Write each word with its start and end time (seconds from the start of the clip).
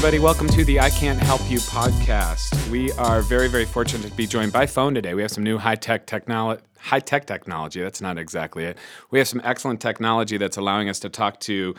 Everybody, 0.00 0.18
welcome 0.18 0.48
to 0.48 0.64
the 0.64 0.80
I 0.80 0.88
Can't 0.88 1.20
Help 1.20 1.42
You 1.50 1.58
podcast. 1.58 2.70
We 2.70 2.90
are 2.92 3.20
very, 3.20 3.48
very 3.48 3.66
fortunate 3.66 4.08
to 4.08 4.16
be 4.16 4.26
joined 4.26 4.50
by 4.50 4.64
phone 4.64 4.94
today. 4.94 5.12
We 5.12 5.20
have 5.20 5.30
some 5.30 5.44
new 5.44 5.58
high 5.58 5.74
tech 5.74 6.06
technology. 6.06 6.62
High 6.78 7.00
tech 7.00 7.26
technology, 7.26 7.82
that's 7.82 8.00
not 8.00 8.16
exactly 8.16 8.64
it. 8.64 8.78
We 9.10 9.18
have 9.18 9.28
some 9.28 9.42
excellent 9.44 9.82
technology 9.82 10.38
that's 10.38 10.56
allowing 10.56 10.88
us 10.88 11.00
to 11.00 11.10
talk 11.10 11.38
to 11.40 11.74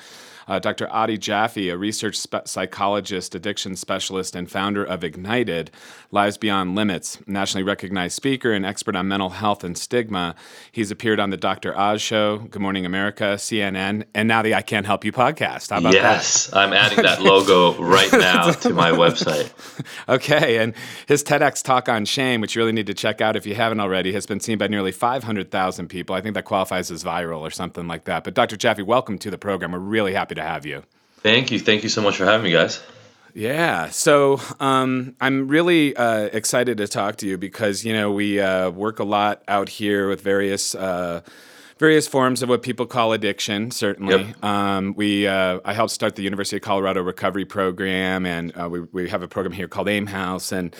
uh, 0.47 0.59
Dr. 0.59 0.91
Adi 0.91 1.17
Jaffe, 1.17 1.69
a 1.69 1.77
research 1.77 2.17
spe- 2.17 2.45
psychologist, 2.45 3.35
addiction 3.35 3.75
specialist, 3.75 4.35
and 4.35 4.49
founder 4.49 4.83
of 4.83 5.03
Ignited 5.03 5.71
Lives 6.11 6.37
Beyond 6.37 6.75
Limits, 6.75 7.19
nationally 7.27 7.63
recognized 7.63 8.15
speaker 8.15 8.51
and 8.51 8.65
expert 8.65 8.95
on 8.95 9.07
mental 9.07 9.29
health 9.29 9.63
and 9.63 9.77
stigma. 9.77 10.35
He's 10.71 10.91
appeared 10.91 11.19
on 11.19 11.29
the 11.29 11.37
Dr. 11.37 11.77
Oz 11.77 12.01
Show, 12.01 12.39
Good 12.39 12.61
Morning 12.61 12.85
America, 12.85 13.35
CNN, 13.37 14.05
and 14.13 14.27
now 14.27 14.41
the 14.41 14.55
I 14.55 14.61
Can't 14.61 14.85
Help 14.85 15.05
You 15.05 15.11
podcast. 15.11 15.69
How 15.69 15.79
about 15.79 15.93
yes, 15.93 16.47
that? 16.47 16.57
I'm 16.57 16.73
adding 16.73 17.03
that 17.03 17.21
logo 17.21 17.73
right 17.81 18.11
now 18.11 18.51
to 18.51 18.73
my 18.73 18.91
website. 18.91 19.51
Okay, 20.09 20.57
and 20.57 20.73
his 21.07 21.23
TEDx 21.23 21.63
talk 21.63 21.87
on 21.87 22.05
shame, 22.05 22.41
which 22.41 22.55
you 22.55 22.61
really 22.61 22.71
need 22.71 22.87
to 22.87 22.93
check 22.93 23.21
out 23.21 23.35
if 23.35 23.45
you 23.45 23.55
haven't 23.55 23.79
already, 23.79 24.13
has 24.13 24.25
been 24.25 24.39
seen 24.39 24.57
by 24.57 24.67
nearly 24.67 24.91
500,000 24.91 25.87
people. 25.87 26.15
I 26.15 26.21
think 26.21 26.33
that 26.35 26.45
qualifies 26.45 26.91
as 26.91 27.03
viral 27.03 27.39
or 27.39 27.49
something 27.49 27.87
like 27.87 28.05
that. 28.05 28.23
But 28.23 28.33
Dr. 28.33 28.57
Jaffe, 28.57 28.81
welcome 28.81 29.17
to 29.19 29.31
the 29.31 29.37
program. 29.37 29.71
We're 29.71 29.79
really 29.79 30.13
happy 30.13 30.35
to 30.35 30.40
have 30.41 30.65
you. 30.65 30.83
Thank 31.17 31.51
you. 31.51 31.59
Thank 31.59 31.83
you 31.83 31.89
so 31.89 32.01
much 32.01 32.17
for 32.17 32.25
having 32.25 32.45
me, 32.45 32.51
guys. 32.51 32.81
Yeah, 33.33 33.89
so 33.89 34.41
um, 34.59 35.15
I'm 35.21 35.47
really 35.47 35.95
uh, 35.95 36.23
excited 36.33 36.77
to 36.77 36.87
talk 36.87 37.17
to 37.17 37.27
you 37.27 37.37
because 37.37 37.85
you 37.85 37.93
know 37.93 38.11
we 38.11 38.39
uh, 38.39 38.69
work 38.71 38.99
a 38.99 39.03
lot 39.03 39.43
out 39.47 39.69
here 39.69 40.09
with 40.09 40.21
various 40.21 40.75
uh, 40.75 41.21
various 41.77 42.07
forms 42.07 42.43
of 42.43 42.49
what 42.49 42.61
people 42.61 42.85
call 42.85 43.13
addiction. 43.13 43.71
Certainly, 43.71 44.23
yep. 44.23 44.43
um, 44.43 44.93
we 44.95 45.27
uh, 45.27 45.59
I 45.63 45.73
helped 45.73 45.93
start 45.93 46.15
the 46.15 46.23
University 46.23 46.57
of 46.57 46.61
Colorado 46.61 47.01
Recovery 47.01 47.45
Program, 47.45 48.25
and 48.25 48.51
uh, 48.59 48.67
we 48.69 48.81
we 48.81 49.09
have 49.09 49.23
a 49.23 49.27
program 49.27 49.53
here 49.53 49.67
called 49.67 49.87
AIM 49.87 50.07
House, 50.07 50.51
and 50.51 50.75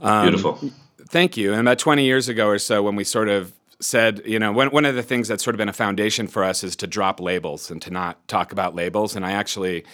um, 0.00 0.26
beautiful. 0.26 0.60
Thank 1.08 1.36
you. 1.36 1.52
And 1.52 1.60
about 1.60 1.78
20 1.78 2.04
years 2.04 2.28
ago 2.28 2.48
or 2.48 2.58
so, 2.58 2.82
when 2.82 2.96
we 2.96 3.04
sort 3.04 3.28
of 3.28 3.52
said, 3.80 4.22
you 4.24 4.38
know, 4.38 4.52
one, 4.52 4.68
one 4.68 4.84
of 4.84 4.94
the 4.94 5.02
things 5.02 5.28
that's 5.28 5.42
sort 5.42 5.54
of 5.54 5.58
been 5.58 5.68
a 5.68 5.74
foundation 5.74 6.26
for 6.26 6.44
us 6.44 6.64
is 6.64 6.76
to 6.76 6.86
drop 6.86 7.20
labels 7.20 7.70
and 7.70 7.80
to 7.82 7.90
not 7.90 8.26
talk 8.28 8.52
about 8.52 8.74
labels. 8.74 9.16
And 9.16 9.24
I 9.24 9.32
actually 9.32 9.84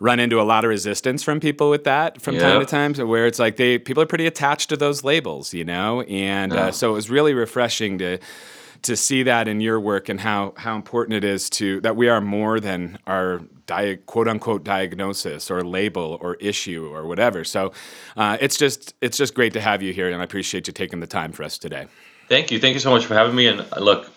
run 0.00 0.20
into 0.20 0.40
a 0.40 0.42
lot 0.42 0.64
of 0.64 0.68
resistance 0.68 1.22
from 1.22 1.40
people 1.40 1.70
with 1.70 1.84
that 1.84 2.20
from 2.20 2.36
time 2.36 2.60
to 2.60 2.66
time, 2.66 2.94
so 2.94 3.06
where 3.06 3.26
it's 3.26 3.38
like 3.38 3.56
they 3.56 3.78
people 3.78 4.02
are 4.02 4.06
pretty 4.06 4.26
attached 4.26 4.68
to 4.70 4.76
those 4.76 5.04
labels, 5.04 5.54
you 5.54 5.64
know, 5.64 6.02
and 6.02 6.52
uh, 6.52 6.72
so 6.72 6.90
it 6.90 6.94
was 6.94 7.10
really 7.10 7.34
refreshing 7.34 7.98
to 7.98 8.18
to 8.82 8.96
see 8.96 9.22
that 9.22 9.48
in 9.48 9.60
your 9.60 9.80
work 9.80 10.08
and 10.08 10.20
how 10.20 10.52
how 10.56 10.76
important 10.76 11.16
it 11.16 11.24
is 11.24 11.48
to 11.48 11.80
that 11.80 11.96
we 11.96 12.08
are 12.08 12.20
more 12.20 12.60
than 12.60 12.98
our 13.06 13.40
di- 13.66 13.96
quote 14.04 14.28
unquote 14.28 14.64
diagnosis 14.64 15.50
or 15.50 15.62
label 15.62 16.18
or 16.20 16.34
issue 16.36 16.90
or 16.92 17.06
whatever. 17.06 17.44
So 17.44 17.72
uh, 18.16 18.36
it's 18.40 18.56
just 18.56 18.94
it's 19.00 19.16
just 19.16 19.34
great 19.34 19.52
to 19.54 19.60
have 19.60 19.80
you 19.80 19.92
here, 19.92 20.10
and 20.10 20.20
I 20.20 20.24
appreciate 20.24 20.66
you 20.66 20.72
taking 20.72 21.00
the 21.00 21.06
time 21.06 21.32
for 21.32 21.44
us 21.44 21.56
today. 21.56 21.86
Thank 22.28 22.50
you. 22.50 22.58
Thank 22.58 22.74
you 22.74 22.80
so 22.80 22.90
much 22.90 23.06
for 23.06 23.14
having 23.14 23.36
me. 23.36 23.46
And 23.48 23.60
uh, 23.60 23.80
look, 23.80 24.10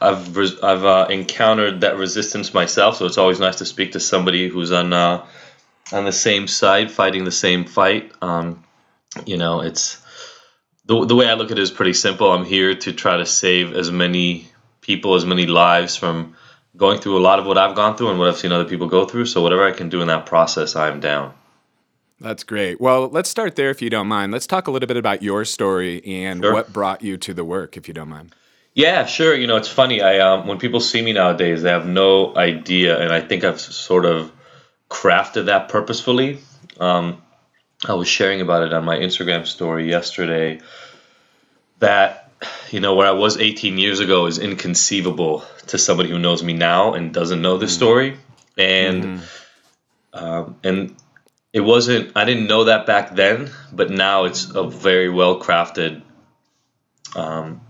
I've 0.00 0.36
res- 0.36 0.60
I've 0.60 0.84
uh, 0.84 1.06
encountered 1.10 1.80
that 1.80 1.96
resistance 1.96 2.54
myself, 2.54 2.96
so 2.96 3.06
it's 3.06 3.18
always 3.18 3.40
nice 3.40 3.56
to 3.56 3.66
speak 3.66 3.92
to 3.92 4.00
somebody 4.00 4.48
who's 4.48 4.72
on 4.72 4.92
uh, 4.92 5.26
on 5.92 6.04
the 6.04 6.12
same 6.12 6.46
side, 6.48 6.90
fighting 6.90 7.24
the 7.24 7.32
same 7.32 7.64
fight. 7.64 8.12
Um, 8.22 8.64
you 9.26 9.38
know, 9.38 9.60
it's 9.62 10.02
the 10.84 11.06
the 11.06 11.16
way 11.16 11.28
I 11.28 11.34
look 11.34 11.50
at 11.50 11.58
it 11.58 11.62
is 11.62 11.70
pretty 11.70 11.94
simple. 11.94 12.30
I'm 12.30 12.44
here 12.44 12.74
to 12.74 12.92
try 12.92 13.16
to 13.16 13.26
save 13.26 13.74
as 13.74 13.90
many 13.90 14.48
people, 14.82 15.14
as 15.14 15.24
many 15.24 15.46
lives 15.46 15.96
from 15.96 16.36
going 16.76 17.00
through 17.00 17.18
a 17.18 17.20
lot 17.20 17.38
of 17.38 17.46
what 17.46 17.56
I've 17.56 17.76
gone 17.76 17.96
through 17.96 18.10
and 18.10 18.18
what 18.18 18.28
I've 18.28 18.36
seen 18.38 18.52
other 18.52 18.68
people 18.68 18.88
go 18.88 19.06
through. 19.06 19.26
So 19.26 19.42
whatever 19.42 19.66
I 19.66 19.72
can 19.72 19.88
do 19.88 20.02
in 20.02 20.08
that 20.08 20.26
process, 20.26 20.76
I'm 20.76 21.00
down. 21.00 21.32
That's 22.20 22.44
great. 22.44 22.80
Well, 22.80 23.08
let's 23.08 23.28
start 23.28 23.56
there 23.56 23.70
if 23.70 23.82
you 23.82 23.90
don't 23.90 24.06
mind. 24.06 24.32
Let's 24.32 24.46
talk 24.46 24.68
a 24.68 24.70
little 24.70 24.86
bit 24.86 24.96
about 24.96 25.22
your 25.22 25.44
story 25.44 26.04
and 26.04 26.42
sure. 26.42 26.52
what 26.52 26.72
brought 26.72 27.02
you 27.02 27.16
to 27.18 27.34
the 27.34 27.44
work, 27.44 27.76
if 27.76 27.88
you 27.88 27.94
don't 27.94 28.08
mind. 28.08 28.34
Yeah, 28.74 29.06
sure. 29.06 29.34
You 29.34 29.46
know, 29.46 29.56
it's 29.56 29.68
funny. 29.68 30.02
I 30.02 30.18
um, 30.18 30.46
when 30.46 30.58
people 30.58 30.80
see 30.80 31.00
me 31.00 31.12
nowadays, 31.12 31.62
they 31.62 31.70
have 31.70 31.86
no 31.86 32.36
idea, 32.36 32.98
and 32.98 33.12
I 33.12 33.20
think 33.20 33.44
I've 33.44 33.60
sort 33.60 34.04
of 34.04 34.32
crafted 34.90 35.46
that 35.46 35.68
purposefully. 35.68 36.38
Um, 36.80 37.22
I 37.86 37.94
was 37.94 38.08
sharing 38.08 38.40
about 38.40 38.62
it 38.62 38.72
on 38.72 38.84
my 38.84 38.96
Instagram 38.96 39.46
story 39.46 39.88
yesterday. 39.88 40.60
That 41.78 42.30
you 42.70 42.80
know 42.80 42.96
where 42.96 43.06
I 43.06 43.12
was 43.12 43.36
18 43.36 43.78
years 43.78 44.00
ago 44.00 44.26
is 44.26 44.38
inconceivable 44.38 45.44
to 45.68 45.78
somebody 45.78 46.10
who 46.10 46.18
knows 46.18 46.42
me 46.42 46.52
now 46.52 46.94
and 46.94 47.14
doesn't 47.14 47.42
know 47.42 47.58
this 47.58 47.72
mm. 47.72 47.76
story, 47.76 48.16
and 48.58 49.04
mm-hmm. 49.04 50.24
um, 50.24 50.56
and 50.64 50.96
it 51.54 51.60
wasn't 51.60 52.12
i 52.16 52.24
didn't 52.26 52.48
know 52.48 52.64
that 52.64 52.84
back 52.84 53.14
then 53.14 53.50
but 53.72 53.88
now 53.88 54.24
it's 54.24 54.50
a 54.50 54.68
very 54.68 55.08
well 55.08 55.40
crafted 55.40 56.02
um, 57.16 57.62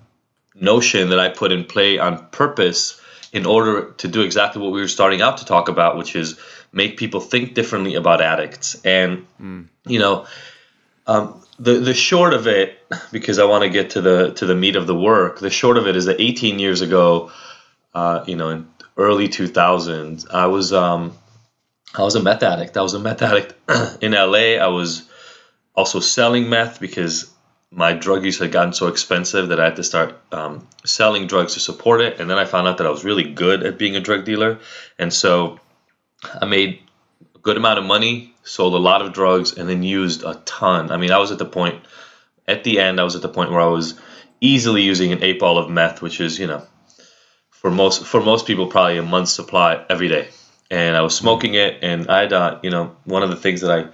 notion 0.56 1.10
that 1.10 1.20
i 1.20 1.28
put 1.28 1.52
in 1.52 1.64
play 1.64 1.98
on 1.98 2.26
purpose 2.28 3.00
in 3.32 3.46
order 3.46 3.92
to 3.92 4.08
do 4.08 4.22
exactly 4.22 4.62
what 4.62 4.72
we 4.72 4.80
were 4.80 4.88
starting 4.88 5.20
out 5.20 5.38
to 5.38 5.44
talk 5.44 5.68
about 5.68 5.96
which 5.96 6.16
is 6.16 6.40
make 6.72 6.96
people 6.96 7.20
think 7.20 7.54
differently 7.54 7.94
about 7.94 8.20
addicts 8.20 8.74
and 8.84 9.26
mm. 9.40 9.68
you 9.86 9.98
know 10.00 10.26
um, 11.06 11.44
the 11.58 11.74
the 11.74 11.94
short 11.94 12.32
of 12.32 12.46
it 12.46 12.82
because 13.12 13.38
i 13.38 13.44
want 13.44 13.62
to 13.62 13.68
get 13.68 13.90
to 13.90 14.00
the 14.00 14.32
to 14.32 14.46
the 14.46 14.54
meat 14.54 14.76
of 14.76 14.86
the 14.86 14.94
work 14.94 15.38
the 15.38 15.50
short 15.50 15.76
of 15.76 15.86
it 15.86 15.94
is 15.94 16.06
that 16.06 16.20
18 16.20 16.58
years 16.58 16.80
ago 16.80 17.30
uh, 17.94 18.24
you 18.26 18.34
know 18.34 18.48
in 18.48 18.68
early 18.96 19.28
2000s 19.28 20.30
i 20.30 20.46
was 20.46 20.72
um, 20.72 21.12
I 21.96 22.02
was 22.02 22.16
a 22.16 22.22
meth 22.22 22.42
addict. 22.42 22.76
I 22.76 22.82
was 22.82 22.94
a 22.94 22.98
meth 22.98 23.22
addict 23.22 23.54
in 24.02 24.12
LA. 24.12 24.56
I 24.58 24.66
was 24.66 25.08
also 25.74 26.00
selling 26.00 26.48
meth 26.48 26.80
because 26.80 27.30
my 27.70 27.92
drug 27.92 28.24
use 28.24 28.38
had 28.38 28.52
gotten 28.52 28.72
so 28.72 28.88
expensive 28.88 29.48
that 29.48 29.60
I 29.60 29.64
had 29.64 29.76
to 29.76 29.84
start 29.84 30.16
um, 30.32 30.66
selling 30.84 31.26
drugs 31.26 31.54
to 31.54 31.60
support 31.60 32.00
it. 32.00 32.18
And 32.18 32.28
then 32.28 32.38
I 32.38 32.46
found 32.46 32.66
out 32.66 32.78
that 32.78 32.86
I 32.86 32.90
was 32.90 33.04
really 33.04 33.32
good 33.32 33.62
at 33.62 33.78
being 33.78 33.94
a 33.94 34.00
drug 34.00 34.24
dealer. 34.24 34.58
And 34.98 35.12
so 35.12 35.60
I 36.40 36.46
made 36.46 36.80
a 37.34 37.38
good 37.38 37.56
amount 37.56 37.78
of 37.78 37.84
money, 37.84 38.34
sold 38.42 38.74
a 38.74 38.78
lot 38.78 39.02
of 39.02 39.12
drugs, 39.12 39.56
and 39.56 39.68
then 39.68 39.82
used 39.82 40.24
a 40.24 40.34
ton. 40.44 40.90
I 40.90 40.96
mean, 40.96 41.12
I 41.12 41.18
was 41.18 41.30
at 41.30 41.38
the 41.38 41.44
point, 41.44 41.84
at 42.48 42.64
the 42.64 42.80
end, 42.80 43.00
I 43.00 43.04
was 43.04 43.14
at 43.14 43.22
the 43.22 43.28
point 43.28 43.50
where 43.50 43.60
I 43.60 43.66
was 43.66 43.94
easily 44.40 44.82
using 44.82 45.12
an 45.12 45.22
eight 45.22 45.38
ball 45.38 45.58
of 45.58 45.70
meth, 45.70 46.02
which 46.02 46.20
is, 46.20 46.38
you 46.40 46.48
know, 46.48 46.66
for 47.50 47.70
most 47.70 48.04
for 48.04 48.20
most 48.20 48.46
people 48.46 48.66
probably 48.66 48.98
a 48.98 49.02
month's 49.02 49.32
supply 49.32 49.84
every 49.88 50.08
day 50.08 50.28
and 50.74 50.96
I 50.96 51.02
was 51.02 51.16
smoking 51.16 51.54
it, 51.54 51.78
and 51.82 52.10
I, 52.10 52.26
uh, 52.26 52.58
you 52.64 52.70
know, 52.70 52.96
one 53.04 53.22
of 53.22 53.30
the 53.30 53.36
things 53.36 53.60
that 53.60 53.70
I 53.70 53.86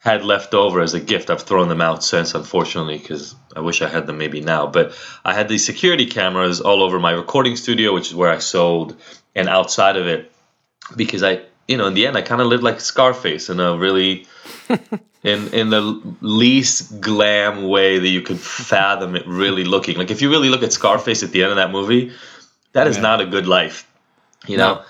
had 0.00 0.22
left 0.22 0.52
over 0.52 0.82
as 0.82 0.92
a 0.92 1.00
gift, 1.00 1.30
I've 1.30 1.40
thrown 1.40 1.70
them 1.70 1.80
out 1.80 2.04
since, 2.04 2.34
unfortunately, 2.34 2.98
because 2.98 3.34
I 3.56 3.60
wish 3.60 3.80
I 3.80 3.88
had 3.88 4.06
them 4.06 4.18
maybe 4.18 4.42
now. 4.42 4.66
But 4.66 4.94
I 5.24 5.32
had 5.32 5.48
these 5.48 5.64
security 5.64 6.04
cameras 6.04 6.60
all 6.60 6.82
over 6.82 7.00
my 7.00 7.12
recording 7.12 7.56
studio, 7.56 7.94
which 7.94 8.08
is 8.08 8.14
where 8.14 8.30
I 8.30 8.36
sold, 8.36 8.96
and 9.34 9.48
outside 9.48 9.96
of 9.96 10.06
it, 10.06 10.30
because 10.94 11.22
I, 11.22 11.40
you 11.66 11.78
know, 11.78 11.86
in 11.86 11.94
the 11.94 12.06
end, 12.06 12.18
I 12.18 12.22
kind 12.22 12.42
of 12.42 12.48
lived 12.48 12.62
like 12.62 12.80
Scarface 12.80 13.48
in 13.48 13.58
a 13.58 13.74
really, 13.78 14.26
in 15.22 15.48
in 15.54 15.70
the 15.70 16.02
least 16.20 17.00
glam 17.00 17.66
way 17.66 17.98
that 17.98 18.08
you 18.08 18.20
could 18.20 18.38
fathom 18.38 19.16
it 19.16 19.26
really 19.26 19.64
looking. 19.64 19.96
Like 19.96 20.10
if 20.10 20.20
you 20.20 20.28
really 20.28 20.50
look 20.50 20.62
at 20.62 20.74
Scarface 20.74 21.22
at 21.22 21.30
the 21.30 21.44
end 21.44 21.52
of 21.52 21.56
that 21.56 21.70
movie, 21.70 22.12
that 22.72 22.86
is 22.86 22.96
yeah. 22.96 23.02
not 23.02 23.22
a 23.22 23.26
good 23.26 23.46
life, 23.46 23.90
you 24.46 24.58
know. 24.58 24.74
No 24.74 24.84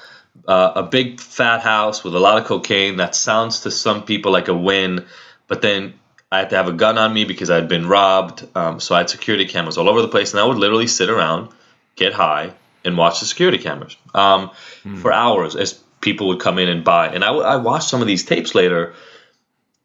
uh, 0.46 0.72
a 0.76 0.82
big 0.82 1.20
fat 1.20 1.60
house 1.60 2.04
with 2.04 2.14
a 2.14 2.18
lot 2.18 2.38
of 2.38 2.44
cocaine. 2.44 2.96
That 2.96 3.14
sounds 3.14 3.60
to 3.60 3.70
some 3.70 4.04
people 4.04 4.32
like 4.32 4.48
a 4.48 4.54
win, 4.54 5.06
but 5.48 5.62
then 5.62 5.94
I 6.30 6.38
had 6.38 6.50
to 6.50 6.56
have 6.56 6.68
a 6.68 6.72
gun 6.72 6.98
on 6.98 7.12
me 7.12 7.24
because 7.24 7.50
I 7.50 7.56
had 7.56 7.68
been 7.68 7.88
robbed. 7.88 8.46
Um, 8.54 8.80
so 8.80 8.94
I 8.94 8.98
had 8.98 9.10
security 9.10 9.46
cameras 9.46 9.78
all 9.78 9.88
over 9.88 10.02
the 10.02 10.08
place, 10.08 10.32
and 10.32 10.40
I 10.40 10.44
would 10.44 10.58
literally 10.58 10.86
sit 10.86 11.10
around, 11.10 11.50
get 11.94 12.12
high, 12.12 12.52
and 12.84 12.96
watch 12.96 13.20
the 13.20 13.26
security 13.26 13.58
cameras 13.58 13.96
um, 14.14 14.50
mm. 14.84 14.98
for 14.98 15.12
hours 15.12 15.56
as 15.56 15.74
people 16.00 16.28
would 16.28 16.40
come 16.40 16.58
in 16.58 16.68
and 16.68 16.84
buy. 16.84 17.08
And 17.08 17.24
I, 17.24 17.28
w- 17.28 17.44
I 17.44 17.56
watched 17.56 17.88
some 17.88 18.00
of 18.00 18.06
these 18.06 18.24
tapes 18.24 18.54
later, 18.54 18.94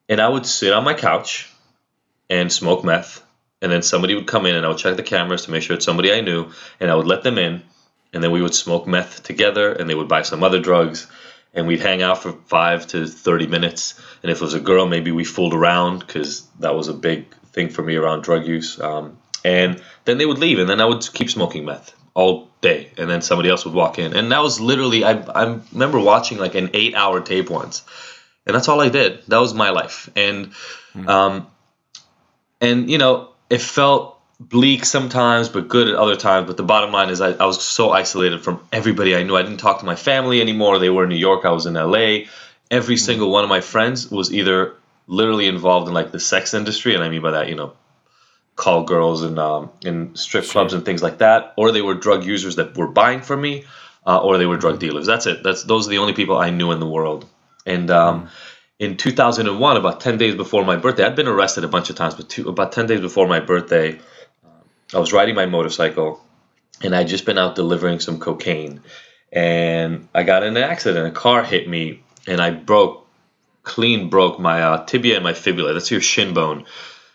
and 0.10 0.20
I 0.20 0.28
would 0.28 0.46
sit 0.46 0.74
on 0.74 0.84
my 0.84 0.94
couch 0.94 1.50
and 2.30 2.52
smoke 2.52 2.84
meth. 2.84 3.24
And 3.64 3.72
then 3.72 3.84
somebody 3.84 4.16
would 4.16 4.26
come 4.26 4.48
in, 4.48 4.56
and 4.56 4.66
I 4.66 4.70
would 4.70 4.80
check 4.80 4.98
the 4.98 5.04
cameras 5.04 5.46
to 5.46 5.52
make 5.52 5.62
sure 5.62 5.76
it's 5.76 5.86
somebody 5.86 6.12
I 6.12 6.22
knew, 6.22 6.52
and 6.80 6.90
I 6.90 6.96
would 6.96 7.06
let 7.06 7.22
them 7.22 7.38
in 7.38 7.62
and 8.14 8.24
then 8.24 8.32
we 8.32 8.42
would 8.42 8.56
smoke 8.56 8.88
meth 8.88 9.24
together 9.24 9.72
and 9.72 9.90
they 9.90 9.96
would 9.96 10.08
buy 10.08 10.22
some 10.22 10.44
other 10.44 10.60
drugs 10.60 11.08
and 11.54 11.68
we'd 11.68 11.82
hang 11.82 12.02
out 12.02 12.22
for 12.22 12.34
five 12.46 12.88
to 12.88 13.08
30 13.08 13.48
minutes. 13.48 14.00
And 14.24 14.32
if 14.32 14.38
it 14.38 14.44
was 14.44 14.54
a 14.54 14.60
girl 14.60 14.86
maybe 14.86 15.12
we 15.12 15.24
fooled 15.24 15.54
around 15.54 16.00
because 16.00 16.42
that 16.60 16.76
was 16.76 16.88
a 16.88 16.94
big 16.94 17.34
thing 17.54 17.70
for 17.70 17.82
me 17.82 17.96
around 17.96 18.24
drug 18.24 18.46
use. 18.46 18.80
Um, 18.80 19.18
and 19.44 19.82
then 20.06 20.18
they 20.18 20.26
would 20.26 20.38
leave 20.38 20.60
and 20.60 20.70
then 20.70 20.80
i 20.80 20.86
would 20.86 21.02
keep 21.14 21.30
smoking 21.30 21.66
meth 21.66 21.96
all 22.14 22.50
day 22.62 22.92
and 22.98 23.10
then 23.10 23.22
somebody 23.22 23.50
else 23.50 23.66
would 23.66 23.74
walk 23.74 23.98
in. 23.98 24.16
And 24.16 24.32
that 24.32 24.42
was 24.42 24.60
literally 24.60 25.04
i, 25.04 25.14
I 25.14 25.60
remember 25.72 26.00
watching 26.00 26.38
like 26.38 26.56
an 26.56 26.70
eight 26.74 26.96
hour 26.96 27.22
tape 27.22 27.50
once 27.50 27.84
and 28.46 28.56
that's 28.56 28.68
all 28.68 28.82
i 28.82 28.90
did. 28.90 29.24
That 29.28 29.40
was 29.40 29.54
my 29.54 29.70
life. 29.72 30.10
And 30.16 30.48
mm-hmm. 30.94 31.08
um, 31.08 31.48
and 32.60 32.90
you 32.90 32.98
know 32.98 33.30
it 33.50 33.62
felt 33.62 34.21
bleak 34.50 34.86
sometimes, 34.86 35.50
but 35.50 35.68
good 35.68 35.88
at 35.88 35.96
other 35.96 36.16
times. 36.16 36.48
But 36.48 36.58
the 36.58 36.64
bottom 36.64 36.92
line 36.92 37.10
is, 37.10 37.22
I, 37.22 37.32
I, 37.32 37.46
was 37.46 37.64
so 37.64 37.92
isolated 37.92 38.44
from 38.44 38.60
everybody 38.72 39.16
I 39.16 39.24
knew. 39.24 39.38
I 39.38 39.44
didn't 39.44 39.60
talk 39.60 39.80
to 39.80 39.86
my 39.86 39.96
family 39.96 40.42
anymore. 40.42 40.80
They 40.80 40.90
were 40.90 41.04
in 41.04 41.10
New 41.10 41.16
York. 41.16 41.46
I 41.46 41.52
was 41.52 41.66
in 41.66 41.76
LA. 41.76 42.26
Every 42.70 42.96
mm-hmm. 42.96 42.96
single 42.96 43.32
one 43.32 43.44
of 43.44 43.50
my 43.50 43.62
friends 43.62 44.10
was 44.10 44.34
either 44.34 44.74
literally 45.08 45.48
involved 45.48 45.88
in 45.88 45.94
like 45.94 46.12
the 46.12 46.20
sex 46.20 46.54
industry, 46.54 46.96
and 46.96 47.04
I 47.04 47.10
mean 47.10 47.22
by 47.22 47.32
that, 47.32 47.50
you 47.50 47.56
know, 47.56 47.74
call 48.56 48.84
girls 48.84 49.22
and 49.22 49.38
um, 49.38 49.70
in 49.84 50.16
strip 50.16 50.44
Sure. 50.44 50.52
clubs 50.54 50.74
and 50.74 50.84
things 50.84 51.04
like 51.04 51.20
that, 51.20 51.54
or 51.58 51.72
they 51.72 51.82
were 51.82 51.94
drug 51.94 52.26
users 52.26 52.56
that 52.56 52.76
were 52.76 52.88
buying 52.88 53.22
from 53.22 53.42
me, 53.42 53.66
uh, 54.08 54.20
or 54.20 54.38
they 54.38 54.46
were 54.46 54.58
drug 54.58 54.80
dealers. 54.80 55.06
That's 55.06 55.28
it. 55.28 55.44
That's 55.44 55.64
those 55.64 55.88
are 55.88 55.92
the 55.92 56.00
only 56.00 56.14
people 56.14 56.38
I 56.38 56.50
knew 56.50 56.72
in 56.72 56.80
the 56.80 56.88
world. 56.88 57.28
And 57.66 57.92
um, 57.92 58.30
in 58.80 58.98
2001, 58.98 59.78
about 59.78 60.02
10 60.02 60.18
days 60.18 60.36
before 60.36 60.66
my 60.66 60.76
birthday, 60.76 61.06
I'd 61.06 61.16
been 61.16 61.28
arrested 61.28 61.64
a 61.64 61.68
bunch 61.68 61.92
of 61.92 61.96
times, 61.96 62.16
but 62.16 62.30
two, 62.30 62.50
about 62.50 62.72
10 62.72 62.88
days 62.88 63.02
before 63.02 63.28
my 63.28 63.40
birthday, 63.40 64.00
I 64.94 65.00
was 65.00 65.14
riding 65.14 65.36
my 65.36 65.46
motorcycle, 65.46 66.22
and 66.82 66.96
I'd 66.96 67.08
just 67.08 67.26
been 67.26 67.38
out 67.38 67.56
delivering 67.56 68.00
some 68.00 68.20
cocaine, 68.20 68.82
and 69.32 70.08
I 70.14 70.24
got 70.24 70.44
in 70.44 70.58
an 70.58 70.64
accident. 70.64 71.08
A 71.08 71.12
car 71.12 71.44
hit 71.44 71.68
me, 71.70 72.04
and 72.28 72.42
I 72.42 72.52
broke, 72.52 73.08
clean 73.64 74.10
broke 74.10 74.40
my 74.40 74.62
uh, 74.62 74.86
tibia 74.86 75.16
and 75.16 75.24
my 75.24 75.34
fibula. 75.34 75.74
That's 75.74 75.92
your 75.92 76.02
shin 76.02 76.34
bone. 76.34 76.66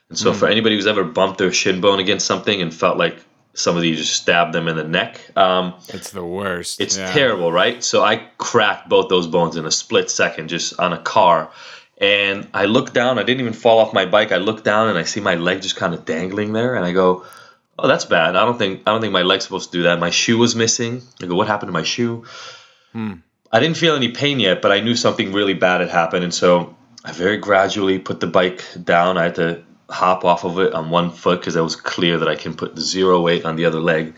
And 0.08 0.16
so, 0.16 0.32
for 0.32 0.46
anybody 0.46 0.76
who's 0.76 0.86
ever 0.86 1.02
bumped 1.04 1.38
their 1.38 1.52
shin 1.52 1.80
bone 1.80 1.98
against 1.98 2.26
something 2.26 2.62
and 2.62 2.72
felt 2.72 2.96
like 2.96 3.16
somebody 3.54 3.94
just 3.96 4.12
stabbed 4.14 4.52
them 4.54 4.68
in 4.68 4.76
the 4.76 4.84
neck, 4.84 5.20
um, 5.36 5.74
It's 5.88 6.10
the 6.10 6.24
worst. 6.24 6.80
it's 6.80 6.96
Yeah. 6.96 7.12
terrible, 7.12 7.50
right? 7.50 7.82
So 7.82 8.04
I 8.04 8.16
cracked 8.38 8.88
both 8.88 9.08
those 9.08 9.26
bones 9.26 9.56
in 9.56 9.64
a 9.66 9.70
split 9.70 10.10
second 10.10 10.48
just 10.48 10.78
on 10.78 10.92
a 10.92 10.98
car. 10.98 11.50
And 11.98 12.46
I 12.52 12.66
look 12.66 12.92
down, 12.92 13.18
I 13.18 13.22
didn't 13.22 13.40
even 13.40 13.54
fall 13.54 13.78
off 13.78 13.94
my 13.94 14.04
bike. 14.04 14.30
I 14.30 14.36
look 14.36 14.62
down 14.62 14.88
and 14.90 14.98
I 14.98 15.04
see 15.04 15.20
my 15.20 15.34
leg 15.36 15.62
just 15.62 15.74
kind 15.76 15.94
of 15.94 16.04
dangling 16.04 16.52
there 16.52 16.74
and 16.76 16.84
I 16.84 16.92
go, 16.92 17.24
"Oh, 17.78 17.88
that's 17.88 18.04
bad. 18.04 18.36
I 18.36 18.44
don't 18.44 18.58
think 18.58 18.82
I 18.86 18.92
don't 18.92 19.00
think 19.00 19.12
my 19.12 19.22
leg's 19.22 19.44
supposed 19.44 19.72
to 19.72 19.78
do 19.78 19.82
that. 19.84 19.98
My 19.98 20.10
shoe 20.10 20.38
was 20.38 20.54
missing." 20.54 21.02
I 21.22 21.26
go, 21.26 21.34
"What 21.34 21.46
happened 21.46 21.68
to 21.68 21.72
my 21.72 21.82
shoe?" 21.82 22.24
I 23.52 23.60
didn't 23.60 23.76
feel 23.76 23.94
any 23.94 24.08
pain 24.08 24.40
yet, 24.40 24.62
but 24.62 24.72
I 24.72 24.80
knew 24.80 24.96
something 24.96 25.32
really 25.32 25.54
bad 25.54 25.80
had 25.80 25.90
happened 25.90 26.24
and 26.24 26.34
so 26.34 26.74
I 27.06 27.12
very 27.12 27.36
gradually 27.36 28.00
put 28.00 28.18
the 28.18 28.26
bike 28.26 28.64
down. 28.82 29.16
I 29.16 29.24
had 29.24 29.36
to 29.36 29.62
hop 29.88 30.24
off 30.24 30.44
of 30.44 30.58
it 30.58 30.74
on 30.74 30.90
one 30.90 31.12
foot 31.12 31.40
because 31.40 31.54
it 31.54 31.60
was 31.60 31.76
clear 31.76 32.18
that 32.18 32.28
I 32.28 32.34
can 32.34 32.54
put 32.54 32.76
zero 32.78 33.20
weight 33.20 33.44
on 33.44 33.54
the 33.54 33.66
other 33.66 33.78
leg. 33.78 34.16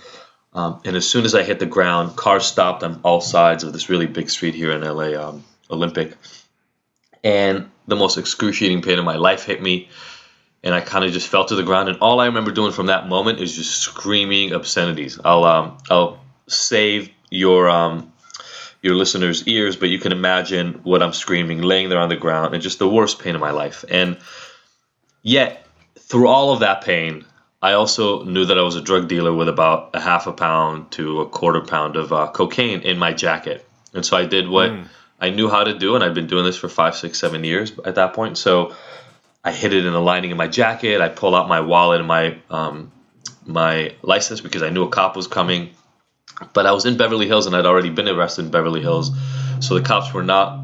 Um, 0.55 0.81
and 0.87 0.97
as 0.97 1.07
soon 1.07 1.27
as 1.27 1.35
I 1.35 1.43
hit 1.43 1.59
the 1.59 1.67
ground, 1.67 2.17
cars 2.17 2.47
stopped 2.47 2.83
on 2.83 3.01
all 3.05 3.21
sides 3.21 3.63
of 3.63 3.75
this 3.75 3.91
really 3.91 4.07
big 4.07 4.31
street 4.31 4.55
here 4.55 4.73
in 4.73 4.81
LA, 4.81 5.15
um, 5.23 5.45
Olympic. 5.71 6.17
And 7.23 7.71
the 7.87 7.97
most 7.97 8.17
excruciating 8.17 8.81
pain 8.81 8.99
of 8.99 9.05
my 9.05 9.17
life 9.17 9.45
hit 9.45 9.61
me. 9.61 9.91
And 10.69 10.75
I 10.75 10.83
kind 10.83 11.03
of 11.03 11.13
just 11.13 11.29
fell 11.29 11.47
to 11.47 11.55
the 11.55 11.63
ground. 11.63 11.89
And 11.89 11.97
all 12.03 12.21
I 12.21 12.27
remember 12.27 12.53
doing 12.53 12.73
from 12.73 12.87
that 12.87 13.09
moment 13.09 13.41
is 13.41 13.57
just 13.57 13.79
screaming 13.79 14.53
obscenities. 14.53 15.19
I'll, 15.25 15.45
um, 15.45 15.79
I'll 15.89 16.21
save 16.47 17.09
your, 17.31 17.71
um, 17.71 18.13
your 18.83 18.95
listeners' 18.95 19.49
ears, 19.49 19.77
but 19.77 19.89
you 19.89 19.99
can 19.99 20.13
imagine 20.13 20.81
what 20.83 21.03
I'm 21.03 21.15
screaming, 21.15 21.63
laying 21.63 21.89
there 21.89 21.99
on 21.99 22.11
the 22.11 22.17
ground, 22.17 22.53
and 22.53 22.63
just 22.63 22.79
the 22.79 22.87
worst 22.87 23.19
pain 23.19 23.35
of 23.35 23.41
my 23.41 23.51
life. 23.51 23.83
And 23.89 24.19
yet, 25.23 25.67
through 26.01 26.29
all 26.29 26.53
of 26.53 26.61
that 26.61 26.85
pain, 26.85 27.25
I 27.63 27.73
also 27.73 28.25
knew 28.25 28.45
that 28.45 28.59
I 28.59 28.63
was 28.63 28.77
a 28.77 28.83
drug 28.83 29.09
dealer 29.09 29.33
with 29.33 29.49
about 29.49 29.95
a 29.95 30.01
half 30.01 30.27
a 30.27 30.35
pound 30.35 30.91
to 30.93 31.23
a 31.23 31.27
quarter 31.31 31.63
pound 31.63 31.97
of 31.97 32.13
uh, 32.13 32.27
cocaine 32.31 32.83
in 32.83 32.99
my 32.99 33.15
jacket. 33.15 33.67
And 33.95 34.05
so 34.05 34.19
I 34.19 34.27
did 34.27 34.51
what 34.51 34.71
I 35.19 35.31
knew 35.31 35.49
how 35.49 35.65
to 35.65 35.79
do, 35.79 35.95
and 35.95 36.05
I've 36.05 36.15
been 36.15 36.27
doing 36.27 36.45
this 36.45 36.59
for 36.59 36.69
five, 36.69 36.95
six, 36.95 37.19
seven 37.19 37.43
years 37.43 37.73
at 37.87 37.95
that 37.95 38.13
point. 38.13 38.37
So 38.37 38.77
I 39.49 39.51
hid 39.51 39.73
it 39.73 39.87
in 39.87 39.93
the 39.95 40.01
lining 40.01 40.31
of 40.31 40.37
my 40.37 40.47
jacket. 40.47 41.01
I 41.01 41.09
pulled 41.09 41.35
out 41.35 41.49
my 41.49 41.61
wallet 41.61 42.01
and 42.01 42.09
my 42.09 42.39
um, 42.51 42.93
my 43.47 43.95
license 44.03 44.43
because 44.43 44.63
I 44.63 44.69
knew 44.69 44.83
a 44.83 44.91
cop 44.91 45.17
was 45.17 45.27
coming. 45.27 45.71
But 46.53 46.67
I 46.67 46.73
was 46.73 46.85
in 46.85 46.99
Beverly 46.99 47.27
Hills 47.27 47.47
and 47.47 47.57
I'd 47.57 47.65
already 47.65 47.89
been 47.89 48.09
arrested 48.09 48.45
in 48.45 48.51
Beverly 48.51 48.83
Hills, 48.83 49.11
so 49.61 49.75
the 49.75 49.81
cops 49.81 50.13
were 50.13 50.23
not 50.23 50.63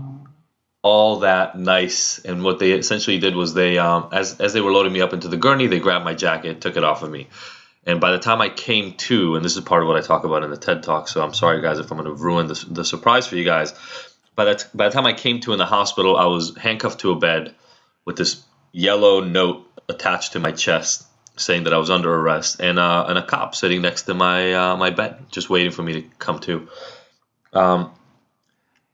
all 0.82 1.20
that 1.20 1.58
nice. 1.58 2.18
And 2.18 2.44
what 2.44 2.58
they 2.58 2.72
essentially 2.72 3.18
did 3.18 3.34
was 3.34 3.54
they, 3.54 3.78
um, 3.78 4.10
as 4.12 4.38
as 4.38 4.52
they 4.52 4.60
were 4.60 4.70
loading 4.70 4.92
me 4.92 5.00
up 5.00 5.14
into 5.14 5.28
the 5.28 5.38
gurney, 5.38 5.66
they 5.66 5.80
grabbed 5.80 6.04
my 6.04 6.14
jacket, 6.14 6.60
took 6.60 6.76
it 6.76 6.84
off 6.84 7.02
of 7.02 7.10
me. 7.10 7.28
And 7.86 8.02
by 8.02 8.12
the 8.12 8.18
time 8.18 8.42
I 8.42 8.50
came 8.50 8.92
to, 9.08 9.36
and 9.36 9.44
this 9.44 9.56
is 9.56 9.62
part 9.62 9.82
of 9.82 9.88
what 9.88 9.96
I 9.96 10.02
talk 10.02 10.24
about 10.24 10.42
in 10.42 10.50
the 10.50 10.58
TED 10.58 10.82
Talk, 10.82 11.08
so 11.08 11.22
I'm 11.22 11.32
sorry 11.32 11.62
guys 11.62 11.78
if 11.78 11.90
I'm 11.90 11.96
going 11.96 12.14
to 12.14 12.22
ruin 12.22 12.48
the, 12.48 12.66
the 12.70 12.84
surprise 12.84 13.26
for 13.26 13.36
you 13.36 13.44
guys. 13.44 13.72
By 14.36 14.44
that 14.44 14.68
by 14.74 14.88
the 14.88 14.94
time 14.94 15.06
I 15.06 15.14
came 15.14 15.40
to 15.40 15.52
in 15.54 15.58
the 15.58 15.66
hospital, 15.66 16.18
I 16.18 16.26
was 16.26 16.54
handcuffed 16.54 17.00
to 17.00 17.12
a 17.12 17.18
bed 17.18 17.54
with 18.04 18.16
this 18.16 18.43
yellow 18.74 19.20
note 19.20 19.70
attached 19.88 20.32
to 20.32 20.40
my 20.40 20.50
chest 20.50 21.06
saying 21.36 21.64
that 21.64 21.72
I 21.72 21.78
was 21.78 21.90
under 21.90 22.12
arrest, 22.12 22.60
and 22.60 22.78
uh, 22.78 23.06
and 23.08 23.16
a 23.18 23.22
cop 23.22 23.54
sitting 23.54 23.82
next 23.82 24.02
to 24.02 24.14
my 24.14 24.52
uh, 24.52 24.76
my 24.76 24.90
bed, 24.90 25.26
just 25.30 25.48
waiting 25.48 25.70
for 25.70 25.82
me 25.82 25.92
to 25.94 26.02
come 26.18 26.40
to. 26.40 26.68
Um, 27.52 27.92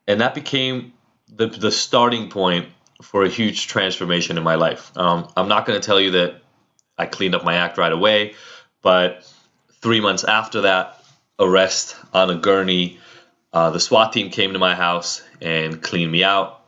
and 0.07 0.21
that 0.21 0.35
became 0.35 0.93
the 1.27 1.47
the 1.47 1.71
starting 1.71 2.29
point 2.29 2.67
for 3.01 3.23
a 3.23 3.29
huge 3.29 3.67
transformation 3.67 4.37
in 4.37 4.43
my 4.43 4.55
life. 4.55 4.95
Um, 4.95 5.27
I'm 5.35 5.47
not 5.47 5.65
going 5.65 5.79
to 5.79 5.85
tell 5.85 5.99
you 5.99 6.11
that 6.11 6.41
I 6.97 7.07
cleaned 7.07 7.35
up 7.35 7.43
my 7.43 7.55
act 7.55 7.77
right 7.77 7.91
away, 7.91 8.35
but 8.81 9.27
three 9.81 9.99
months 9.99 10.23
after 10.23 10.61
that 10.61 11.03
arrest 11.39 11.95
on 12.13 12.29
a 12.29 12.35
gurney, 12.35 12.99
uh, 13.51 13.71
the 13.71 13.79
SWAT 13.79 14.13
team 14.13 14.29
came 14.29 14.53
to 14.53 14.59
my 14.59 14.75
house 14.75 15.23
and 15.41 15.81
cleaned 15.81 16.11
me 16.11 16.23
out, 16.23 16.63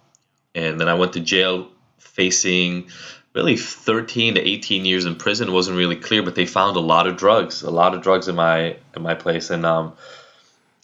and 0.56 0.80
then 0.80 0.88
I 0.88 0.96
went 0.96 1.14
to 1.14 1.20
jail 1.20 1.70
facing 2.14 2.90
really 3.34 3.58
13 3.58 4.36
to 4.36 4.42
18 4.42 4.86
years 4.86 5.06
in 5.06 5.16
prison. 5.16 5.50
It 5.50 5.52
wasn't 5.52 5.78
really 5.78 5.96
clear, 5.96 6.24
but 6.24 6.36
they 6.36 6.46
found 6.46 6.78
a 6.78 6.80
lot 6.80 7.08
of 7.08 7.18
drugs, 7.18 7.64
a 7.64 7.72
lot 7.72 7.94
of 7.94 8.02
drugs 8.02 8.28
in 8.28 8.36
my 8.36 8.78
in 8.96 9.02
my 9.02 9.16
place, 9.16 9.50
and 9.50 9.66
um, 9.66 9.94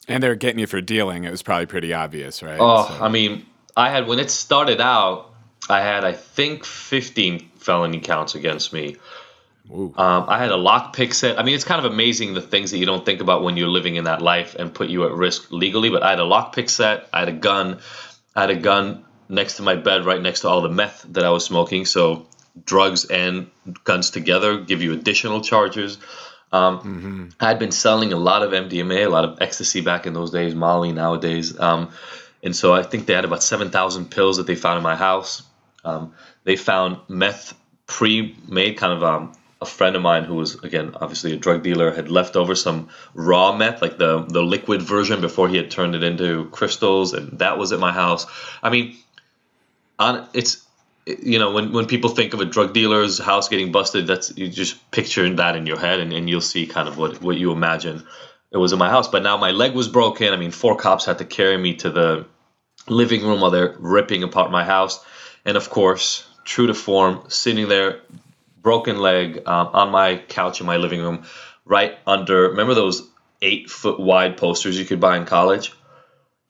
And 0.08 0.22
they're 0.22 0.36
getting 0.36 0.60
you 0.60 0.68
for 0.68 0.82
dealing. 0.82 1.24
It 1.24 1.32
was 1.32 1.44
probably 1.44 1.68
pretty 1.68 1.94
obvious, 1.94 2.42
right? 2.44 2.58
Oh, 2.60 2.88
So- 2.88 3.04
I 3.04 3.10
mean, 3.10 3.46
I 3.78 3.90
had 3.90 4.08
when 4.08 4.20
it 4.20 4.32
started 4.32 4.82
out, 4.82 5.32
I 5.70 5.82
had 5.82 6.04
I 6.04 6.14
think 6.14 6.66
15 6.66 7.50
felony 7.58 8.00
counts 8.00 8.36
against 8.36 8.74
me. 8.74 8.98
Um, 9.72 9.94
I 10.28 10.40
had 10.40 10.50
a 10.52 10.56
lockpick 10.56 11.14
set. 11.14 11.38
I 11.40 11.44
mean, 11.44 11.54
it's 11.54 11.64
kind 11.64 11.86
of 11.86 11.92
amazing 11.92 12.34
the 12.34 12.42
things 12.42 12.72
that 12.72 12.80
you 12.80 12.88
don't 12.88 13.06
think 13.06 13.22
about 13.22 13.44
when 13.44 13.56
you're 13.56 13.68
living 13.68 13.98
in 13.98 14.06
that 14.06 14.20
life 14.20 14.56
and 14.56 14.74
put 14.74 14.90
you 14.90 15.06
at 15.06 15.12
risk 15.12 15.52
legally. 15.52 15.92
But 15.92 16.02
I 16.02 16.10
had 16.10 16.20
a 16.20 16.24
lockpick 16.24 16.72
set. 16.72 17.08
I 17.14 17.20
had 17.20 17.30
a 17.30 17.34
gun. 17.34 17.78
I 18.36 18.42
had 18.42 18.50
a 18.50 18.56
gun 18.56 19.06
next 19.30 19.58
to 19.58 19.62
my 19.62 19.76
bed, 19.76 20.06
right 20.06 20.22
next 20.22 20.42
to 20.42 20.50
all 20.50 20.62
the 20.62 20.70
meth 20.70 21.06
that 21.10 21.24
I 21.24 21.30
was 21.30 21.46
smoking. 21.46 21.86
So 21.86 22.28
drugs 22.66 23.06
and 23.06 23.50
guns 23.84 24.10
together 24.10 24.60
give 24.60 24.82
you 24.82 24.94
additional 24.94 25.42
charges. 25.42 25.98
Um, 26.52 27.30
I 27.40 27.48
had 27.48 27.60
been 27.60 27.72
selling 27.72 28.12
a 28.12 28.18
lot 28.18 28.42
of 28.42 28.52
MDMA, 28.52 29.06
a 29.06 29.10
lot 29.10 29.24
of 29.24 29.38
ecstasy 29.40 29.82
back 29.82 30.08
in 30.08 30.14
those 30.14 30.32
days, 30.32 30.56
Molly 30.56 30.92
nowadays. 30.92 31.58
Um, 31.60 31.92
and 32.42 32.56
so 32.56 32.74
I 32.74 32.84
think 32.84 33.06
they 33.06 33.14
had 33.14 33.26
about 33.26 33.44
7,000 33.44 34.10
pills 34.10 34.38
that 34.38 34.48
they 34.48 34.56
found 34.56 34.78
in 34.78 34.84
my 34.84 34.96
house. 34.96 35.44
Um, 35.86 36.14
they 36.44 36.56
found 36.56 36.98
meth 37.08 37.54
pre-made, 37.86 38.78
kind 38.78 38.94
of 38.94 39.04
um, 39.04 39.34
a 39.62 39.66
friend 39.66 39.96
of 39.96 40.02
mine 40.02 40.24
who 40.24 40.36
was, 40.36 40.56
again, 40.64 40.96
obviously 41.00 41.34
a 41.34 41.38
drug 41.38 41.64
dealer, 41.64 41.92
had 41.92 42.10
left 42.10 42.36
over 42.36 42.56
some 42.56 42.90
raw 43.14 43.56
meth, 43.56 43.82
like 43.82 43.98
the, 43.98 44.24
the 44.24 44.42
liquid 44.42 44.82
version 44.82 45.22
before 45.22 45.50
he 45.50 45.58
had 45.58 45.70
turned 45.70 45.96
it 45.96 46.04
into 46.04 46.46
crystals. 46.50 47.14
And 47.14 47.40
that 47.40 47.58
was 47.58 47.72
at 47.72 47.80
my 47.80 47.92
house. 47.92 48.26
I 48.64 48.70
mean, 48.70 48.98
on 50.00 50.28
it's 50.34 50.66
you 51.06 51.38
know 51.38 51.52
when, 51.52 51.72
when 51.72 51.86
people 51.86 52.10
think 52.10 52.34
of 52.34 52.40
a 52.40 52.46
drug 52.46 52.74
dealer's 52.74 53.20
house 53.20 53.50
getting 53.50 53.72
busted 53.72 54.08
that's 54.08 54.36
you 54.38 54.48
just 54.48 54.90
picture 54.92 55.30
that 55.36 55.56
in 55.56 55.66
your 55.66 55.80
head 55.80 56.00
and, 56.00 56.14
and 56.14 56.30
you'll 56.30 56.42
see 56.42 56.66
kind 56.66 56.88
of 56.88 56.98
what, 56.98 57.22
what 57.22 57.38
you 57.38 57.52
imagine 57.52 58.04
it 58.52 58.58
was 58.58 58.74
in 58.74 58.80
my 58.80 58.90
house. 58.90 59.08
But 59.08 59.24
now 59.24 59.38
my 59.38 59.52
leg 59.52 59.74
was 59.76 59.88
broken. 59.88 60.34
I 60.34 60.38
mean 60.38 60.52
four 60.52 60.76
cops 60.76 61.06
had 61.06 61.20
to 61.20 61.26
carry 61.26 61.58
me 61.58 61.76
to 61.76 61.90
the 61.90 62.26
living 62.88 63.24
room 63.24 63.42
while 63.42 63.52
they're 63.52 63.76
ripping 63.80 64.24
apart 64.24 64.52
my 64.52 64.64
house. 64.64 65.04
And 65.46 65.58
of 65.58 65.70
course 65.70 66.26
true 66.44 66.68
to 66.68 66.74
form 66.74 67.24
sitting 67.28 67.68
there 67.68 68.02
broken 68.62 68.98
leg 68.98 69.48
um, 69.48 69.68
on 69.74 69.92
my 69.92 70.18
couch 70.18 70.60
in 70.60 70.66
my 70.66 70.78
living 70.78 71.00
room 71.00 71.24
right 71.64 71.98
under 72.08 72.50
remember 72.50 72.74
those 72.74 73.08
eight 73.42 73.70
foot 73.70 74.00
wide 74.00 74.36
posters 74.38 74.78
you 74.78 74.86
could 74.86 75.00
buy 75.00 75.18
in 75.18 75.26
college? 75.26 75.74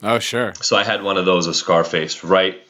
Oh, 0.01 0.19
sure. 0.19 0.53
so 0.61 0.77
I 0.77 0.85
had 0.85 1.03
one 1.03 1.17
of 1.17 1.25
those 1.25 1.47
of 1.47 1.55
Scarface 1.55 2.23
right 2.23 2.61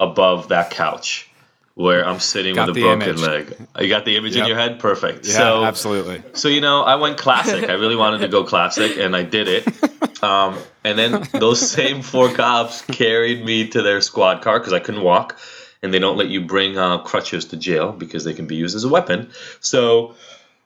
above 0.00 0.48
that 0.48 0.70
couch 0.70 1.30
where 1.74 2.04
I'm 2.04 2.18
sitting 2.18 2.56
Got 2.56 2.68
with 2.68 2.78
a 2.78 2.80
broken 2.80 3.08
image. 3.08 3.20
leg. 3.20 3.56
You 3.78 3.88
got 3.88 4.04
the 4.04 4.16
image 4.16 4.34
in 4.34 4.46
your 4.46 4.56
head? 4.56 4.80
Perfect. 4.80 5.26
Yeah, 5.26 5.34
so 5.34 5.64
absolutely. 5.64 6.22
so 6.32 6.48
you 6.48 6.60
know, 6.60 6.82
I 6.82 6.96
went 6.96 7.18
classic. 7.18 7.70
I 7.70 7.74
really 7.74 7.94
wanted 7.94 8.18
to 8.18 8.28
go 8.28 8.42
classic 8.42 8.98
and 8.98 9.14
I 9.14 9.22
did 9.22 9.48
it. 9.48 9.66
Um, 10.20 10.58
and 10.82 10.98
then 10.98 11.28
those 11.32 11.70
same 11.70 12.02
four 12.02 12.32
cops 12.32 12.82
carried 12.82 13.44
me 13.44 13.68
to 13.68 13.82
their 13.82 14.00
squad 14.00 14.42
car 14.42 14.58
because 14.58 14.72
I 14.72 14.80
couldn't 14.80 15.02
walk 15.04 15.38
and 15.82 15.94
they 15.94 15.98
don't 15.98 16.16
let 16.16 16.28
you 16.28 16.40
bring 16.40 16.76
uh, 16.76 16.98
crutches 16.98 17.44
to 17.46 17.56
jail 17.56 17.92
because 17.92 18.24
they 18.24 18.32
can 18.34 18.46
be 18.46 18.56
used 18.56 18.74
as 18.74 18.84
a 18.84 18.88
weapon. 18.88 19.30
So 19.60 20.16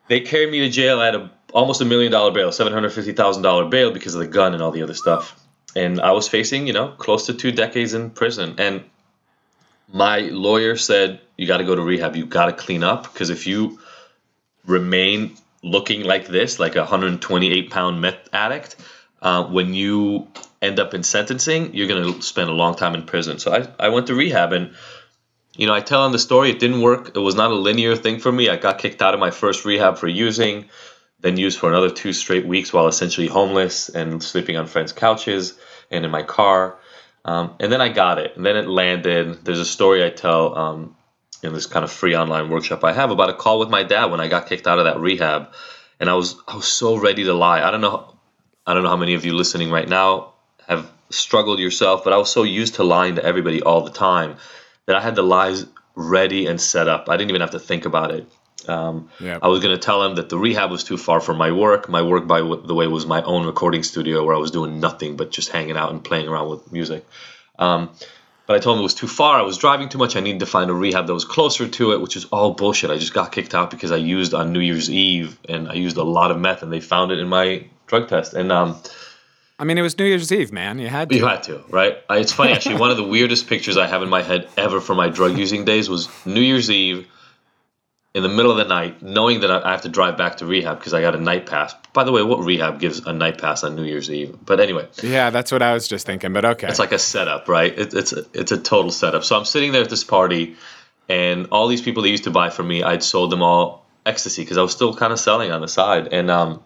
they 0.08 0.20
carried 0.20 0.50
me 0.50 0.60
to 0.60 0.70
jail. 0.70 1.00
I 1.00 1.06
had 1.06 1.14
a, 1.14 1.30
almost 1.52 1.80
a 1.80 1.84
million 1.84 2.10
dollar 2.10 2.30
bail, 2.32 2.50
seven 2.50 2.72
hundred 2.72 2.94
fifty 2.94 3.12
thousand 3.12 3.42
dollar 3.42 3.66
bail 3.68 3.92
because 3.92 4.14
of 4.14 4.20
the 4.20 4.26
gun 4.26 4.54
and 4.54 4.62
all 4.62 4.70
the 4.70 4.82
other 4.82 4.94
stuff. 4.94 5.38
And 5.76 6.00
I 6.00 6.12
was 6.12 6.28
facing, 6.28 6.66
you 6.66 6.72
know, 6.72 6.88
close 6.88 7.26
to 7.26 7.34
two 7.34 7.52
decades 7.52 7.94
in 7.94 8.10
prison. 8.10 8.54
And 8.58 8.84
my 9.90 10.20
lawyer 10.20 10.76
said, 10.76 11.20
"You 11.36 11.46
got 11.46 11.58
to 11.58 11.64
go 11.64 11.74
to 11.74 11.82
rehab. 11.82 12.16
You 12.16 12.26
got 12.26 12.46
to 12.46 12.52
clean 12.52 12.82
up 12.82 13.12
because 13.12 13.30
if 13.30 13.46
you 13.46 13.78
remain 14.66 15.36
looking 15.62 16.04
like 16.04 16.26
this, 16.26 16.58
like 16.58 16.76
a 16.76 16.80
128 16.80 17.70
pound 17.70 18.00
meth 18.00 18.28
addict, 18.32 18.76
uh, 19.20 19.44
when 19.44 19.74
you 19.74 20.28
end 20.60 20.78
up 20.78 20.94
in 20.94 21.02
sentencing, 21.02 21.74
you're 21.74 21.88
going 21.88 22.14
to 22.14 22.22
spend 22.22 22.48
a 22.48 22.52
long 22.52 22.74
time 22.74 22.94
in 22.94 23.04
prison." 23.04 23.38
So 23.38 23.52
I, 23.52 23.86
I 23.86 23.88
went 23.88 24.08
to 24.08 24.14
rehab 24.14 24.52
and 24.52 24.74
you 25.56 25.66
know, 25.66 25.74
I 25.74 25.80
tell 25.80 26.04
him 26.06 26.12
the 26.12 26.18
story. 26.18 26.50
It 26.50 26.58
didn't 26.58 26.80
work. 26.80 27.14
It 27.14 27.20
was 27.20 27.34
not 27.34 27.50
a 27.50 27.54
linear 27.54 27.94
thing 27.94 28.20
for 28.20 28.32
me. 28.32 28.48
I 28.48 28.56
got 28.56 28.78
kicked 28.78 29.02
out 29.02 29.14
of 29.14 29.20
my 29.20 29.30
first 29.30 29.64
rehab 29.64 29.98
for 29.98 30.08
using, 30.08 30.70
then 31.20 31.36
used 31.36 31.58
for 31.58 31.68
another 31.68 31.90
two 31.90 32.12
straight 32.12 32.46
weeks 32.46 32.72
while 32.72 32.88
essentially 32.88 33.26
homeless 33.26 33.88
and 33.88 34.22
sleeping 34.22 34.56
on 34.56 34.66
friends' 34.66 34.92
couches 34.92 35.54
and 35.90 36.04
in 36.04 36.10
my 36.10 36.22
car. 36.22 36.78
Um, 37.24 37.54
and 37.60 37.72
then 37.72 37.80
I 37.80 37.88
got 37.88 38.18
it. 38.18 38.36
And 38.36 38.44
then 38.44 38.56
it 38.56 38.66
landed. 38.66 39.44
There's 39.44 39.60
a 39.60 39.64
story 39.64 40.04
I 40.04 40.10
tell 40.10 40.56
um, 40.58 40.96
in 41.42 41.52
this 41.52 41.66
kind 41.66 41.84
of 41.84 41.92
free 41.92 42.16
online 42.16 42.48
workshop 42.48 42.84
I 42.84 42.92
have 42.92 43.10
about 43.10 43.30
a 43.30 43.34
call 43.34 43.58
with 43.58 43.68
my 43.68 43.82
dad 43.82 44.06
when 44.06 44.20
I 44.20 44.28
got 44.28 44.48
kicked 44.48 44.66
out 44.66 44.78
of 44.78 44.84
that 44.84 45.00
rehab. 45.00 45.52
And 46.00 46.10
I 46.10 46.14
was 46.14 46.36
I 46.48 46.56
was 46.56 46.66
so 46.66 46.96
ready 46.96 47.24
to 47.24 47.34
lie. 47.34 47.66
I 47.66 47.70
don't 47.70 47.80
know 47.80 48.14
I 48.66 48.74
don't 48.74 48.82
know 48.82 48.88
how 48.88 48.96
many 48.96 49.14
of 49.14 49.24
you 49.24 49.34
listening 49.34 49.70
right 49.70 49.88
now 49.88 50.34
have 50.68 50.90
struggled 51.10 51.58
yourself, 51.58 52.04
but 52.04 52.12
I 52.12 52.16
was 52.16 52.30
so 52.30 52.42
used 52.42 52.76
to 52.76 52.84
lying 52.84 53.16
to 53.16 53.24
everybody 53.24 53.62
all 53.62 53.82
the 53.82 53.90
time 53.90 54.36
that 54.86 54.96
I 54.96 55.00
had 55.00 55.14
the 55.14 55.22
lies 55.22 55.66
ready 55.94 56.46
and 56.46 56.60
set 56.60 56.88
up. 56.88 57.08
I 57.08 57.16
didn't 57.16 57.30
even 57.30 57.40
have 57.40 57.50
to 57.50 57.58
think 57.58 57.84
about 57.84 58.12
it. 58.12 58.26
Um, 58.68 59.10
yeah. 59.20 59.38
I 59.42 59.48
was 59.48 59.60
going 59.60 59.74
to 59.74 59.80
tell 59.80 60.02
him 60.02 60.16
that 60.16 60.28
the 60.28 60.38
rehab 60.38 60.70
was 60.70 60.84
too 60.84 60.96
far 60.96 61.20
from 61.20 61.38
my 61.38 61.52
work. 61.52 61.88
My 61.88 62.02
work, 62.02 62.26
by 62.26 62.40
the 62.40 62.74
way, 62.74 62.86
was 62.86 63.06
my 63.06 63.22
own 63.22 63.46
recording 63.46 63.82
studio 63.82 64.24
where 64.24 64.34
I 64.34 64.38
was 64.38 64.50
doing 64.50 64.80
nothing 64.80 65.16
but 65.16 65.30
just 65.30 65.50
hanging 65.50 65.76
out 65.76 65.90
and 65.90 66.02
playing 66.02 66.28
around 66.28 66.48
with 66.48 66.72
music. 66.72 67.06
Um, 67.58 67.90
but 68.46 68.56
I 68.56 68.58
told 68.58 68.76
him 68.76 68.80
it 68.80 68.84
was 68.84 68.94
too 68.94 69.08
far. 69.08 69.38
I 69.38 69.42
was 69.42 69.56
driving 69.56 69.88
too 69.88 69.98
much. 69.98 70.16
I 70.16 70.20
needed 70.20 70.40
to 70.40 70.46
find 70.46 70.68
a 70.70 70.74
rehab 70.74 71.06
that 71.06 71.14
was 71.14 71.24
closer 71.24 71.68
to 71.68 71.92
it, 71.92 72.00
which 72.00 72.16
is 72.16 72.24
all 72.26 72.54
bullshit. 72.54 72.90
I 72.90 72.98
just 72.98 73.14
got 73.14 73.32
kicked 73.32 73.54
out 73.54 73.70
because 73.70 73.92
I 73.92 73.96
used 73.96 74.34
on 74.34 74.52
New 74.52 74.60
Year's 74.60 74.90
Eve 74.90 75.38
and 75.48 75.68
I 75.68 75.74
used 75.74 75.96
a 75.96 76.02
lot 76.02 76.30
of 76.30 76.38
meth, 76.38 76.62
and 76.62 76.72
they 76.72 76.80
found 76.80 77.12
it 77.12 77.18
in 77.18 77.28
my 77.28 77.66
drug 77.86 78.08
test. 78.08 78.34
And 78.34 78.50
um, 78.50 78.80
I 79.58 79.64
mean, 79.64 79.78
it 79.78 79.82
was 79.82 79.96
New 79.96 80.04
Year's 80.04 80.32
Eve, 80.32 80.50
man. 80.50 80.78
You 80.80 80.88
had 80.88 81.10
to. 81.10 81.16
You 81.16 81.26
had 81.26 81.44
to, 81.44 81.62
right? 81.70 81.98
It's 82.10 82.32
funny 82.32 82.52
actually. 82.52 82.76
one 82.76 82.90
of 82.90 82.96
the 82.96 83.04
weirdest 83.04 83.46
pictures 83.46 83.76
I 83.76 83.86
have 83.86 84.02
in 84.02 84.08
my 84.08 84.22
head 84.22 84.48
ever 84.56 84.80
from 84.80 84.96
my 84.96 85.08
drug 85.08 85.38
using 85.38 85.64
days 85.64 85.88
was 85.88 86.08
New 86.26 86.40
Year's 86.40 86.70
Eve 86.70 87.06
in 88.14 88.22
the 88.22 88.28
middle 88.28 88.50
of 88.50 88.58
the 88.58 88.64
night, 88.64 89.02
knowing 89.02 89.40
that 89.40 89.50
I 89.50 89.70
have 89.70 89.82
to 89.82 89.88
drive 89.88 90.18
back 90.18 90.36
to 90.38 90.46
rehab 90.46 90.78
because 90.78 90.92
I 90.92 91.00
got 91.00 91.14
a 91.14 91.20
night 91.20 91.46
pass. 91.46 91.74
By 91.94 92.04
the 92.04 92.12
way, 92.12 92.22
what 92.22 92.40
rehab 92.40 92.78
gives 92.78 92.98
a 93.00 93.12
night 93.12 93.38
pass 93.38 93.64
on 93.64 93.74
New 93.74 93.84
Year's 93.84 94.10
Eve? 94.10 94.36
But 94.44 94.60
anyway. 94.60 94.86
Yeah, 95.02 95.30
that's 95.30 95.50
what 95.50 95.62
I 95.62 95.72
was 95.72 95.88
just 95.88 96.04
thinking. 96.04 96.32
But 96.32 96.44
okay. 96.44 96.68
It's 96.68 96.78
like 96.78 96.92
a 96.92 96.98
setup, 96.98 97.48
right? 97.48 97.76
It, 97.76 97.94
it's 97.94 98.12
a, 98.12 98.24
it's 98.34 98.52
a 98.52 98.58
total 98.58 98.90
setup. 98.90 99.24
So 99.24 99.36
I'm 99.36 99.46
sitting 99.46 99.72
there 99.72 99.82
at 99.82 99.88
this 99.88 100.04
party, 100.04 100.56
and 101.08 101.48
all 101.50 101.68
these 101.68 101.80
people 101.80 102.02
that 102.02 102.10
used 102.10 102.24
to 102.24 102.30
buy 102.30 102.50
from 102.50 102.68
me, 102.68 102.82
I'd 102.82 103.02
sold 103.02 103.32
them 103.32 103.42
all 103.42 103.86
ecstasy 104.04 104.42
because 104.42 104.58
I 104.58 104.62
was 104.62 104.72
still 104.72 104.94
kind 104.94 105.12
of 105.12 105.18
selling 105.18 105.50
on 105.50 105.62
the 105.62 105.68
side, 105.68 106.08
and 106.12 106.30
um, 106.30 106.62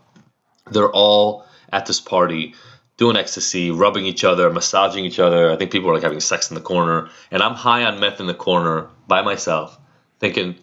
they're 0.73 0.91
all 0.91 1.47
at 1.73 1.87
this 1.87 2.01
party 2.01 2.55
doing 2.97 3.17
ecstasy, 3.17 3.71
rubbing 3.71 4.07
each 4.07 4.25
other, 4.25 4.51
massaging 4.51 5.05
each 5.05 5.19
other. 5.19 5.51
I 5.53 5.57
think 5.57 5.71
people 5.71 5.89
were 5.89 5.95
like 5.95 6.03
having 6.03 6.19
sex 6.19 6.51
in 6.51 6.57
the 6.57 6.61
corner, 6.61 7.09
and 7.31 7.41
I'm 7.41 7.55
high 7.55 7.85
on 7.85 8.01
meth 8.01 8.19
in 8.19 8.27
the 8.27 8.35
corner 8.35 8.89
by 9.07 9.23
myself, 9.23 9.79
thinking 10.19 10.57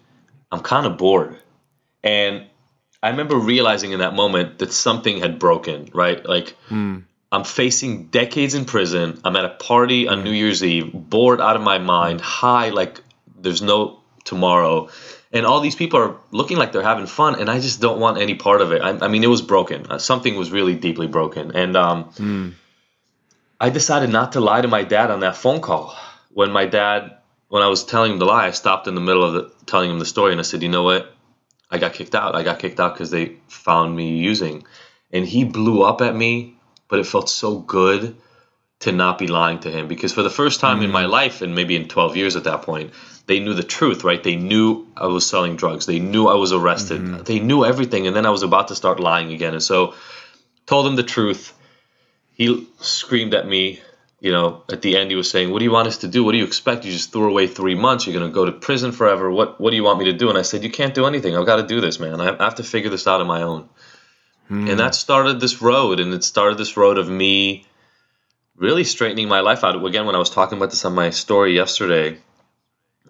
I'm 0.54 0.60
kind 0.60 0.86
of 0.86 1.00
bored. 1.00 1.36
And 2.04 2.46
I 3.02 3.10
remember 3.10 3.38
realizing 3.38 3.92
in 3.92 4.00
that 4.00 4.14
moment 4.14 4.60
that 4.60 4.72
something 4.72 5.18
had 5.20 5.40
broken, 5.40 5.90
right? 5.94 6.24
Like, 6.24 6.56
mm. 6.70 7.04
I'm 7.32 7.44
facing 7.44 8.10
decades 8.10 8.54
in 8.54 8.66
prison. 8.66 9.20
I'm 9.26 9.36
at 9.36 9.46
a 9.46 9.50
party 9.50 10.08
on 10.08 10.24
New 10.24 10.32
Year's 10.32 10.64
Eve, 10.64 10.92
bored 10.94 11.42
out 11.42 11.56
of 11.56 11.64
my 11.64 11.80
mind, 11.80 12.22
high, 12.22 12.70
like 12.70 13.02
there's 13.36 13.64
no 13.64 14.00
tomorrow. 14.26 14.90
And 15.32 15.48
all 15.48 15.60
these 15.60 15.76
people 15.76 16.00
are 16.00 16.18
looking 16.30 16.58
like 16.58 16.72
they're 16.72 16.84
having 16.84 17.08
fun, 17.08 17.40
and 17.40 17.50
I 17.50 17.60
just 17.60 17.82
don't 17.82 18.00
want 18.00 18.20
any 18.20 18.36
part 18.36 18.62
of 18.62 18.72
it. 18.72 18.84
I, 18.84 19.06
I 19.06 19.08
mean, 19.08 19.24
it 19.24 19.28
was 19.28 19.42
broken. 19.42 19.88
Uh, 19.90 19.98
something 19.98 20.36
was 20.36 20.52
really 20.52 20.76
deeply 20.76 21.08
broken. 21.08 21.56
And 21.56 21.76
um, 21.76 22.12
mm. 22.12 22.54
I 23.60 23.72
decided 23.72 24.12
not 24.12 24.34
to 24.34 24.40
lie 24.40 24.62
to 24.62 24.68
my 24.68 24.84
dad 24.84 25.10
on 25.10 25.22
that 25.22 25.36
phone 25.36 25.62
call. 25.62 25.98
When 26.30 26.52
my 26.52 26.68
dad 26.68 27.18
when 27.54 27.62
I 27.62 27.68
was 27.68 27.84
telling 27.84 28.14
him 28.14 28.18
the 28.18 28.26
lie, 28.26 28.48
I 28.48 28.50
stopped 28.50 28.88
in 28.88 28.96
the 28.96 29.02
middle 29.02 29.24
of 29.24 29.34
the, 29.34 29.53
telling 29.66 29.90
him 29.90 30.00
the 30.00 30.06
story 30.06 30.32
and 30.32 30.40
I 30.40 30.44
said, 30.44 30.64
you 30.64 30.70
know 30.70 30.84
what? 30.84 31.14
I 31.70 31.78
got 31.78 31.94
kicked 31.94 32.16
out. 32.16 32.36
I 32.36 32.44
got 32.44 32.60
kicked 32.60 32.80
out 32.80 32.94
because 32.94 33.12
they 33.12 33.38
found 33.48 33.96
me 33.96 34.18
using. 34.18 34.64
And 35.12 35.26
he 35.26 35.44
blew 35.44 35.84
up 35.84 36.02
at 36.02 36.16
me, 36.16 36.56
but 36.88 37.00
it 37.00 37.08
felt 37.08 37.30
so 37.30 37.58
good 37.60 38.16
to 38.82 38.92
not 38.92 39.18
be 39.18 39.28
lying 39.28 39.60
to 39.60 39.72
him 39.72 39.88
because 39.88 40.14
for 40.14 40.24
the 40.24 40.30
first 40.30 40.60
time 40.60 40.78
mm-hmm. 40.78 40.86
in 40.86 40.92
my 40.92 41.06
mm. 41.06 41.10
life, 41.10 41.42
and 41.42 41.56
maybe 41.56 41.76
in 41.76 41.88
12 41.88 42.18
years 42.18 42.36
at 42.36 42.44
that 42.44 42.64
point, 42.64 42.92
they 43.26 43.40
knew 43.40 43.54
the 43.54 43.64
truth, 43.64 44.04
right? 44.04 44.22
They 44.22 44.36
knew 44.36 44.88
I 44.98 45.08
was 45.08 45.26
selling 45.26 45.56
drugs. 45.56 45.86
They 45.86 46.00
knew 46.00 46.28
I 46.28 46.36
was 46.36 46.52
arrested. 46.52 47.02
Mm-hmm. 47.02 47.24
They 47.24 47.40
knew 47.40 47.64
everything. 47.64 48.08
And 48.08 48.16
then 48.16 48.26
I 48.26 48.30
was 48.30 48.44
about 48.44 48.68
to 48.68 48.76
start 48.76 49.00
lying 49.00 49.32
again. 49.32 49.54
And 49.54 49.64
so 49.64 49.96
told 50.66 50.86
him 50.86 50.96
the 50.96 51.04
truth. 51.04 51.54
He 52.34 52.68
screamed 52.80 53.34
at 53.34 53.48
me 53.48 53.82
you 54.24 54.32
know, 54.32 54.64
at 54.72 54.82
the 54.82 54.96
end 54.96 55.12
he 55.12 55.18
was 55.18 55.30
saying, 55.30 55.52
"What 55.52 55.60
do 55.60 55.66
you 55.66 55.72
want 55.72 55.90
us 55.90 55.98
to 55.98 56.08
do? 56.08 56.24
What 56.24 56.32
do 56.32 56.38
you 56.38 56.46
expect? 56.46 56.86
You 56.86 56.94
just 56.94 57.12
threw 57.12 57.30
away 57.30 57.46
three 57.46 57.76
months. 57.76 58.08
You're 58.08 58.18
going 58.18 58.32
to 58.32 58.34
go 58.34 58.46
to 58.46 58.54
prison 58.54 58.94
forever. 58.94 59.30
What 59.30 59.60
What 59.60 59.72
do 59.72 59.76
you 59.76 59.84
want 59.84 60.00
me 60.00 60.06
to 60.06 60.14
do?" 60.14 60.30
And 60.30 60.38
I 60.38 60.44
said, 60.44 60.64
"You 60.64 60.72
can't 60.72 60.94
do 60.94 61.06
anything. 61.06 61.36
I've 61.36 61.46
got 61.46 61.58
to 61.58 61.68
do 61.68 61.82
this, 61.82 62.00
man. 62.00 62.22
I 62.22 62.42
have 62.42 62.56
to 62.56 62.64
figure 62.64 62.90
this 62.90 63.06
out 63.06 63.20
on 63.20 63.28
my 63.28 63.42
own." 63.44 63.68
Hmm. 64.48 64.70
And 64.70 64.80
that 64.80 64.96
started 64.96 65.42
this 65.42 65.62
road, 65.62 66.00
and 66.00 66.14
it 66.14 66.24
started 66.24 66.58
this 66.58 66.78
road 66.78 66.98
of 66.98 67.10
me 67.10 67.66
really 68.56 68.86
straightening 68.86 69.28
my 69.28 69.42
life 69.42 69.66
out. 69.66 69.76
Again, 69.86 70.06
when 70.06 70.16
I 70.16 70.20
was 70.20 70.30
talking 70.30 70.58
about 70.58 70.70
this 70.70 70.86
on 70.86 70.96
my 70.96 71.10
story 71.10 71.54
yesterday, 71.54 72.18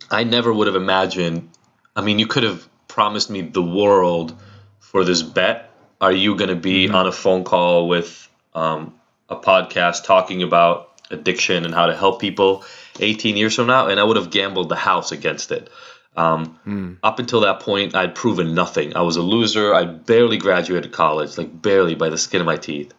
I 0.10 0.24
never 0.24 0.52
would 0.52 0.66
have 0.66 0.76
imagined. 0.76 1.50
I 1.96 2.02
mean, 2.02 2.18
you 2.18 2.26
could 2.26 2.42
have 2.42 2.68
promised 2.88 3.30
me 3.30 3.42
the 3.42 3.62
world 3.62 4.36
for 4.80 5.04
this 5.04 5.22
bet. 5.22 5.70
Are 6.02 6.12
you 6.12 6.36
going 6.36 6.50
to 6.50 6.56
be 6.56 6.88
mm-hmm. 6.88 6.96
on 6.96 7.06
a 7.06 7.12
phone 7.12 7.44
call 7.44 7.88
with 7.88 8.28
um, 8.56 8.96
a 9.30 9.36
podcast 9.36 10.06
talking 10.06 10.42
about 10.42 10.90
addiction 11.14 11.66
and 11.66 11.74
how 11.74 11.86
to 11.86 11.96
help 11.96 12.20
people 12.20 12.64
18 13.00 13.38
years 13.38 13.56
from 13.56 13.68
now, 13.68 13.88
and 13.88 14.00
I 14.00 14.04
would 14.04 14.18
have 14.18 14.30
gambled 14.30 14.70
the 14.70 14.76
house 14.76 15.12
against 15.12 15.52
it. 15.52 15.70
Um, 16.16 16.60
mm. 16.66 16.98
Up 17.02 17.20
until 17.20 17.42
that 17.42 17.62
point, 17.62 17.96
I'd 17.96 18.16
proven 18.16 18.54
nothing. 18.54 18.96
I 18.96 19.02
was 19.02 19.16
a 19.16 19.22
loser. 19.22 19.74
I 19.74 19.86
barely 19.86 20.38
graduated 20.38 20.92
college, 20.92 21.38
like 21.38 21.62
barely 21.62 21.96
by 21.96 22.10
the 22.10 22.18
skin 22.18 22.42
of 22.42 22.46
my 22.46 22.58
teeth. 22.58 22.94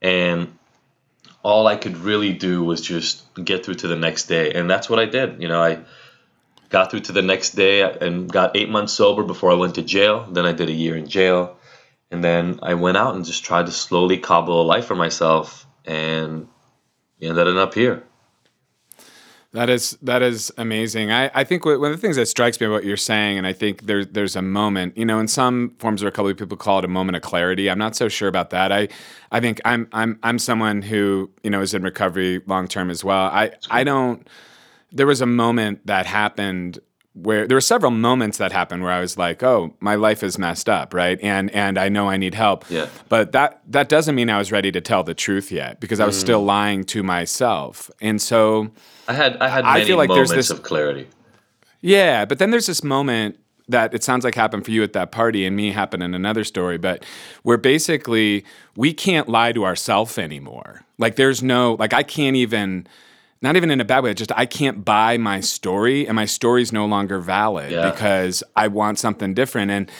And 0.00 0.56
all 1.42 1.66
I 1.66 1.76
could 1.76 1.98
really 1.98 2.32
do 2.32 2.64
was 2.64 2.80
just 2.80 3.22
get 3.34 3.64
through 3.64 3.74
to 3.74 3.88
the 3.88 3.96
next 3.96 4.26
day. 4.26 4.52
And 4.52 4.68
that's 4.68 4.88
what 4.88 4.98
I 4.98 5.04
did. 5.04 5.42
You 5.42 5.48
know, 5.48 5.62
I 5.62 5.80
got 6.70 6.90
through 6.90 7.00
to 7.00 7.12
the 7.12 7.22
next 7.22 7.50
day 7.50 7.82
and 7.82 8.32
got 8.32 8.56
eight 8.56 8.70
months 8.70 8.94
sober 8.94 9.22
before 9.22 9.50
I 9.50 9.54
went 9.54 9.74
to 9.74 9.82
jail. 9.82 10.26
Then 10.30 10.46
I 10.46 10.52
did 10.52 10.70
a 10.70 10.72
year 10.72 10.96
in 10.96 11.06
jail. 11.06 11.58
And 12.10 12.24
then 12.24 12.60
I 12.62 12.74
went 12.74 12.96
out 12.96 13.14
and 13.14 13.24
just 13.24 13.44
tried 13.44 13.66
to 13.66 13.72
slowly 13.72 14.18
cobble 14.18 14.62
a 14.62 14.64
life 14.64 14.86
for 14.86 14.94
myself. 14.94 15.66
And 15.84 16.48
you 17.24 17.30
ended 17.30 17.56
up 17.56 17.74
here. 17.74 18.02
That 19.52 19.70
is 19.70 19.96
that 20.02 20.20
is 20.20 20.52
amazing. 20.58 21.12
I, 21.12 21.30
I 21.32 21.44
think 21.44 21.64
one 21.64 21.76
of 21.76 21.92
the 21.92 21.96
things 21.96 22.16
that 22.16 22.26
strikes 22.26 22.60
me 22.60 22.66
about 22.66 22.74
what 22.74 22.84
you're 22.84 22.96
saying, 22.96 23.38
and 23.38 23.46
I 23.46 23.52
think 23.52 23.86
there's 23.86 24.08
there's 24.08 24.34
a 24.34 24.42
moment, 24.42 24.98
you 24.98 25.04
know, 25.04 25.20
in 25.20 25.28
some 25.28 25.76
forms 25.78 26.02
or 26.02 26.08
a 26.08 26.10
couple 26.10 26.26
of 26.26 26.30
recovery, 26.30 26.46
people 26.46 26.56
call 26.56 26.80
it 26.80 26.84
a 26.84 26.88
moment 26.88 27.14
of 27.14 27.22
clarity. 27.22 27.70
I'm 27.70 27.78
not 27.78 27.94
so 27.94 28.08
sure 28.08 28.28
about 28.28 28.50
that. 28.50 28.72
I 28.72 28.88
I 29.30 29.38
think 29.38 29.60
I'm 29.64 29.88
I'm 29.92 30.18
I'm 30.24 30.40
someone 30.40 30.82
who 30.82 31.30
you 31.44 31.50
know 31.50 31.60
is 31.60 31.72
in 31.72 31.82
recovery 31.82 32.42
long 32.46 32.66
term 32.66 32.90
as 32.90 33.04
well. 33.04 33.26
I 33.26 33.52
I 33.70 33.84
don't. 33.84 34.28
There 34.90 35.06
was 35.06 35.20
a 35.20 35.26
moment 35.26 35.86
that 35.86 36.04
happened 36.04 36.80
where 37.14 37.46
there 37.46 37.56
were 37.56 37.60
several 37.60 37.92
moments 37.92 38.38
that 38.38 38.50
happened 38.50 38.82
where 38.82 38.92
I 38.92 39.00
was 39.00 39.16
like, 39.16 39.42
"Oh, 39.42 39.74
my 39.80 39.94
life 39.94 40.22
is 40.22 40.36
messed 40.38 40.68
up," 40.68 40.92
right? 40.92 41.18
And 41.22 41.50
and 41.52 41.78
I 41.78 41.88
know 41.88 42.08
I 42.08 42.16
need 42.16 42.34
help. 42.34 42.64
Yeah. 42.68 42.88
But 43.08 43.32
that 43.32 43.60
that 43.68 43.88
doesn't 43.88 44.14
mean 44.14 44.28
I 44.28 44.38
was 44.38 44.50
ready 44.50 44.72
to 44.72 44.80
tell 44.80 45.04
the 45.04 45.14
truth 45.14 45.52
yet 45.52 45.80
because 45.80 46.00
I 46.00 46.06
was 46.06 46.16
mm. 46.16 46.20
still 46.20 46.42
lying 46.42 46.84
to 46.84 47.02
myself. 47.02 47.90
And 48.00 48.20
so 48.20 48.70
I 49.06 49.12
had 49.14 49.36
I 49.38 49.48
had 49.48 49.64
many 49.64 49.82
I 49.82 49.84
feel 49.84 49.96
like 49.96 50.08
moments 50.08 50.32
there's 50.32 50.48
this, 50.48 50.58
of 50.58 50.64
clarity. 50.64 51.08
Yeah, 51.80 52.24
but 52.24 52.38
then 52.38 52.50
there's 52.50 52.66
this 52.66 52.82
moment 52.82 53.38
that 53.68 53.94
it 53.94 54.02
sounds 54.02 54.24
like 54.24 54.34
happened 54.34 54.64
for 54.64 54.72
you 54.72 54.82
at 54.82 54.92
that 54.92 55.10
party 55.10 55.46
and 55.46 55.56
me 55.56 55.70
happened 55.70 56.02
in 56.02 56.14
another 56.14 56.44
story, 56.44 56.78
but 56.78 57.04
where 57.42 57.56
basically 57.56 58.44
we 58.76 58.92
can't 58.92 59.28
lie 59.28 59.52
to 59.52 59.64
ourselves 59.64 60.18
anymore. 60.18 60.82
Like 60.98 61.16
there's 61.16 61.42
no 61.42 61.76
like 61.78 61.92
I 61.92 62.02
can't 62.02 62.36
even 62.36 62.86
not 63.44 63.56
even 63.56 63.70
in 63.70 63.80
a 63.80 63.84
bad 63.84 64.02
way, 64.02 64.14
just 64.14 64.32
I 64.34 64.46
can't 64.46 64.84
buy 64.84 65.18
my 65.18 65.40
story 65.40 66.06
and 66.06 66.16
my 66.16 66.24
story's 66.24 66.72
no 66.72 66.86
longer 66.86 67.20
valid 67.20 67.70
yeah. 67.70 67.90
because 67.90 68.42
I 68.56 68.68
want 68.68 68.98
something 68.98 69.34
different. 69.34 69.70
And 69.70 69.90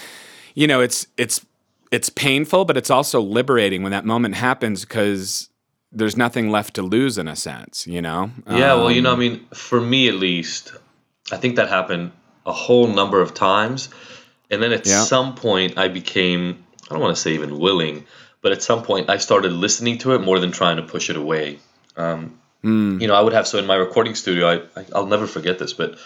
you 0.55 0.67
know, 0.67 0.81
it's 0.81 1.07
it's 1.17 1.45
it's 1.91 2.09
painful, 2.09 2.65
but 2.65 2.77
it's 2.77 2.91
also 2.91 3.21
liberating 3.21 3.83
when 3.83 3.93
that 3.93 4.07
moment 4.07 4.35
happens 4.35 4.81
because 4.81 5.51
there's 5.93 6.17
nothing 6.17 6.51
left 6.51 6.75
to 6.75 6.83
lose 6.83 7.19
in 7.19 7.29
a 7.29 7.37
sense, 7.37 7.87
you 7.87 8.03
know? 8.03 8.31
Yeah, 8.49 8.73
um, 8.73 8.81
well, 8.81 8.91
you 8.91 9.01
know, 9.01 9.11
I 9.11 9.13
um, 9.13 9.21
mean, 9.21 9.47
for 9.55 9.81
me 9.81 10.09
at 10.09 10.15
least, 10.15 10.73
I 11.31 11.37
think 11.37 11.55
that 11.57 11.69
happened 11.69 12.11
a 12.47 12.53
whole 12.53 12.89
number 12.89 13.21
of 13.21 13.33
times. 13.35 13.91
And 14.51 14.63
then 14.63 14.73
at 14.73 14.87
yeah. 14.87 15.03
some 15.03 15.35
point 15.35 15.79
I 15.79 15.89
became 15.89 16.65
I 16.91 16.95
don't 16.95 17.03
want 17.03 17.15
to 17.15 17.21
say 17.21 17.35
even 17.35 17.59
willing, 17.59 18.07
but 18.41 18.53
at 18.53 18.63
some 18.63 18.83
point 18.83 19.11
I 19.11 19.19
started 19.19 19.53
listening 19.53 19.99
to 19.99 20.15
it 20.15 20.21
more 20.21 20.39
than 20.39 20.51
trying 20.51 20.77
to 20.77 20.83
push 20.83 21.11
it 21.11 21.17
away. 21.17 21.59
Um, 21.97 22.39
Mm. 22.65 23.01
You 23.01 23.09
know, 23.09 23.15
I 23.15 23.21
would 23.21 23.35
have 23.35 23.47
so 23.47 23.59
in 23.59 23.67
my 23.67 23.77
recording 23.77 24.15
studio. 24.15 24.67
I, 24.75 24.85
I 24.95 24.99
will 24.99 25.07
never 25.07 25.27
forget 25.27 25.59
this, 25.59 25.75
but 25.75 25.99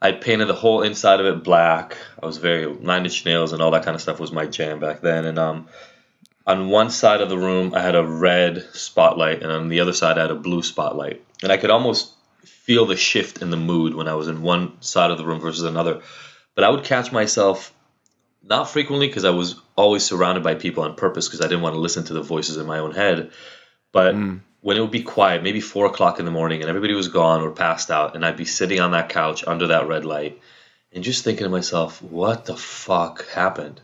I 0.00 0.12
painted 0.12 0.46
the 0.46 0.54
whole 0.54 0.82
inside 0.82 1.20
of 1.20 1.26
it 1.26 1.42
black. 1.42 1.96
I 2.22 2.26
was 2.26 2.36
very 2.36 2.72
Nine 2.72 3.04
Inch 3.04 3.24
Nails 3.24 3.52
and 3.52 3.62
all 3.62 3.70
that 3.70 3.84
kind 3.84 3.94
of 3.94 4.02
stuff 4.02 4.20
was 4.20 4.32
my 4.32 4.46
jam 4.46 4.78
back 4.78 5.00
then. 5.00 5.24
And 5.24 5.38
um, 5.38 5.68
on 6.46 6.68
one 6.68 6.90
side 6.90 7.20
of 7.20 7.28
the 7.28 7.38
room, 7.38 7.74
I 7.74 7.80
had 7.80 7.94
a 7.94 8.04
red 8.04 8.62
spotlight, 8.72 9.42
and 9.42 9.50
on 9.50 9.68
the 9.68 9.80
other 9.80 9.92
side, 9.92 10.18
I 10.18 10.22
had 10.22 10.30
a 10.30 10.36
blue 10.36 10.62
spotlight. 10.62 11.24
And 11.42 11.50
I 11.50 11.56
could 11.56 11.70
almost 11.70 12.12
feel 12.44 12.84
the 12.84 12.96
shift 12.96 13.42
in 13.42 13.50
the 13.50 13.56
mood 13.56 13.94
when 13.94 14.08
I 14.08 14.14
was 14.14 14.28
in 14.28 14.42
one 14.42 14.80
side 14.82 15.10
of 15.10 15.18
the 15.18 15.24
room 15.24 15.40
versus 15.40 15.64
another. 15.64 16.02
But 16.54 16.64
I 16.64 16.70
would 16.70 16.84
catch 16.84 17.12
myself 17.12 17.72
not 18.42 18.68
frequently 18.68 19.06
because 19.06 19.24
I 19.24 19.30
was 19.30 19.60
always 19.76 20.04
surrounded 20.04 20.42
by 20.42 20.56
people 20.56 20.82
on 20.82 20.96
purpose 20.96 21.28
because 21.28 21.40
I 21.40 21.48
didn't 21.48 21.62
want 21.62 21.74
to 21.74 21.80
listen 21.80 22.04
to 22.04 22.12
the 22.12 22.22
voices 22.22 22.56
in 22.56 22.66
my 22.66 22.80
own 22.80 22.92
head. 22.92 23.30
But 23.92 24.14
mm. 24.14 24.40
When 24.62 24.76
it 24.76 24.80
would 24.80 24.90
be 24.90 25.02
quiet, 25.02 25.42
maybe 25.42 25.60
four 25.60 25.86
o'clock 25.86 26.18
in 26.18 26.24
the 26.24 26.30
morning, 26.30 26.60
and 26.60 26.68
everybody 26.68 26.94
was 26.94 27.08
gone 27.08 27.42
or 27.42 27.50
passed 27.50 27.90
out, 27.90 28.14
and 28.14 28.24
I'd 28.24 28.36
be 28.36 28.44
sitting 28.44 28.80
on 28.80 28.92
that 28.92 29.10
couch 29.10 29.44
under 29.46 29.66
that 29.68 29.88
red 29.88 30.04
light 30.04 30.40
and 30.92 31.04
just 31.04 31.24
thinking 31.24 31.44
to 31.44 31.50
myself, 31.50 32.00
what 32.02 32.44
the 32.44 32.56
fuck 32.56 33.28
happened? 33.28 33.80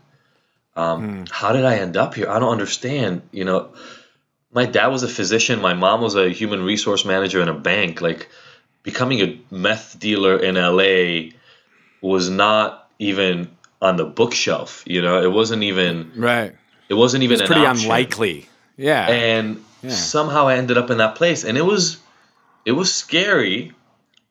Um, 0.75 1.25
mm. 1.25 1.29
How 1.29 1.51
did 1.51 1.65
I 1.65 1.77
end 1.77 1.97
up 1.97 2.15
here? 2.15 2.29
I 2.29 2.39
don't 2.39 2.51
understand. 2.51 3.23
You 3.31 3.45
know, 3.45 3.73
my 4.51 4.65
dad 4.65 4.87
was 4.87 5.03
a 5.03 5.07
physician, 5.07 5.61
my 5.61 5.73
mom 5.73 6.01
was 6.01 6.15
a 6.15 6.29
human 6.29 6.63
resource 6.63 7.03
manager 7.05 7.41
in 7.41 7.49
a 7.49 7.53
bank. 7.53 8.01
Like, 8.01 8.29
becoming 8.83 9.21
a 9.21 9.41
meth 9.51 9.99
dealer 9.99 10.37
in 10.37 10.55
LA 10.55 11.35
was 12.01 12.29
not 12.29 12.89
even 12.99 13.49
on 13.81 13.97
the 13.97 14.05
bookshelf. 14.05 14.83
You 14.85 15.01
know, 15.01 15.21
it 15.21 15.31
wasn't 15.31 15.63
even 15.63 16.11
right. 16.15 16.55
It 16.87 16.93
wasn't 16.93 17.23
even 17.23 17.39
it 17.39 17.41
was 17.41 17.47
pretty 17.49 17.65
option. 17.65 17.85
unlikely. 17.85 18.49
Yeah, 18.77 19.09
and 19.09 19.63
somehow 19.87 20.47
I 20.47 20.55
ended 20.55 20.77
up 20.77 20.89
in 20.89 20.97
that 20.97 21.15
place, 21.15 21.43
and 21.43 21.57
it 21.57 21.65
was 21.65 21.97
it 22.65 22.73
was 22.73 22.93
scary, 22.93 23.71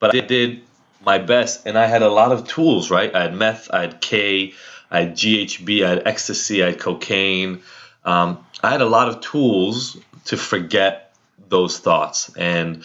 but 0.00 0.14
I 0.14 0.20
did 0.20 0.62
my 1.04 1.18
best, 1.18 1.66
and 1.66 1.78
I 1.78 1.86
had 1.86 2.02
a 2.02 2.08
lot 2.08 2.32
of 2.32 2.46
tools. 2.46 2.90
Right, 2.90 3.14
I 3.14 3.22
had 3.22 3.34
meth, 3.34 3.70
I 3.72 3.80
had 3.82 4.00
K, 4.00 4.54
I 4.90 5.00
had 5.00 5.12
GHB, 5.14 5.84
I 5.84 5.88
had 5.90 6.06
ecstasy, 6.06 6.62
I 6.62 6.66
had 6.70 6.80
cocaine. 6.80 7.62
Um, 8.04 8.44
I 8.62 8.70
had 8.70 8.80
a 8.80 8.86
lot 8.86 9.08
of 9.08 9.20
tools 9.20 9.96
to 10.26 10.36
forget 10.36 11.14
those 11.48 11.78
thoughts, 11.78 12.34
and 12.36 12.84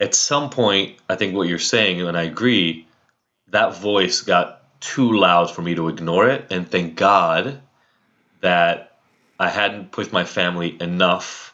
at 0.00 0.14
some 0.14 0.50
point, 0.50 0.96
I 1.08 1.16
think 1.16 1.34
what 1.34 1.48
you're 1.48 1.58
saying, 1.58 2.02
and 2.02 2.16
I 2.16 2.24
agree, 2.24 2.86
that 3.48 3.76
voice 3.76 4.20
got 4.22 4.62
too 4.80 5.12
loud 5.12 5.50
for 5.50 5.62
me 5.62 5.74
to 5.74 5.88
ignore 5.88 6.28
it. 6.28 6.46
And 6.50 6.70
thank 6.70 6.96
God 6.96 7.60
that 8.40 8.98
I 9.38 9.48
hadn't 9.48 9.92
pushed 9.92 10.12
my 10.12 10.24
family 10.24 10.76
enough 10.80 11.53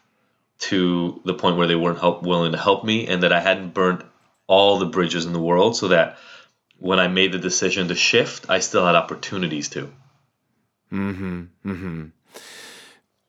to 0.61 1.21
the 1.25 1.35
point 1.35 1.57
where 1.57 1.67
they 1.67 1.75
weren't 1.75 1.99
help, 1.99 2.23
willing 2.23 2.53
to 2.53 2.59
help 2.59 2.85
me, 2.85 3.07
and 3.07 3.23
that 3.23 3.33
I 3.33 3.41
hadn't 3.41 3.75
burnt 3.75 4.05
all 4.47 4.79
the 4.79 4.87
bridges 4.87 5.27
in 5.27 5.33
the 5.33 5.41
world, 5.41 5.77
so 5.77 5.89
that 5.89 6.19
when 6.79 6.99
I 6.99 7.09
made 7.09 7.33
the 7.33 7.39
decision 7.39 7.89
to 7.89 7.95
shift, 7.95 8.49
I 8.49 8.61
still 8.61 8.85
had 8.85 8.95
opportunities 8.95 9.69
to. 9.71 9.91
Mm-hmm. 10.93 11.43
Mm-hmm. 11.65 12.05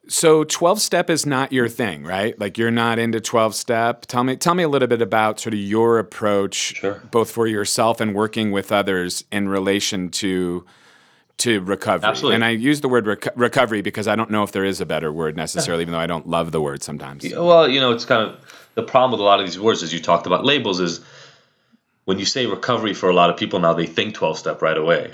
So 0.08 0.44
12 0.44 0.82
step 0.82 1.10
is 1.10 1.26
not 1.26 1.54
your 1.54 1.70
thing, 1.70 2.04
right? 2.04 2.38
Like 2.38 2.58
you're 2.58 2.72
not 2.72 3.00
into 3.00 3.22
12 3.22 3.56
step. 3.56 4.06
Tell 4.08 4.24
me 4.24 4.36
tell 4.36 4.56
me 4.56 4.64
a 4.64 4.70
little 4.70 4.88
bit 4.88 5.02
about 5.02 5.40
sort 5.40 5.54
of 5.54 5.60
your 5.60 6.00
approach 6.00 6.76
sure. 6.76 7.02
both 7.12 7.32
for 7.32 7.48
yourself 7.48 8.02
and 8.02 8.14
working 8.14 8.52
with 8.52 8.72
others 8.72 9.24
in 9.32 9.48
relation 9.48 10.10
to 10.10 10.66
to 11.42 11.62
recovery. 11.62 12.10
Absolutely. 12.10 12.36
And 12.36 12.46
I 12.46 12.50
use 12.50 12.82
the 12.82 12.90
word 12.90 13.08
rec- 13.08 13.36
recovery 13.36 13.82
because 13.82 14.08
I 14.08 14.16
don't 14.16 14.30
know 14.30 14.44
if 14.44 14.52
there 14.52 14.66
is 14.66 14.82
a 14.82 14.86
better 14.86 15.12
word 15.12 15.36
necessarily 15.36 15.82
even 15.84 15.94
though 15.94 16.00
I 16.00 16.08
don't 16.08 16.28
love 16.28 16.52
the 16.52 16.62
word 16.62 16.84
sometimes. 16.84 17.24
Well, 17.24 17.68
you 17.68 17.80
know, 17.80 17.92
it's 17.92 18.06
kind 18.06 18.30
of 18.30 18.70
the 18.76 18.84
problem 18.84 19.12
with 19.12 19.20
a 19.20 19.24
lot 19.24 19.40
of 19.40 19.46
these 19.46 19.60
words 19.60 19.84
as 19.84 19.94
you 19.94 20.00
talked 20.00 20.28
about 20.28 20.46
labels 20.46 20.80
is 20.80 21.02
when 22.06 22.20
you 22.20 22.26
say 22.26 22.46
recovery 22.46 22.94
for 22.94 23.10
a 23.10 23.14
lot 23.14 23.30
of 23.30 23.38
people 23.38 23.60
now 23.60 23.74
they 23.74 23.86
think 23.86 24.16
12 24.16 24.38
step 24.38 24.62
right 24.62 24.78
away 24.78 25.14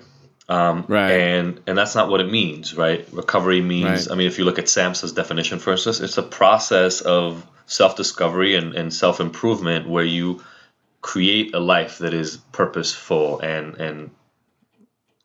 um, 0.50 0.86
right. 0.88 1.12
And 1.12 1.60
and 1.68 1.78
that's 1.78 1.96
not 1.96 2.10
what 2.10 2.22
it 2.22 2.32
means, 2.32 2.76
right? 2.76 3.06
Recovery 3.12 3.62
means. 3.62 4.08
Right. 4.08 4.12
I 4.12 4.16
mean, 4.16 4.28
if 4.28 4.38
you 4.38 4.46
look 4.46 4.60
at 4.60 4.66
SAMHSA's 4.66 5.12
definition, 5.12 5.60
for 5.60 5.72
instance, 5.72 6.00
it's 6.00 6.18
a 6.18 6.24
process 6.24 7.02
of 7.02 7.46
self-discovery 7.66 8.56
and, 8.56 8.74
and 8.74 8.94
self-improvement 8.94 9.90
where 9.90 10.06
you 10.06 10.42
create 11.02 11.54
a 11.54 11.60
life 11.60 11.98
that 11.98 12.14
is 12.14 12.38
purposeful 12.38 13.40
and 13.40 13.76
and 13.76 14.12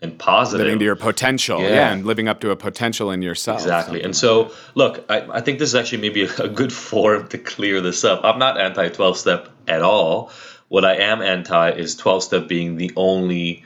and 0.03 0.19
positive. 0.19 0.67
Living 0.67 0.81
to 0.81 0.85
your 0.85 0.97
potential, 0.97 1.61
yeah. 1.61 1.69
yeah. 1.69 1.93
and 1.93 2.05
living 2.05 2.29
up 2.29 2.41
to 2.41 2.51
a 2.51 2.57
potential 2.57 3.11
in 3.13 3.23
yourself. 3.23 3.61
Exactly. 3.61 4.03
And 4.03 4.15
so, 4.15 4.53
look, 4.75 5.05
I, 5.09 5.21
I 5.39 5.41
think 5.41 5.61
this 5.61 5.69
is 5.69 5.75
actually 5.77 6.03
maybe 6.03 6.25
a, 6.25 6.35
a 6.43 6.49
good 6.49 6.73
forum 6.91 7.29
to 7.29 7.39
clear 7.39 7.81
this 7.81 8.05
up. 8.05 8.21
I'm 8.25 8.39
not 8.39 8.61
anti 8.61 8.89
12 8.89 9.17
step 9.17 9.49
at 9.69 9.83
all. 9.83 10.31
What 10.69 10.85
I 10.85 10.97
am 10.97 11.23
anti 11.23 11.71
is 11.71 11.95
12 11.97 12.25
step 12.25 12.49
being 12.49 12.77
the 12.77 12.91
only 12.97 13.65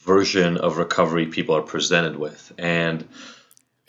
version 0.00 0.56
of 0.56 0.78
recovery 0.78 1.26
people 1.26 1.54
are 1.54 1.62
presented 1.62 2.16
with. 2.16 2.52
And 2.58 3.06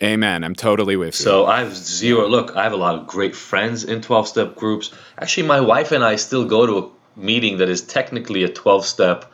Amen. 0.02 0.44
I'm 0.44 0.54
totally 0.54 0.96
with 0.96 1.18
you. 1.18 1.24
So 1.24 1.46
I 1.46 1.60
have 1.60 1.76
zero. 1.76 2.26
Look, 2.28 2.56
I 2.56 2.62
have 2.62 2.72
a 2.72 2.76
lot 2.76 2.94
of 2.94 3.06
great 3.06 3.34
friends 3.34 3.84
in 3.84 4.00
12 4.00 4.28
step 4.28 4.56
groups. 4.56 4.92
Actually, 5.18 5.48
my 5.48 5.60
wife 5.60 5.92
and 5.92 6.04
I 6.04 6.16
still 6.16 6.44
go 6.44 6.66
to 6.66 6.78
a 6.78 7.20
meeting 7.20 7.58
that 7.58 7.68
is 7.68 7.82
technically 7.82 8.44
a 8.44 8.48
12 8.48 8.86
step 8.86 9.30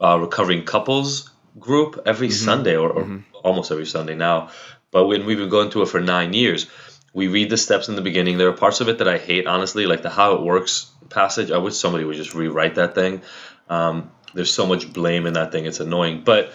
uh, 0.00 0.18
recovering 0.18 0.64
couples 0.64 1.30
group 1.58 2.02
every 2.06 2.28
mm-hmm. 2.28 2.44
Sunday 2.44 2.76
or, 2.76 2.90
or 2.90 3.02
mm-hmm. 3.02 3.18
almost 3.42 3.70
every 3.70 3.86
Sunday 3.86 4.14
now. 4.14 4.50
But 4.90 5.06
when 5.06 5.26
we've 5.26 5.38
been 5.38 5.48
going 5.48 5.70
to 5.70 5.82
it 5.82 5.88
for 5.88 6.00
nine 6.00 6.34
years, 6.34 6.66
we 7.12 7.28
read 7.28 7.50
the 7.50 7.56
steps 7.56 7.88
in 7.88 7.96
the 7.96 8.02
beginning. 8.02 8.38
There 8.38 8.48
are 8.48 8.52
parts 8.52 8.80
of 8.80 8.88
it 8.88 8.98
that 8.98 9.08
I 9.08 9.18
hate, 9.18 9.46
honestly, 9.46 9.86
like 9.86 10.02
the 10.02 10.10
how 10.10 10.34
it 10.34 10.42
works 10.42 10.90
passage. 11.10 11.50
I 11.50 11.58
wish 11.58 11.76
somebody 11.76 12.04
would 12.04 12.16
just 12.16 12.34
rewrite 12.34 12.76
that 12.76 12.94
thing. 12.94 13.22
Um, 13.68 14.10
there's 14.34 14.52
so 14.52 14.66
much 14.66 14.92
blame 14.92 15.26
in 15.26 15.34
that 15.34 15.52
thing. 15.52 15.66
It's 15.66 15.80
annoying, 15.80 16.22
but 16.24 16.52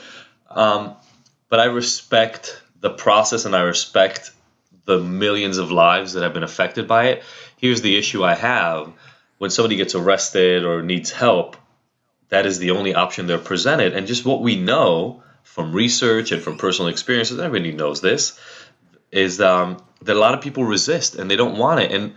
um, 0.49 0.95
but 1.49 1.59
I 1.59 1.65
respect 1.65 2.61
the 2.79 2.89
process 2.89 3.45
and 3.45 3.55
I 3.55 3.61
respect 3.61 4.31
the 4.85 4.99
millions 4.99 5.57
of 5.57 5.71
lives 5.71 6.13
that 6.13 6.23
have 6.23 6.33
been 6.33 6.43
affected 6.43 6.87
by 6.87 7.07
it. 7.07 7.23
Here's 7.57 7.81
the 7.81 7.97
issue 7.97 8.23
I 8.23 8.35
have: 8.35 8.91
when 9.37 9.51
somebody 9.51 9.75
gets 9.75 9.95
arrested 9.95 10.65
or 10.65 10.81
needs 10.81 11.11
help, 11.11 11.57
that 12.29 12.45
is 12.45 12.59
the 12.59 12.71
only 12.71 12.93
option 12.93 13.27
they're 13.27 13.37
presented, 13.37 13.93
and 13.93 14.07
just 14.07 14.25
what 14.25 14.41
we 14.41 14.55
know 14.55 15.23
from 15.43 15.73
research 15.73 16.31
and 16.31 16.41
from 16.41 16.57
personal 16.57 16.89
experiences, 16.89 17.39
everybody 17.39 17.71
knows 17.71 18.01
this, 18.01 18.39
is 19.11 19.41
um, 19.41 19.77
that 20.01 20.15
a 20.15 20.19
lot 20.19 20.33
of 20.33 20.41
people 20.41 20.63
resist 20.63 21.15
and 21.15 21.31
they 21.31 21.35
don't 21.35 21.57
want 21.57 21.79
it. 21.79 21.91
And 21.91 22.13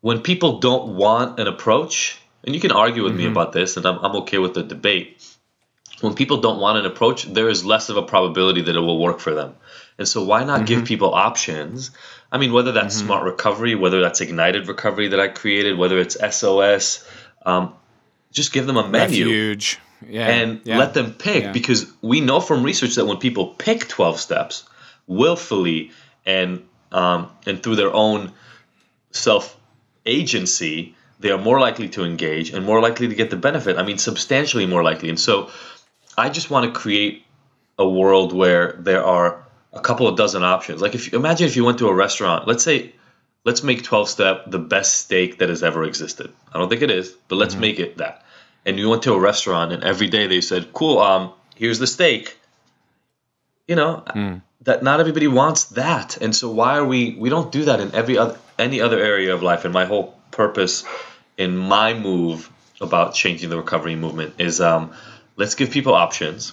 when 0.00 0.22
people 0.22 0.60
don't 0.60 0.96
want 0.96 1.40
an 1.40 1.48
approach, 1.48 2.18
and 2.44 2.54
you 2.54 2.60
can 2.60 2.72
argue 2.72 3.02
with 3.02 3.12
mm-hmm. 3.12 3.22
me 3.22 3.30
about 3.30 3.52
this, 3.52 3.76
and 3.76 3.84
I'm, 3.84 3.98
I'm 3.98 4.16
okay 4.22 4.38
with 4.38 4.54
the 4.54 4.62
debate. 4.62 5.22
When 6.00 6.14
people 6.14 6.40
don't 6.40 6.60
want 6.60 6.78
an 6.78 6.86
approach, 6.86 7.24
there 7.24 7.48
is 7.48 7.64
less 7.64 7.88
of 7.88 7.96
a 7.96 8.02
probability 8.02 8.62
that 8.62 8.76
it 8.76 8.80
will 8.80 9.00
work 9.00 9.18
for 9.18 9.34
them. 9.34 9.56
And 9.98 10.06
so, 10.06 10.22
why 10.22 10.44
not 10.44 10.58
mm-hmm. 10.58 10.66
give 10.66 10.84
people 10.84 11.12
options? 11.12 11.90
I 12.30 12.38
mean, 12.38 12.52
whether 12.52 12.70
that's 12.70 12.96
mm-hmm. 12.96 13.06
smart 13.06 13.24
recovery, 13.24 13.74
whether 13.74 14.00
that's 14.00 14.20
ignited 14.20 14.68
recovery 14.68 15.08
that 15.08 15.18
I 15.18 15.28
created, 15.28 15.76
whether 15.76 15.98
it's 15.98 16.16
SOS, 16.36 17.06
um, 17.44 17.74
just 18.32 18.52
give 18.52 18.66
them 18.66 18.76
a 18.76 18.86
menu. 18.86 19.24
Refuge. 19.24 19.78
Yeah. 20.06 20.28
And 20.28 20.60
yeah. 20.64 20.78
let 20.78 20.94
them 20.94 21.12
pick 21.12 21.44
yeah. 21.44 21.52
because 21.52 21.92
we 22.02 22.20
know 22.20 22.40
from 22.40 22.62
research 22.62 22.94
that 22.94 23.06
when 23.06 23.16
people 23.16 23.48
pick 23.48 23.88
12 23.88 24.20
steps 24.20 24.68
willfully 25.06 25.90
and 26.24 26.64
um, 26.92 27.30
and 27.46 27.62
through 27.62 27.76
their 27.76 27.92
own 27.92 28.32
self 29.10 29.58
agency, 30.06 30.94
they 31.20 31.30
are 31.30 31.38
more 31.38 31.60
likely 31.60 31.88
to 31.90 32.04
engage 32.04 32.50
and 32.50 32.64
more 32.64 32.80
likely 32.80 33.08
to 33.08 33.14
get 33.14 33.30
the 33.30 33.36
benefit. 33.36 33.76
I 33.76 33.82
mean, 33.82 33.98
substantially 33.98 34.66
more 34.66 34.82
likely. 34.82 35.08
And 35.08 35.18
so 35.18 35.50
I 36.16 36.30
just 36.30 36.50
want 36.50 36.72
to 36.72 36.78
create 36.78 37.24
a 37.78 37.88
world 37.88 38.32
where 38.32 38.72
there 38.78 39.04
are 39.04 39.44
a 39.72 39.80
couple 39.80 40.06
of 40.08 40.16
dozen 40.16 40.42
options. 40.42 40.80
Like 40.80 40.94
if 40.94 41.12
you 41.12 41.18
imagine 41.18 41.46
if 41.46 41.56
you 41.56 41.64
went 41.64 41.78
to 41.78 41.88
a 41.88 41.94
restaurant, 41.94 42.46
let's 42.48 42.64
say 42.64 42.94
let's 43.48 43.62
make 43.62 43.82
12 43.82 44.10
step 44.10 44.50
the 44.50 44.58
best 44.58 44.96
steak 44.96 45.38
that 45.38 45.48
has 45.48 45.62
ever 45.62 45.82
existed. 45.84 46.30
I 46.52 46.58
don't 46.58 46.68
think 46.68 46.82
it 46.82 46.90
is, 46.90 47.16
but 47.28 47.36
let's 47.36 47.54
mm-hmm. 47.54 47.60
make 47.62 47.80
it 47.80 47.96
that. 47.96 48.22
And 48.66 48.78
you 48.78 48.90
went 48.90 49.04
to 49.04 49.14
a 49.14 49.18
restaurant 49.18 49.72
and 49.72 49.82
every 49.82 50.08
day 50.08 50.26
they 50.26 50.42
said, 50.42 50.74
"Cool, 50.74 50.98
um 50.98 51.32
here's 51.56 51.78
the 51.78 51.86
steak." 51.86 52.36
You 53.66 53.76
know, 53.76 54.02
mm. 54.06 54.42
that 54.62 54.82
not 54.82 55.00
everybody 55.00 55.28
wants 55.28 55.64
that. 55.82 56.18
And 56.20 56.36
so 56.36 56.50
why 56.50 56.76
are 56.76 56.84
we 56.84 57.00
we 57.22 57.30
don't 57.30 57.50
do 57.50 57.64
that 57.64 57.80
in 57.80 57.94
every 57.94 58.18
other 58.18 58.36
any 58.58 58.82
other 58.82 59.00
area 59.12 59.34
of 59.34 59.42
life 59.42 59.64
and 59.64 59.72
my 59.72 59.86
whole 59.86 60.06
purpose 60.30 60.84
in 61.38 61.56
my 61.56 61.94
move 61.94 62.50
about 62.82 63.14
changing 63.14 63.48
the 63.48 63.56
recovery 63.56 63.96
movement 63.96 64.34
is 64.38 64.60
um, 64.60 64.92
let's 65.36 65.54
give 65.54 65.70
people 65.70 65.94
options. 65.94 66.52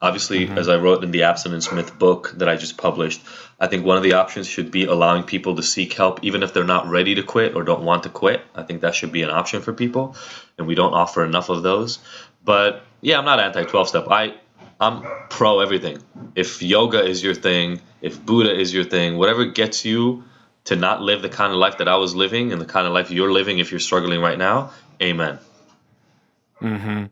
Obviously, 0.00 0.46
mm-hmm. 0.46 0.58
as 0.58 0.68
I 0.68 0.76
wrote 0.76 1.02
in 1.02 1.10
the 1.10 1.24
Abstinence 1.24 1.72
Myth 1.72 1.98
book 1.98 2.32
that 2.36 2.48
I 2.48 2.56
just 2.56 2.76
published, 2.76 3.20
I 3.58 3.66
think 3.66 3.84
one 3.84 3.96
of 3.96 4.04
the 4.04 4.12
options 4.12 4.46
should 4.46 4.70
be 4.70 4.84
allowing 4.84 5.24
people 5.24 5.56
to 5.56 5.62
seek 5.62 5.92
help, 5.94 6.22
even 6.22 6.44
if 6.44 6.54
they're 6.54 6.62
not 6.62 6.86
ready 6.86 7.16
to 7.16 7.22
quit 7.24 7.56
or 7.56 7.64
don't 7.64 7.82
want 7.82 8.04
to 8.04 8.08
quit. 8.08 8.40
I 8.54 8.62
think 8.62 8.82
that 8.82 8.94
should 8.94 9.10
be 9.10 9.22
an 9.22 9.30
option 9.30 9.60
for 9.60 9.72
people, 9.72 10.14
and 10.56 10.68
we 10.68 10.76
don't 10.76 10.94
offer 10.94 11.24
enough 11.24 11.48
of 11.48 11.64
those. 11.64 11.98
But 12.44 12.84
yeah, 13.00 13.18
I'm 13.18 13.24
not 13.24 13.40
anti 13.40 13.64
12 13.64 13.88
step. 13.88 14.06
I 14.08 14.34
I'm 14.80 15.02
pro 15.28 15.58
everything. 15.60 15.98
If 16.36 16.62
yoga 16.62 17.04
is 17.04 17.22
your 17.22 17.34
thing, 17.34 17.80
if 18.00 18.24
Buddha 18.24 18.56
is 18.56 18.72
your 18.72 18.84
thing, 18.84 19.16
whatever 19.16 19.44
gets 19.46 19.84
you 19.84 20.22
to 20.64 20.76
not 20.76 21.02
live 21.02 21.22
the 21.22 21.28
kind 21.28 21.52
of 21.52 21.58
life 21.58 21.78
that 21.78 21.88
I 21.88 21.96
was 21.96 22.14
living 22.14 22.52
and 22.52 22.60
the 22.60 22.66
kind 22.66 22.86
of 22.86 22.92
life 22.92 23.10
you're 23.10 23.32
living 23.32 23.58
if 23.58 23.70
you're 23.72 23.80
struggling 23.80 24.20
right 24.20 24.38
now, 24.38 24.70
amen. 25.02 25.38
Mm-hmm. 26.60 27.04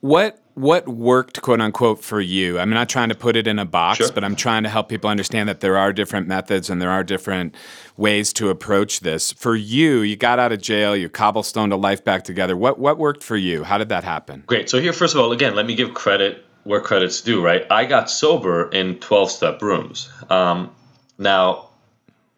What 0.00 0.40
what 0.56 0.88
worked, 0.88 1.42
quote 1.42 1.60
unquote, 1.60 2.02
for 2.02 2.18
you? 2.18 2.58
I'm 2.58 2.70
not 2.70 2.88
trying 2.88 3.10
to 3.10 3.14
put 3.14 3.36
it 3.36 3.46
in 3.46 3.58
a 3.58 3.66
box, 3.66 3.98
Sure. 3.98 4.10
but 4.10 4.24
I'm 4.24 4.34
trying 4.34 4.62
to 4.62 4.70
help 4.70 4.88
people 4.88 5.10
understand 5.10 5.50
that 5.50 5.60
there 5.60 5.76
are 5.76 5.92
different 5.92 6.26
methods 6.26 6.70
and 6.70 6.80
there 6.80 6.90
are 6.90 7.04
different 7.04 7.54
ways 7.98 8.32
to 8.32 8.48
approach 8.48 9.00
this. 9.00 9.32
For 9.32 9.54
you, 9.54 10.00
you 10.00 10.16
got 10.16 10.38
out 10.38 10.52
of 10.52 10.62
jail, 10.62 10.96
you 10.96 11.10
cobblestoned 11.10 11.74
a 11.74 11.76
life 11.76 12.02
back 12.02 12.24
together. 12.24 12.56
What 12.56 12.78
what 12.78 12.96
worked 12.96 13.22
for 13.22 13.36
you? 13.36 13.64
How 13.64 13.76
did 13.76 13.90
that 13.90 14.02
happen? 14.02 14.44
Great. 14.46 14.70
So 14.70 14.80
here, 14.80 14.94
first 14.94 15.14
of 15.14 15.20
all, 15.20 15.30
again, 15.30 15.54
let 15.54 15.66
me 15.66 15.74
give 15.74 15.92
credit 15.92 16.42
where 16.64 16.80
credit's 16.80 17.20
due. 17.20 17.44
Right, 17.44 17.70
I 17.70 17.84
got 17.84 18.08
sober 18.10 18.70
in 18.70 18.98
twelve-step 18.98 19.60
rooms. 19.60 20.08
Um, 20.30 20.70
now, 21.18 21.68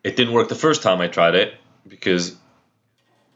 it 0.02 0.16
didn't 0.16 0.35
work 0.35 0.48
the 0.48 0.57
first 0.57 0.83
time 0.83 1.00
I 1.00 1.07
tried 1.07 1.37
it 1.37 1.54
because 1.87 2.35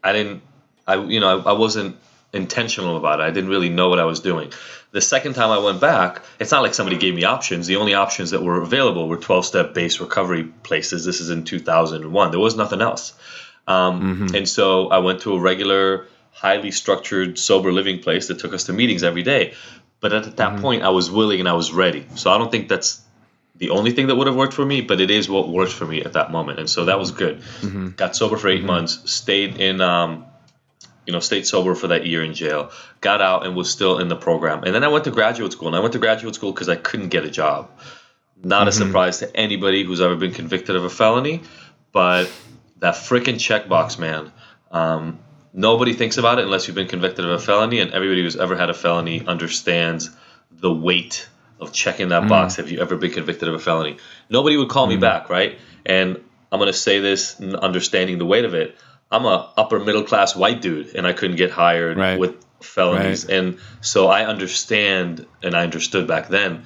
I 0.03 0.13
didn't, 0.13 0.43
I 0.89 0.97
you 0.97 1.21
know, 1.21 1.39
I, 1.39 1.51
I 1.51 1.53
wasn't 1.53 1.97
intentional 2.33 2.97
about 2.97 3.21
it. 3.21 3.25
I 3.25 3.31
didn't 3.31 3.51
really 3.51 3.69
know 3.69 3.89
what 3.89 3.99
I 3.99 4.05
was 4.05 4.21
doing. 4.21 4.53
The 4.91 5.01
second 5.01 5.35
time 5.35 5.51
I 5.51 5.59
went 5.59 5.81
back, 5.81 6.23
it's 6.39 6.51
not 6.51 6.63
like 6.63 6.75
somebody 6.75 6.99
gave 6.99 7.15
me 7.15 7.25
options. 7.25 7.67
The 7.67 7.77
only 7.77 7.95
options 7.95 8.31
that 8.31 8.43
were 8.43 8.61
available 8.61 9.09
were 9.09 9.17
12 9.17 9.47
step 9.47 9.75
based 9.75 10.01
recovery 10.01 10.45
places. 10.45 11.05
This 11.05 11.21
is 11.21 11.31
in 11.31 11.45
2001. 11.45 12.31
There 12.31 12.41
was 12.41 12.57
nothing 12.57 12.81
else. 12.81 13.15
Um, 13.67 14.35
And 14.35 14.49
so 14.49 14.89
I 14.89 14.99
went 14.99 15.21
to 15.23 15.35
a 15.35 15.41
regular, 15.41 16.07
highly 16.33 16.71
structured, 16.71 17.39
sober 17.39 17.73
living 17.73 18.01
place 18.01 18.29
that 18.29 18.39
took 18.39 18.53
us 18.55 18.65
to 18.65 18.73
meetings 18.73 19.03
every 19.03 19.23
day. 19.23 19.55
But 20.01 20.13
at 20.13 20.37
that 20.39 20.61
point, 20.61 20.83
I 20.83 20.89
was 20.89 21.11
willing 21.11 21.39
and 21.41 21.49
I 21.49 21.53
was 21.53 21.73
ready. 21.73 22.07
So 22.17 22.31
I 22.33 22.39
don't 22.39 22.51
think 22.51 22.69
that's 22.69 23.01
the 23.57 23.71
only 23.71 23.93
thing 23.93 24.09
that 24.09 24.17
would 24.17 24.27
have 24.27 24.35
worked 24.35 24.55
for 24.55 24.67
me, 24.67 24.81
but 24.81 25.01
it 25.01 25.11
is 25.11 25.29
what 25.29 25.49
worked 25.49 25.73
for 25.73 25.87
me 25.87 26.03
at 26.03 26.15
that 26.15 26.33
moment. 26.33 26.59
And 26.59 26.69
so 26.69 26.87
that 26.87 26.99
was 26.99 27.13
good. 27.13 27.41
Got 27.97 28.17
sober 28.17 28.37
for 28.37 28.49
8 28.49 28.65
months, 28.65 28.99
stayed 29.11 29.61
in, 29.61 29.81
um, 29.81 30.25
you 31.07 31.13
know, 31.13 31.21
stayed 31.21 31.47
sober 31.47 31.75
for 31.75 31.89
that 31.89 32.07
year 32.07 32.23
in 32.23 32.35
jail, 32.35 32.71
got 33.01 33.21
out 33.21 33.45
and 33.45 33.57
was 33.57 33.71
still 33.71 33.99
in 33.99 34.09
the 34.09 34.17
program. 34.17 34.63
And 34.65 34.75
then 34.75 34.85
I 34.85 34.89
went 34.89 35.05
to 35.05 35.11
graduate 35.11 35.53
school. 35.53 35.69
And 35.69 35.77
I 35.77 35.81
went 35.81 35.93
to 35.95 35.99
graduate 35.99 36.35
school 36.35 36.53
because 36.53 36.69
I 36.69 36.77
couldn't 36.77 37.09
get 37.09 37.25
a 37.25 37.31
job. 37.31 37.71
Not 38.43 38.67
a 38.67 38.71
mm-hmm. 38.71 38.87
surprise 38.87 39.19
to 39.19 39.37
anybody 39.37 39.85
who's 39.85 40.01
ever 40.01 40.17
been 40.17 40.33
convicted 40.33 40.77
of 40.77 40.85
a 40.85 40.91
felony, 40.91 41.43
but 41.93 42.33
that 42.79 42.95
freaking 42.95 43.35
checkbox, 43.35 43.99
man. 43.99 44.33
Um, 44.71 45.21
nobody 45.53 45.93
thinks 45.93 46.19
about 46.19 46.39
it 46.39 46.45
unless 46.45 46.67
you've 46.67 46.75
been 46.75 46.89
convicted 46.89 47.25
of 47.25 47.31
a 47.31 47.39
felony, 47.39 47.79
and 47.79 47.93
everybody 47.93 48.23
who's 48.23 48.37
ever 48.37 48.57
had 48.57 48.71
a 48.71 48.75
felony 48.75 49.25
understands 49.25 50.11
the 50.51 50.73
weight 50.73 51.29
of 51.61 51.73
checking 51.73 52.09
that 52.09 52.25
mm. 52.25 52.29
box. 52.29 52.57
Have 52.57 52.71
you 52.71 52.81
ever 52.81 52.97
been 52.97 53.13
convicted 53.13 53.49
of 53.49 53.55
a 53.55 53.59
felony? 53.61 53.99
Nobody 54.29 54.57
would 54.57 54.69
call 54.69 54.87
me 54.87 54.97
mm. 54.97 55.01
back, 55.01 55.31
right? 55.31 55.59
And 55.87 56.23
I'm 56.51 56.59
gonna 56.59 56.73
say 56.73 56.99
this, 56.99 57.41
understanding 57.41 58.19
the 58.19 58.27
weight 58.27 58.45
of 58.45 58.55
it. 58.55 58.77
I'm 59.13 59.25
a 59.27 59.51
upper 59.57 59.79
middle 59.79 60.03
class 60.05 60.35
white 60.35 60.61
dude, 60.63 60.95
and 60.97 61.07
I 61.07 61.13
couldn't 61.13 61.37
get 61.37 61.51
hired 61.51 61.97
Right. 61.99 62.19
with 62.19 62.35
felonies, 62.61 63.25
Right. 63.27 63.35
and 63.37 63.59
so 63.81 64.09
I 64.09 64.25
understand, 64.25 65.27
and 65.43 65.55
I 65.55 65.63
understood 65.63 66.07
back 66.07 66.29
then 66.29 66.65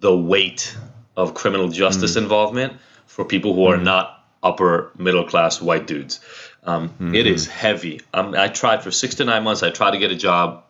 the 0.00 0.16
weight 0.16 0.76
of 1.16 1.34
criminal 1.34 1.68
justice 1.68 2.14
involvement 2.16 2.74
for 3.06 3.24
people 3.24 3.54
who 3.54 3.66
are 3.66 3.76
not 3.76 4.14
upper 4.42 4.92
middle 4.96 5.24
class 5.24 5.60
white 5.60 5.86
dudes. 5.86 6.20
Um, 6.64 7.12
it 7.14 7.26
is 7.26 7.46
heavy. 7.48 8.00
Um, 8.14 8.34
I 8.38 8.48
tried 8.48 8.82
for 8.84 8.90
six 8.92 9.16
to 9.16 9.24
nine 9.24 9.42
months. 9.42 9.62
I 9.64 9.70
tried 9.70 9.92
to 9.92 9.98
get 9.98 10.12
a 10.12 10.16
job. 10.16 10.62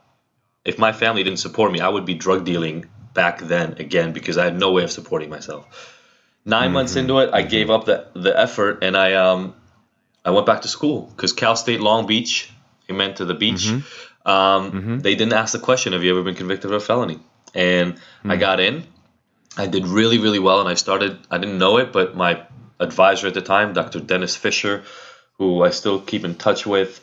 If 0.64 0.78
my 0.78 0.92
family 0.92 1.22
didn't 1.24 1.40
support 1.40 1.72
me, 1.72 1.80
I 1.80 1.88
would 1.88 2.06
be 2.06 2.14
drug 2.14 2.44
dealing 2.44 2.86
back 3.14 3.40
then 3.40 3.76
again 3.78 4.12
because 4.12 4.38
I 4.38 4.44
had 4.44 4.58
no 4.58 4.70
way 4.72 4.84
of 4.84 4.90
supporting 4.90 5.28
myself. 5.28 5.66
9 6.44 6.72
months 6.72 6.96
into 6.96 7.18
it, 7.18 7.30
I 7.32 7.42
gave 7.42 7.68
up 7.68 7.84
the 7.84 8.06
the 8.14 8.38
effort 8.38 8.82
and 8.82 8.96
I 8.96 9.14
um 9.14 9.54
I 10.24 10.30
went 10.30 10.46
back 10.46 10.62
to 10.62 10.68
school 10.68 11.10
because 11.16 11.32
Cal 11.32 11.56
State 11.56 11.80
Long 11.80 12.06
Beach, 12.06 12.50
he 12.86 12.92
meant 12.92 13.16
to 13.16 13.24
the 13.24 13.34
beach. 13.34 13.68
Um, 14.26 14.98
They 15.00 15.14
didn't 15.14 15.32
ask 15.32 15.52
the 15.52 15.58
question, 15.58 15.92
"Have 15.94 16.02
you 16.04 16.10
ever 16.10 16.22
been 16.22 16.34
convicted 16.34 16.70
of 16.70 16.76
a 16.76 16.80
felony?" 16.80 17.18
And 17.54 17.94
I 18.24 18.36
got 18.36 18.60
in. 18.60 18.84
I 19.56 19.66
did 19.66 19.86
really, 19.86 20.18
really 20.18 20.38
well, 20.38 20.60
and 20.60 20.68
I 20.68 20.74
started. 20.74 21.18
I 21.30 21.38
didn't 21.38 21.58
know 21.58 21.78
it, 21.78 21.92
but 21.92 22.14
my 22.14 22.42
advisor 22.78 23.26
at 23.26 23.34
the 23.34 23.40
time, 23.40 23.72
Dr. 23.72 24.00
Dennis 24.00 24.36
Fisher, 24.36 24.82
who 25.38 25.64
I 25.64 25.70
still 25.70 25.98
keep 26.00 26.24
in 26.24 26.34
touch 26.34 26.66
with, 26.66 27.00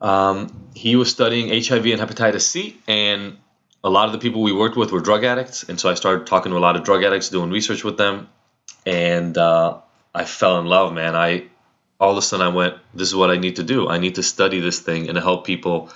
um, 0.00 0.68
he 0.74 0.96
was 0.96 1.10
studying 1.10 1.48
HIV 1.48 1.86
and 1.86 2.00
hepatitis 2.00 2.42
C, 2.42 2.78
and 2.86 3.36
a 3.82 3.90
lot 3.90 4.06
of 4.06 4.12
the 4.12 4.18
people 4.18 4.42
we 4.42 4.52
worked 4.52 4.76
with 4.76 4.92
were 4.92 5.00
drug 5.00 5.24
addicts, 5.24 5.64
and 5.68 5.78
so 5.80 5.90
I 5.90 5.94
started 5.94 6.26
talking 6.26 6.52
to 6.52 6.58
a 6.58 6.60
lot 6.60 6.76
of 6.76 6.84
drug 6.84 7.02
addicts, 7.04 7.28
doing 7.30 7.50
research 7.50 7.84
with 7.84 7.96
them, 7.96 8.28
and 8.86 9.36
uh, 9.36 9.78
I 10.14 10.24
fell 10.24 10.58
in 10.60 10.66
love, 10.66 10.92
man. 10.92 11.16
I 11.16 11.44
all 12.00 12.12
of 12.12 12.18
a 12.18 12.22
sudden 12.22 12.46
I 12.46 12.50
went, 12.50 12.74
this 12.94 13.08
is 13.08 13.14
what 13.14 13.30
I 13.30 13.36
need 13.36 13.56
to 13.56 13.62
do. 13.62 13.88
I 13.88 13.98
need 13.98 14.16
to 14.16 14.22
study 14.22 14.60
this 14.60 14.80
thing 14.80 15.08
and 15.08 15.18
help 15.18 15.44
people 15.46 15.90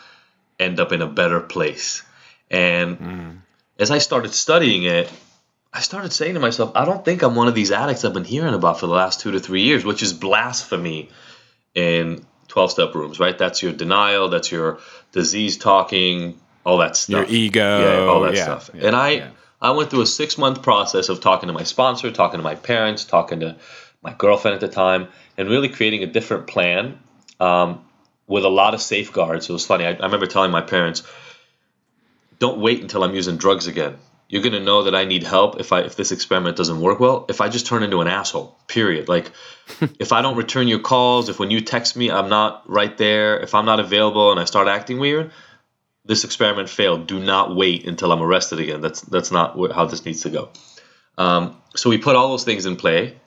end 0.59 0.81
up 0.81 0.93
in 0.93 1.03
a 1.03 1.07
better 1.07 1.41
place. 1.41 2.03
And 2.51 2.99
mm. 2.99 3.39
as 3.79 3.91
I 3.91 3.99
started 3.99 4.33
studying 4.33 4.85
it, 4.85 5.11
I 5.73 5.81
started 5.81 6.13
saying 6.13 6.35
to 6.35 6.41
myself, 6.41 6.73
I 6.75 6.85
don't 6.85 7.05
think 7.05 7.23
I'm 7.23 7.35
one 7.35 7.49
of 7.49 7.55
these 7.55 7.73
addicts 7.73 8.05
I've 8.05 8.13
been 8.13 8.25
hearing 8.25 8.55
about 8.55 8.81
for 8.81 8.87
the 8.87 8.93
last 8.93 9.21
two 9.21 9.31
to 9.33 9.41
three 9.41 9.63
years, 9.63 9.85
which 9.85 10.03
is 10.03 10.13
blasphemy 10.13 11.09
in 11.75 12.27
12 12.49 12.71
step 12.73 12.95
rooms, 12.95 13.19
right? 13.19 13.39
That's 13.39 13.63
your 13.63 13.73
denial, 13.73 14.29
that's 14.29 14.53
your 14.53 14.81
disease 15.13 15.57
talking, 15.57 16.39
all 16.67 16.79
that 16.79 16.97
stuff. 16.97 17.31
Your 17.31 17.39
ego, 17.39 17.81
Yeah, 17.81 18.13
all 18.13 18.21
that 18.23 18.35
yeah, 18.35 18.43
stuff. 18.43 18.71
yeah, 18.75 18.87
and 18.89 18.97
I. 18.97 19.31
I 19.63 19.71
went 19.71 19.91
through 19.91 20.01
a 20.01 20.07
six 20.07 20.37
month 20.37 20.61
process 20.61 21.09
of 21.09 21.21
talking 21.21 21.47
to 21.47 21.53
my 21.53 21.63
sponsor, 21.63 22.11
talking 22.11 22.39
to 22.39 22.43
my 22.43 22.57
parents, 22.57 23.05
talking 23.05 23.39
to 23.41 23.55
my 24.03 24.13
girlfriend 24.13 24.55
at 24.55 24.61
the 24.61 24.69
time, 24.69 25.09
and 25.39 25.49
really 25.49 25.69
creating 25.69 26.03
a 26.03 26.07
different 26.07 26.47
plan 26.47 26.99
um, 27.41 27.85
with 28.27 28.45
a 28.45 28.49
lot 28.49 28.75
of 28.75 28.83
safeguards. 28.83 29.49
It 29.49 29.53
was 29.53 29.65
funny. 29.65 29.85
I, 29.85 29.91
I 29.91 30.05
remember 30.05 30.27
telling 30.27 30.51
my 30.51 30.61
parents, 30.61 31.03
"Don't 32.39 32.59
wait 32.59 32.83
until 32.83 33.05
I'm 33.05 33.15
using 33.15 33.37
drugs 33.37 33.67
again. 33.67 33.97
You're 34.29 34.43
gonna 34.43 34.61
know 34.61 34.85
that 34.85 34.95
I 34.95 35.05
need 35.05 35.23
help 35.23 35.61
if 35.61 35.73
I 35.73 35.81
if 35.81 35.95
this 35.97 36.11
experiment 36.11 36.57
doesn't 36.57 36.81
work 36.81 37.01
well. 37.01 37.27
If 37.29 37.41
I 37.41 37.49
just 37.49 37.67
turn 37.67 37.83
into 37.83 38.01
an 38.01 38.09
asshole. 38.09 38.57
Period. 38.67 39.09
Like, 39.09 39.31
if 40.01 40.13
I 40.13 40.23
don't 40.23 40.37
return 40.37 40.69
your 40.69 40.81
calls, 40.81 41.29
if 41.29 41.39
when 41.39 41.51
you 41.51 41.61
text 41.61 41.97
me 41.97 42.11
I'm 42.11 42.29
not 42.29 42.69
right 42.69 42.97
there, 42.99 43.39
if 43.41 43.55
I'm 43.55 43.67
not 43.67 43.79
available 43.79 44.31
and 44.33 44.41
I 44.41 44.45
start 44.45 44.69
acting 44.69 44.99
weird." 44.99 45.31
This 46.05 46.25
experiment 46.25 46.69
failed. 46.69 47.07
Do 47.07 47.21
not 47.21 47.55
wait 47.55 47.87
until 47.87 48.11
I'm 48.11 48.21
arrested 48.21 48.59
again. 48.59 48.81
That's 48.81 49.03
that's 49.03 49.31
not 49.31 49.57
how 49.73 49.85
this 49.85 50.05
needs 50.05 50.23
to 50.23 50.31
go. 50.31 50.51
Um, 51.17 51.57
so 51.77 51.91
we 51.91 51.99
put 51.99 52.17
all 52.17 52.31
those 52.31 52.43
things 52.43 52.67
in 52.67 52.75
play, 52.75 53.21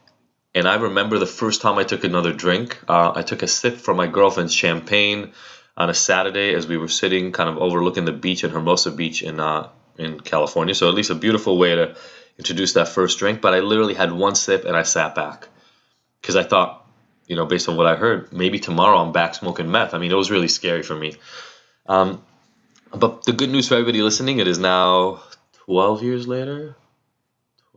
and 0.55 0.69
I 0.69 0.75
remember 0.75 1.19
the 1.19 1.25
first 1.25 1.61
time 1.61 1.77
I 1.77 1.83
took 1.83 2.05
another 2.05 2.31
drink. 2.31 2.79
Uh, 2.87 3.11
I 3.13 3.23
took 3.23 3.43
a 3.43 3.47
sip 3.47 3.75
from 3.75 3.97
my 3.97 4.07
girlfriend's 4.07 4.53
champagne 4.53 5.33
on 5.75 5.89
a 5.89 5.93
Saturday 5.93 6.53
as 6.55 6.65
we 6.65 6.77
were 6.77 6.87
sitting 6.87 7.33
kind 7.33 7.49
of 7.49 7.57
overlooking 7.57 8.05
the 8.05 8.13
beach 8.13 8.45
in 8.45 8.51
Hermosa 8.51 8.91
Beach 8.91 9.21
in 9.21 9.41
uh, 9.41 9.67
in 9.97 10.21
California. 10.21 10.73
So 10.73 10.87
at 10.87 10.95
least 10.95 11.09
a 11.09 11.15
beautiful 11.15 11.57
way 11.57 11.75
to 11.75 11.95
introduce 12.37 12.73
that 12.73 12.87
first 12.87 13.19
drink. 13.19 13.41
But 13.41 13.53
I 13.53 13.59
literally 13.59 13.93
had 13.93 14.13
one 14.13 14.35
sip 14.35 14.63
and 14.63 14.77
I 14.77 14.83
sat 14.83 15.13
back 15.13 15.49
because 16.21 16.37
I 16.37 16.43
thought, 16.43 16.87
you 17.27 17.35
know, 17.35 17.45
based 17.45 17.67
on 17.67 17.75
what 17.75 17.85
I 17.85 17.95
heard, 17.95 18.31
maybe 18.31 18.59
tomorrow 18.59 18.97
I'm 18.97 19.11
back 19.11 19.35
smoking 19.35 19.69
meth. 19.69 19.93
I 19.93 19.97
mean, 19.97 20.11
it 20.11 20.15
was 20.15 20.31
really 20.31 20.47
scary 20.47 20.83
for 20.83 20.95
me. 20.95 21.15
Um, 21.85 22.23
but 22.91 23.25
the 23.25 23.33
good 23.33 23.49
news 23.49 23.67
for 23.67 23.73
everybody 23.73 24.01
listening, 24.01 24.39
it 24.39 24.47
is 24.47 24.57
now 24.57 25.21
12 25.65 26.03
years 26.03 26.27
later. 26.29 26.77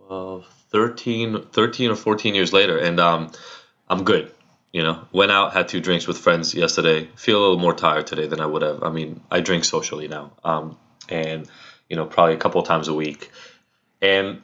12, 0.06 0.46
13, 0.70 1.46
13 1.52 1.90
or 1.90 1.96
14 1.96 2.34
years 2.34 2.52
later, 2.52 2.78
and 2.78 3.00
um, 3.00 3.32
I'm 3.88 4.04
good. 4.04 4.32
You 4.72 4.82
know, 4.82 5.08
went 5.12 5.32
out, 5.32 5.54
had 5.54 5.68
two 5.68 5.80
drinks 5.80 6.06
with 6.06 6.18
friends 6.18 6.54
yesterday. 6.54 7.08
Feel 7.16 7.38
a 7.38 7.40
little 7.40 7.58
more 7.58 7.72
tired 7.72 8.06
today 8.06 8.26
than 8.26 8.40
I 8.40 8.46
would 8.46 8.62
have. 8.62 8.82
I 8.82 8.90
mean, 8.90 9.22
I 9.30 9.40
drink 9.40 9.64
socially 9.64 10.08
now, 10.08 10.32
um, 10.44 10.76
and 11.08 11.48
you 11.88 11.96
know, 11.96 12.04
probably 12.04 12.34
a 12.34 12.38
couple 12.38 12.62
times 12.62 12.88
a 12.88 12.94
week. 12.94 13.30
And 14.02 14.42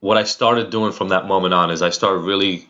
what 0.00 0.18
I 0.18 0.24
started 0.24 0.70
doing 0.70 0.92
from 0.92 1.08
that 1.08 1.26
moment 1.26 1.54
on 1.54 1.70
is 1.70 1.80
I 1.80 1.90
started 1.90 2.20
really 2.20 2.68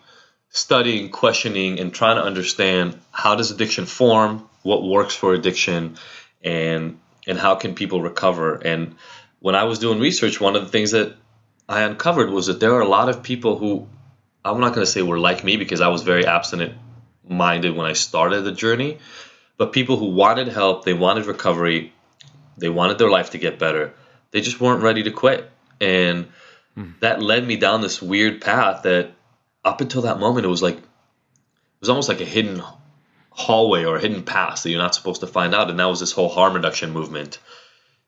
studying, 0.51 1.11
questioning, 1.11 1.81
and 1.81 1.93
trying 1.93 2.17
to 2.17 2.23
understand 2.23 2.99
how 3.11 3.35
does 3.35 3.51
addiction 3.51 3.85
form, 3.85 4.49
what 4.63 4.85
works 4.85 5.15
for 5.15 5.35
addiction, 5.35 5.97
and 6.43 6.99
and 7.27 7.37
how 7.37 7.57
can 7.57 7.75
people 7.75 8.01
recover. 8.01 8.55
And 8.55 8.95
when 9.41 9.57
I 9.57 9.65
was 9.65 9.81
doing 9.81 9.99
research, 9.99 10.41
one 10.41 10.55
of 10.55 10.63
the 10.63 10.69
things 10.69 10.93
that 10.93 11.17
I 11.69 11.83
uncovered 11.83 12.31
was 12.31 12.47
that 12.47 12.61
there 12.61 12.75
are 12.75 12.81
a 12.81 12.89
lot 12.89 13.09
of 13.09 13.23
people 13.23 13.59
who 13.59 13.89
I'm 14.45 14.61
not 14.61 14.75
going 14.75 14.87
to 14.87 14.91
say 14.91 15.03
were 15.03 15.19
like 15.19 15.43
me 15.43 15.57
because 15.57 15.81
I 15.81 15.89
was 15.89 16.03
very 16.03 16.25
abstinent 16.27 16.75
minded 17.29 17.75
when 17.75 17.87
I 17.87 17.95
started 17.95 18.43
the 18.43 18.53
journey, 18.53 18.99
but 19.57 19.73
people 19.73 19.97
who 19.97 20.11
wanted 20.11 20.49
help, 20.49 20.85
they 20.85 20.95
wanted 20.95 21.27
recovery, 21.27 21.93
they 22.57 22.69
wanted 22.69 22.99
their 22.99 23.11
life 23.11 23.31
to 23.31 23.39
get 23.39 23.59
better, 23.59 23.93
they 24.31 24.41
just 24.41 24.61
weren't 24.61 24.83
ready 24.83 25.03
to 25.05 25.11
quit. 25.11 25.51
And 25.81 26.29
that 27.01 27.21
led 27.21 27.47
me 27.47 27.57
down 27.57 27.81
this 27.81 28.01
weird 28.01 28.41
path 28.41 28.83
that 28.85 29.13
up 29.65 29.81
until 29.81 30.03
that 30.03 30.21
moment 30.21 30.47
it 30.47 30.49
was 30.49 30.63
like 30.63 30.77
it 30.77 31.81
was 31.81 31.89
almost 31.89 32.09
like 32.09 32.21
a 32.21 32.25
hidden 32.25 32.63
hallway 33.31 33.85
or 33.85 33.97
a 33.97 34.01
hidden 34.01 34.23
path 34.23 34.63
that 34.63 34.71
you're 34.71 34.81
not 34.81 34.95
supposed 34.95 35.21
to 35.21 35.27
find 35.27 35.55
out. 35.55 35.69
And 35.69 35.79
that 35.79 35.87
was 35.87 36.01
this 36.01 36.13
whole 36.13 36.29
harm 36.29 36.55
reduction 36.55 36.91
movement. 36.91 37.39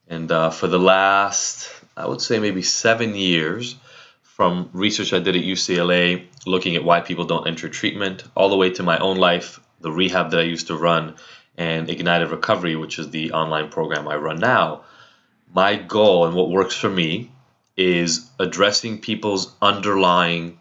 And 0.06 0.30
uh, 0.32 0.50
for 0.50 0.68
the 0.68 0.78
last 0.78 1.70
i 1.98 2.06
would 2.06 2.20
say 2.20 2.38
maybe 2.38 2.62
seven 2.62 3.14
years 3.14 3.76
from 4.22 4.70
research 4.72 5.12
i 5.12 5.18
did 5.18 5.36
at 5.36 5.42
ucla 5.42 6.24
looking 6.46 6.76
at 6.76 6.84
why 6.84 7.00
people 7.00 7.24
don't 7.24 7.46
enter 7.46 7.68
treatment 7.68 8.24
all 8.34 8.48
the 8.48 8.56
way 8.56 8.70
to 8.70 8.82
my 8.82 8.98
own 8.98 9.16
life 9.16 9.60
the 9.80 9.92
rehab 9.92 10.30
that 10.30 10.40
i 10.40 10.44
used 10.44 10.68
to 10.68 10.76
run 10.76 11.14
and 11.56 11.90
ignited 11.90 12.30
recovery 12.30 12.76
which 12.76 12.98
is 12.98 13.10
the 13.10 13.32
online 13.32 13.68
program 13.68 14.08
i 14.08 14.16
run 14.16 14.38
now 14.38 14.82
my 15.54 15.76
goal 15.76 16.26
and 16.26 16.34
what 16.34 16.50
works 16.50 16.74
for 16.74 16.90
me 16.90 17.30
is 17.76 18.28
addressing 18.38 18.98
people's 19.00 19.54
underlying 19.62 20.58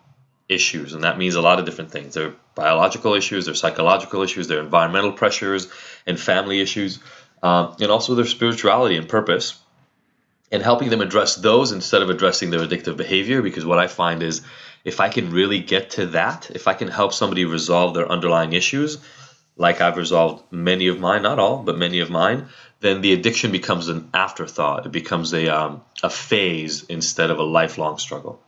issues. 0.47 0.93
And 0.93 1.03
that 1.03 1.17
means 1.17 1.35
a 1.35 1.41
lot 1.41 1.59
of 1.59 1.65
different 1.65 1.91
things. 1.91 2.13
There 2.13 2.27
are 2.27 2.35
biological 2.55 3.13
issues, 3.15 3.45
there 3.45 3.51
are 3.51 3.55
psychological 3.55 4.21
issues, 4.21 4.47
there 4.47 4.59
are 4.59 4.63
environmental 4.63 5.11
pressures 5.11 5.67
and 6.05 6.19
family 6.19 6.61
issues, 6.61 6.99
um, 7.43 7.75
and 7.79 7.91
also 7.91 8.15
their 8.15 8.25
spirituality 8.25 8.97
and 8.97 9.09
purpose. 9.09 9.59
And 10.51 10.63
helping 10.63 10.89
them 10.89 11.01
address 11.01 11.35
those 11.35 11.71
instead 11.71 12.01
of 12.01 12.09
addressing 12.09 12.51
their 12.51 12.61
addictive 12.61 12.95
behavior. 12.95 13.41
Because 13.41 13.65
what 13.65 13.79
I 13.79 13.87
find 13.87 14.23
is 14.23 14.41
if 14.85 15.01
I 15.01 15.09
can 15.09 15.31
really 15.31 15.59
get 15.59 15.91
to 15.91 16.07
that, 16.07 16.49
if 16.51 16.67
I 16.67 16.73
can 16.73 16.87
help 16.87 17.13
somebody 17.13 17.43
resolve 17.43 17.93
their 17.93 18.09
underlying 18.09 18.53
issues, 18.53 18.97
like 19.57 19.81
I've 19.81 19.97
resolved 19.97 20.43
many 20.51 20.87
of 20.87 20.99
mine, 20.99 21.23
not 21.23 21.39
all, 21.39 21.63
but 21.63 21.77
many 21.77 21.99
of 21.99 22.09
mine, 22.09 22.47
then 22.79 23.01
the 23.01 23.13
addiction 23.13 23.51
becomes 23.51 23.89
an 23.89 24.09
afterthought. 24.13 24.85
It 24.85 24.91
becomes 24.91 25.33
a, 25.33 25.47
um, 25.49 25.83
a 26.03 26.09
phase 26.09 26.83
instead 26.83 27.31
of 27.31 27.39
a 27.39 27.43
lifelong 27.43 27.97
struggle. 27.97 28.41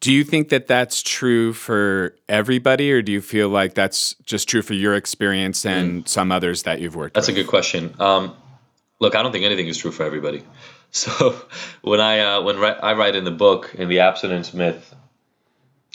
Do 0.00 0.12
you 0.12 0.22
think 0.22 0.50
that 0.50 0.68
that's 0.68 1.02
true 1.02 1.52
for 1.52 2.14
everybody, 2.28 2.92
or 2.92 3.02
do 3.02 3.10
you 3.10 3.20
feel 3.20 3.48
like 3.48 3.74
that's 3.74 4.14
just 4.24 4.48
true 4.48 4.62
for 4.62 4.74
your 4.74 4.94
experience 4.94 5.66
and 5.66 6.04
mm. 6.04 6.08
some 6.08 6.30
others 6.30 6.62
that 6.62 6.80
you've 6.80 6.94
worked 6.94 7.14
that's 7.14 7.26
with? 7.26 7.36
a 7.36 7.42
good 7.42 7.48
question. 7.48 7.94
Um, 7.98 8.36
look, 9.00 9.14
I 9.14 9.22
don't 9.22 9.32
think 9.32 9.44
anything 9.44 9.68
is 9.68 9.78
true 9.78 9.92
for 9.92 10.04
everybody. 10.04 10.42
So 10.90 11.38
when 11.82 12.00
I 12.00 12.20
uh, 12.20 12.40
when 12.40 12.56
I 12.64 12.94
write 12.94 13.14
in 13.14 13.24
the 13.24 13.30
book 13.30 13.74
in 13.74 13.90
the 13.90 14.00
abstinence 14.00 14.54
myth, 14.54 14.94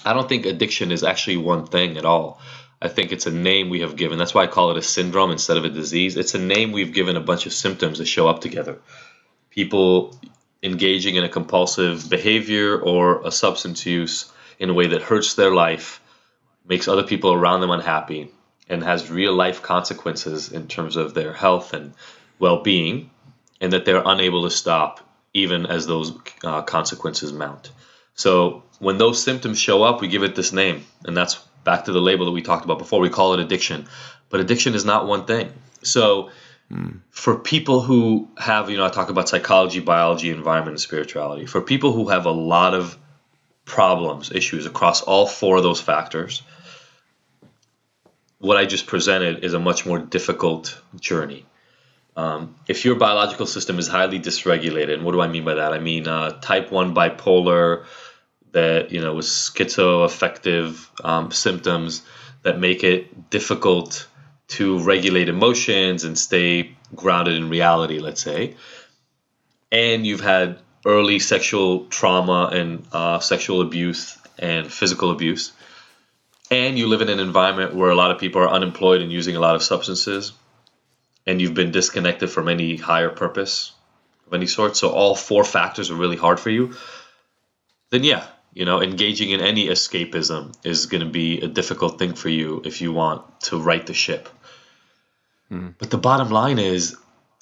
I 0.06 0.14
don't 0.14 0.30
think 0.30 0.46
addiction 0.46 0.92
is 0.92 1.04
actually 1.04 1.38
one 1.38 1.66
thing 1.66 1.98
at 1.98 2.06
all. 2.06 2.40
I 2.80 2.90
think 2.90 3.12
it's 3.12 3.26
a 3.26 3.32
name 3.32 3.70
we 3.72 3.80
have 3.80 3.96
given. 3.96 4.20
That's 4.20 4.36
why 4.36 4.44
I 4.44 4.48
call 4.48 4.70
it 4.70 4.78
a 4.78 4.84
syndrome 4.84 5.32
instead 5.32 5.58
of 5.58 5.66
a 5.66 5.70
disease. 5.70 6.16
It's 6.16 6.36
a 6.36 6.40
name 6.40 6.72
we've 6.72 6.94
given 6.94 7.18
a 7.18 7.22
bunch 7.22 7.48
of 7.48 7.54
symptoms 7.54 7.98
that 7.98 8.06
show 8.06 8.28
up 8.28 8.42
together. 8.42 8.78
People 9.50 10.16
engaging 10.62 11.16
in 11.16 11.24
a 11.24 11.30
compulsive 11.30 12.08
behavior 12.08 12.78
or 12.78 13.26
a 13.26 13.32
substance 13.32 13.84
use 13.86 14.32
in 14.60 14.70
a 14.70 14.74
way 14.76 14.88
that 14.88 15.02
hurts 15.02 15.34
their 15.34 15.56
life, 15.56 16.02
makes 16.68 16.88
other 16.88 17.04
people 17.04 17.34
around 17.34 17.62
them 17.62 17.72
unhappy, 17.72 18.32
and 18.70 18.84
has 18.84 19.10
real 19.10 19.34
life 19.34 19.64
consequences 19.64 20.52
in 20.52 20.68
terms 20.68 20.98
of 20.98 21.16
their 21.16 21.34
health 21.34 21.74
and 21.74 21.94
well 22.44 22.62
being, 22.62 23.10
and 23.62 23.72
that 23.72 23.86
they're 23.86 24.04
unable 24.06 24.44
to 24.44 24.50
stop 24.50 25.00
even 25.34 25.66
as 25.66 25.88
those 25.88 26.12
uh, 26.44 26.62
consequences 26.62 27.32
mount. 27.32 27.72
So 28.16 28.64
when 28.80 28.98
those 28.98 29.24
symptoms 29.24 29.58
show 29.58 29.82
up, 29.82 30.02
we 30.02 30.10
give 30.10 30.24
it 30.24 30.36
this 30.36 30.52
name, 30.52 30.84
and 31.06 31.16
that's 31.16 31.36
back 31.64 31.86
to 31.86 31.94
the 31.94 32.02
label 32.02 32.26
that 32.26 32.32
we 32.32 32.42
talked 32.42 32.66
about 32.66 32.80
before. 32.80 33.00
We 33.00 33.10
call 33.10 33.34
it 33.34 33.40
addiction, 33.40 33.88
but 34.30 34.42
addiction 34.42 34.76
is 34.76 34.84
not 34.84 35.08
one 35.08 35.26
thing. 35.26 35.54
So 35.84 36.32
mm. 36.70 37.00
for 37.10 37.40
people 37.40 37.80
who 37.80 38.28
have, 38.38 38.70
you 38.70 38.78
know, 38.78 38.86
I 38.86 38.90
talk 38.90 39.10
about 39.10 39.30
psychology, 39.30 39.80
biology, 39.80 40.30
environment, 40.30 40.74
and 40.74 40.82
spirituality. 40.82 41.46
For 41.46 41.62
people 41.62 41.94
who 41.94 42.10
have 42.10 42.26
a 42.26 42.38
lot 42.56 42.74
of 42.74 42.98
problems, 43.64 44.32
issues 44.32 44.66
across 44.66 45.02
all 45.02 45.26
four 45.26 45.56
of 45.58 45.64
those 45.64 45.80
factors, 45.80 46.44
what 48.40 48.58
I 48.58 48.66
just 48.66 48.86
presented 48.88 49.46
is 49.46 49.54
a 49.54 49.60
much 49.60 49.86
more 49.86 50.00
difficult 50.00 50.78
journey. 51.00 51.46
Um, 52.16 52.56
if 52.68 52.86
your 52.86 52.96
biological 52.96 53.46
system 53.46 53.80
is 53.80 53.88
highly 53.88 54.20
dysregulated, 54.20 54.94
and 54.94 55.04
what 55.04 55.14
do 55.14 55.22
I 55.22 55.28
mean 55.28 55.46
by 55.46 55.56
that? 55.56 55.74
I 55.74 55.80
mean 55.80 56.08
uh, 56.08 56.40
type 56.42 56.72
1 56.72 56.94
bipolar, 56.94 57.86
that 58.54 58.92
you 58.92 59.02
know 59.02 59.16
with 59.16 59.26
schizoaffective 59.26 60.88
um, 61.04 61.32
symptoms 61.32 62.04
that 62.44 62.60
make 62.60 62.84
it 62.84 63.30
difficult 63.30 64.08
to 64.48 64.80
regulate 64.80 65.28
emotions 65.30 66.04
and 66.04 66.18
stay 66.18 66.76
grounded 66.96 67.36
in 67.36 67.50
reality 67.50 68.00
let's 68.00 68.22
say. 68.22 68.56
And 69.72 70.06
you've 70.06 70.22
had 70.22 70.60
early 70.86 71.20
sexual 71.20 71.86
trauma 71.86 72.50
and 72.54 72.86
uh, 72.92 73.20
sexual 73.20 73.62
abuse 73.62 74.18
and 74.38 74.72
physical 74.72 75.10
abuse. 75.10 75.52
And 76.52 76.78
you 76.78 76.88
live 76.88 77.02
in 77.02 77.10
an 77.10 77.20
environment 77.20 77.74
where 77.74 77.90
a 77.90 77.96
lot 77.96 78.12
of 78.12 78.20
people 78.20 78.42
are 78.42 78.50
unemployed 78.50 79.02
and 79.02 79.12
using 79.12 79.36
a 79.36 79.40
lot 79.40 79.56
of 79.56 79.64
substances 79.64 80.34
and 81.26 81.42
you've 81.42 81.54
been 81.54 81.72
disconnected 81.72 82.30
from 82.30 82.50
any 82.50 82.78
higher 82.78 83.10
purpose 83.10 83.72
of 84.28 84.34
any 84.34 84.48
sort 84.48 84.78
so 84.78 84.90
all 84.90 85.16
four 85.16 85.44
factors 85.44 85.92
are 85.92 85.96
really 85.96 86.18
hard 86.18 86.40
for 86.40 86.50
you 86.50 86.74
then 87.92 88.04
yeah 88.04 88.26
you 88.54 88.66
know, 88.66 88.82
engaging 88.82 89.32
in 89.32 89.42
any 89.42 89.68
escapism 89.68 90.54
is 90.64 90.86
going 90.86 91.04
to 91.04 91.10
be 91.10 91.42
a 91.42 91.48
difficult 91.48 91.98
thing 91.98 92.14
for 92.14 92.30
you 92.30 92.62
if 92.66 92.82
you 92.82 92.94
want 92.94 93.42
to 93.42 93.60
right 93.60 93.86
the 93.86 93.94
ship. 93.94 94.30
Mm. 95.52 95.74
But 95.78 95.90
the 95.90 95.98
bottom 95.98 96.30
line 96.30 96.60
is, 96.60 96.96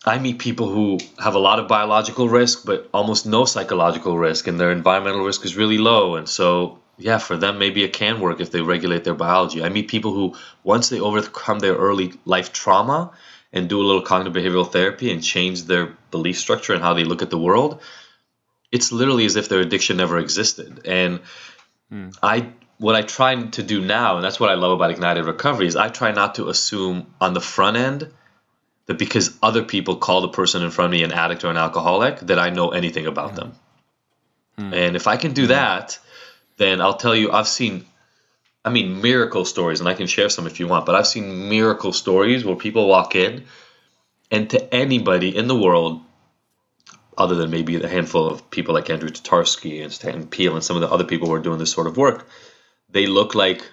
I 0.06 0.20
meet 0.20 0.40
people 0.40 0.70
who 0.70 1.00
have 1.22 1.36
a 1.36 1.40
lot 1.40 1.60
of 1.60 1.68
biological 1.68 2.30
risk, 2.30 2.66
but 2.66 2.90
almost 2.94 3.26
no 3.26 3.46
psychological 3.46 4.18
risk, 4.18 4.48
and 4.48 4.60
their 4.60 4.72
environmental 4.72 5.24
risk 5.24 5.46
is 5.46 5.58
really 5.58 5.78
low. 5.78 6.16
And 6.16 6.28
so, 6.28 6.80
yeah, 6.98 7.18
for 7.18 7.36
them, 7.36 7.60
maybe 7.60 7.84
it 7.84 7.94
can 7.94 8.20
work 8.20 8.40
if 8.40 8.52
they 8.52 8.62
regulate 8.62 9.04
their 9.04 9.14
biology. 9.14 9.64
I 9.64 9.70
meet 9.70 9.90
people 9.90 10.14
who, 10.14 10.36
once 10.64 10.90
they 10.90 11.00
overcome 11.00 11.60
their 11.60 11.76
early 11.76 12.14
life 12.26 12.54
trauma 12.54 13.12
and 13.54 13.68
do 13.68 13.82
a 13.82 13.84
little 13.84 14.02
cognitive 14.02 14.34
behavioral 14.34 14.70
therapy 14.70 15.12
and 15.12 15.24
change 15.24 15.64
their 15.64 15.98
belief 16.10 16.38
structure 16.38 16.74
and 16.74 16.82
how 16.82 16.94
they 16.94 17.04
look 17.04 17.22
at 17.22 17.30
the 17.30 17.38
world, 17.38 17.82
it's 18.72 18.92
literally 18.92 19.26
as 19.26 19.36
if 19.36 19.50
their 19.50 19.60
addiction 19.60 19.98
never 19.98 20.18
existed. 20.18 20.82
And 20.86 21.20
mm. 21.92 22.18
I 22.24 22.54
what 22.78 22.96
I 22.96 23.04
try 23.04 23.36
to 23.36 23.62
do 23.62 23.80
now, 23.80 24.16
and 24.16 24.24
that's 24.24 24.40
what 24.40 24.50
I 24.50 24.56
love 24.56 24.72
about 24.72 24.90
Ignited 24.90 25.26
Recovery, 25.26 25.68
is 25.68 25.76
I 25.76 25.90
try 25.90 26.12
not 26.12 26.36
to 26.36 26.50
assume 26.50 27.14
on 27.22 27.34
the 27.34 27.42
front 27.42 27.78
end 27.78 28.12
that 28.88 28.98
because 28.98 29.38
other 29.44 29.64
people 29.64 29.98
call 29.98 30.22
the 30.22 30.30
person 30.30 30.64
in 30.64 30.72
front 30.72 30.92
of 30.92 30.92
me 30.92 31.04
an 31.04 31.12
addict 31.12 31.44
or 31.44 31.52
an 31.52 31.58
alcoholic, 31.58 32.22
that 32.22 32.40
I 32.40 32.50
know 32.50 32.70
anything 32.70 33.06
about 33.06 33.34
mm. 33.34 33.36
them. 33.36 33.54
Mm. 34.58 34.74
And 34.74 34.96
if 34.96 35.06
I 35.06 35.18
can 35.18 35.34
do 35.34 35.44
hmm. 35.44 35.50
that, 35.50 36.00
then 36.58 36.82
I'll 36.82 36.98
tell 36.98 37.16
you 37.16 37.32
I've 37.32 37.48
seen 37.48 37.86
I 38.64 38.70
mean 38.70 39.02
miracle 39.02 39.46
stories, 39.46 39.80
and 39.80 39.90
I 39.90 39.94
can 39.94 40.08
share 40.08 40.30
some 40.30 40.46
if 40.48 40.60
you 40.60 40.68
want, 40.68 40.86
but 40.86 40.96
I've 40.96 41.08
seen 41.08 41.50
miracle 41.50 41.94
stories 41.94 42.46
where 42.46 42.56
people 42.56 42.88
walk 42.88 43.16
in 43.16 43.46
and 44.30 44.50
to 44.52 44.74
anybody 44.74 45.36
in 45.36 45.48
the 45.48 45.58
world 45.58 46.02
other 47.18 47.36
than 47.36 47.52
maybe 47.52 47.82
a 47.82 47.88
handful 47.88 48.28
of 48.28 48.50
people 48.50 48.74
like 48.74 48.90
Andrew 48.90 49.10
Tatarsky 49.10 49.84
and 49.84 49.92
Stan 49.92 50.28
Peele 50.28 50.56
and 50.56 50.64
some 50.64 50.78
of 50.78 50.82
the 50.82 50.90
other 50.90 51.04
people 51.04 51.28
who 51.28 51.34
are 51.34 51.42
doing 51.42 51.60
this 51.60 51.72
sort 51.72 51.88
of 51.88 51.98
work, 51.98 52.28
they 52.90 53.06
look 53.06 53.36
like 53.36 53.70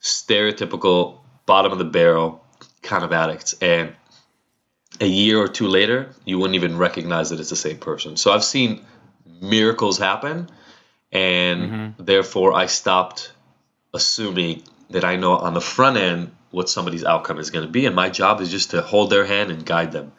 stereotypical 0.00 1.18
bottom 1.46 1.72
of 1.72 1.78
the 1.78 1.84
barrel 1.84 2.44
kind 2.82 3.04
of 3.04 3.12
addicts. 3.12 3.54
And 3.60 3.94
a 5.00 5.06
year 5.06 5.38
or 5.38 5.48
two 5.48 5.68
later, 5.68 6.14
you 6.24 6.38
wouldn't 6.38 6.54
even 6.54 6.78
recognize 6.78 7.30
that 7.30 7.40
it's 7.40 7.50
the 7.50 7.56
same 7.56 7.78
person. 7.78 8.16
So 8.16 8.32
I've 8.32 8.44
seen 8.44 8.84
miracles 9.40 9.98
happen, 9.98 10.48
and 11.12 11.62
mm-hmm. 11.62 12.04
therefore 12.04 12.54
I 12.54 12.66
stopped 12.66 13.32
assuming 13.94 14.62
that 14.90 15.04
I 15.04 15.16
know 15.16 15.36
on 15.36 15.54
the 15.54 15.60
front 15.60 15.96
end 15.96 16.32
what 16.50 16.68
somebody's 16.68 17.04
outcome 17.04 17.38
is 17.38 17.50
going 17.50 17.66
to 17.66 17.70
be. 17.70 17.86
And 17.86 17.94
my 17.94 18.08
job 18.08 18.40
is 18.40 18.50
just 18.50 18.70
to 18.70 18.82
hold 18.82 19.10
their 19.10 19.24
hand 19.24 19.50
and 19.50 19.64
guide 19.64 19.92
them. 19.92 20.12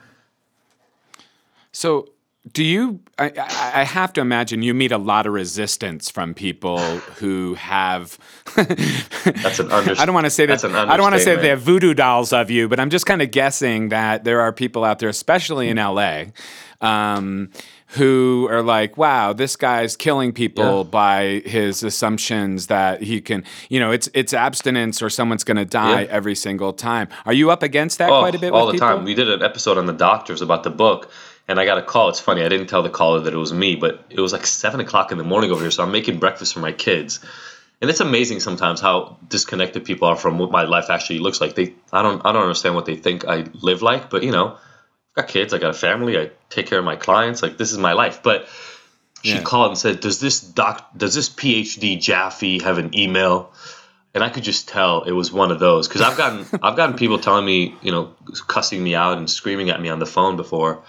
So 1.72 2.10
do 2.52 2.64
you 2.64 3.02
I, 3.18 3.32
I, 3.38 3.84
have 3.84 4.14
to 4.14 4.22
imagine 4.22 4.62
you 4.62 4.74
meet 4.74 4.94
a 4.94 4.98
lot 4.98 5.28
of 5.28 5.34
resistance 5.34 6.10
from 6.10 6.34
people 6.34 6.80
who 6.80 7.56
have 7.56 8.18
that's 8.56 9.60
an 9.60 9.72
under, 9.72 9.92
i 10.00 10.06
don't 10.06 10.14
want 10.14 10.26
to 10.26 10.30
say 10.30 10.46
that 10.46 10.64
i 10.64 10.96
don't 10.96 11.02
want 11.02 11.16
to 11.16 11.20
say 11.20 11.36
that 11.36 11.42
they 11.42 11.50
have 11.50 11.62
voodoo 11.62 11.94
dolls 11.94 12.32
of 12.32 12.50
you 12.50 12.70
but 12.70 12.80
i'm 12.80 12.90
just 12.90 13.06
kind 13.06 13.22
of 13.22 13.30
guessing 13.32 13.90
that 13.90 14.24
there 14.24 14.40
are 14.40 14.54
people 14.54 14.86
out 14.86 15.00
there 15.00 15.10
especially 15.10 15.68
in 15.68 15.78
la 15.78 16.24
um, 16.82 17.52
who 17.90 18.48
are 18.52 18.62
like 18.62 18.98
wow 18.98 19.34
this 19.34 19.56
guy's 19.56 19.96
killing 19.96 20.32
people 20.32 20.78
yeah. 20.78 20.84
by 20.84 21.42
his 21.46 21.84
assumptions 21.84 22.68
that 22.68 23.02
he 23.02 23.20
can 23.20 23.44
you 23.70 23.80
know 23.80 23.92
it's 23.92 24.10
it's 24.14 24.34
abstinence 24.34 25.02
or 25.02 25.10
someone's 25.10 25.44
going 25.44 25.58
to 25.58 25.66
die 25.66 26.02
yeah. 26.02 26.08
every 26.10 26.36
single 26.36 26.72
time 26.72 27.08
are 27.26 27.34
you 27.34 27.50
up 27.50 27.64
against 27.64 27.98
that 27.98 28.10
oh, 28.10 28.20
quite 28.20 28.36
a 28.36 28.38
oh, 28.38 28.42
bit 28.42 28.54
all 28.54 28.68
the 28.68 28.74
people? 28.74 28.88
time 28.88 29.04
we 29.04 29.16
did 29.16 29.30
an 29.30 29.42
episode 29.42 29.78
on 29.78 29.86
the 29.86 29.94
doctors 29.94 30.42
about 30.42 30.64
the 30.64 30.70
book 30.70 31.12
and 31.50 31.60
I 31.60 31.66
got 31.66 31.80
a 31.80 31.82
call. 31.82 32.10
It's 32.10 32.20
funny, 32.20 32.44
I 32.44 32.48
didn't 32.48 32.68
tell 32.68 32.84
the 32.84 32.92
caller 32.92 33.22
that 33.22 33.34
it 33.34 33.38
was 33.38 33.52
me, 33.52 33.76
but 33.76 34.06
it 34.12 34.22
was 34.22 34.32
like 34.32 34.46
seven 34.46 34.80
o'clock 34.80 35.12
in 35.12 35.18
the 35.18 35.24
morning 35.24 35.52
over 35.52 35.62
here. 35.62 35.72
So 35.72 35.84
I'm 35.84 35.92
making 35.92 36.20
breakfast 36.20 36.54
for 36.54 36.60
my 36.60 36.72
kids, 36.72 37.20
and 37.82 37.90
it's 37.90 38.00
amazing 38.00 38.40
sometimes 38.40 38.80
how 38.80 39.18
disconnected 39.28 39.84
people 39.84 40.08
are 40.08 40.16
from 40.16 40.38
what 40.38 40.52
my 40.52 40.64
life 40.64 40.92
actually 40.92 41.20
looks 41.20 41.42
like. 41.42 41.56
They, 41.56 41.74
I 41.92 42.04
don't, 42.04 42.24
I 42.24 42.32
don't 42.34 42.44
understand 42.44 42.76
what 42.76 42.86
they 42.86 42.96
think 42.96 43.26
I 43.26 43.46
live 43.62 43.82
like, 43.82 44.12
but 44.12 44.22
you 44.24 44.32
know, 44.32 44.58
got 45.22 45.28
kids, 45.28 45.54
I 45.54 45.58
got 45.58 45.72
a 45.72 45.74
family, 45.74 46.18
I 46.18 46.32
take 46.50 46.68
care 46.68 46.80
of 46.80 46.86
my 46.86 46.96
clients. 46.96 47.42
Like 47.42 47.58
this 47.58 47.72
is 47.72 47.78
my 47.78 47.94
life. 47.94 48.22
But 48.24 48.48
she 49.24 49.34
yeah. 49.34 49.42
called 49.42 49.72
and 49.72 49.78
said, 49.78 50.00
"Does 50.00 50.20
this 50.20 50.40
doc, 50.40 50.90
does 50.96 51.14
this 51.14 51.30
PhD 51.30 52.02
Jaffe 52.02 52.60
have 52.60 52.78
an 52.78 52.98
email?" 52.98 53.52
and 54.16 54.24
I 54.24 54.30
could 54.30 54.44
just 54.44 54.68
tell 54.68 55.04
it 55.04 55.12
was 55.12 55.32
one 55.32 55.52
of 55.52 55.60
those 55.60 55.88
because 55.88 56.02
I've 56.02 56.18
gotten 56.18 56.46
I've 56.64 56.76
gotten 56.76 56.96
people 56.96 57.20
telling 57.20 57.46
me 57.46 57.76
you 57.82 57.92
know 57.92 58.16
cussing 58.48 58.84
me 58.84 58.96
out 58.96 59.18
and 59.18 59.30
screaming 59.30 59.70
at 59.70 59.80
me 59.80 59.90
on 59.90 60.00
the 60.00 60.08
phone 60.08 60.36
before 60.36 60.82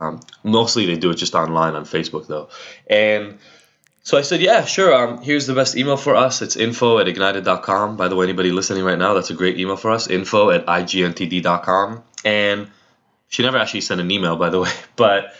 um, 0.00 0.20
mostly 0.42 0.86
they 0.86 0.96
do 0.96 1.10
it 1.10 1.16
just 1.16 1.34
online 1.34 1.74
on 1.74 1.84
Facebook 1.84 2.26
though. 2.26 2.48
And 2.88 3.38
so 4.02 4.16
I 4.16 4.22
said, 4.22 4.40
yeah, 4.40 4.64
sure. 4.64 4.94
Um, 4.94 5.22
here's 5.22 5.46
the 5.46 5.54
best 5.54 5.76
email 5.76 5.98
for 5.98 6.16
us. 6.16 6.40
It's 6.42 6.56
info 6.56 6.98
at 6.98 7.06
igntd.com. 7.06 7.96
By 7.96 8.08
the 8.08 8.16
way, 8.16 8.24
anybody 8.24 8.50
listening 8.50 8.82
right 8.82 8.98
now, 8.98 9.14
that's 9.14 9.30
a 9.30 9.34
great 9.34 9.60
email 9.60 9.76
for 9.76 9.90
us. 9.90 10.08
Info 10.08 10.50
at 10.50 10.66
igntd.com. 10.66 12.02
And 12.24 12.70
she 13.30 13.42
never 13.42 13.56
actually 13.56 13.80
sent 13.80 14.00
an 14.00 14.10
email, 14.10 14.36
by 14.36 14.50
the 14.50 14.60
way, 14.60 14.70
but 14.96 15.34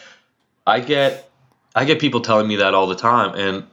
I 0.67 0.81
get 0.81 1.29
I 1.75 1.85
get 1.85 2.01
people 2.01 2.23
telling 2.23 2.49
me 2.49 2.57
that 2.57 2.73
all 2.73 2.87
the 2.87 2.97
time, 2.97 3.35
and 3.35 3.67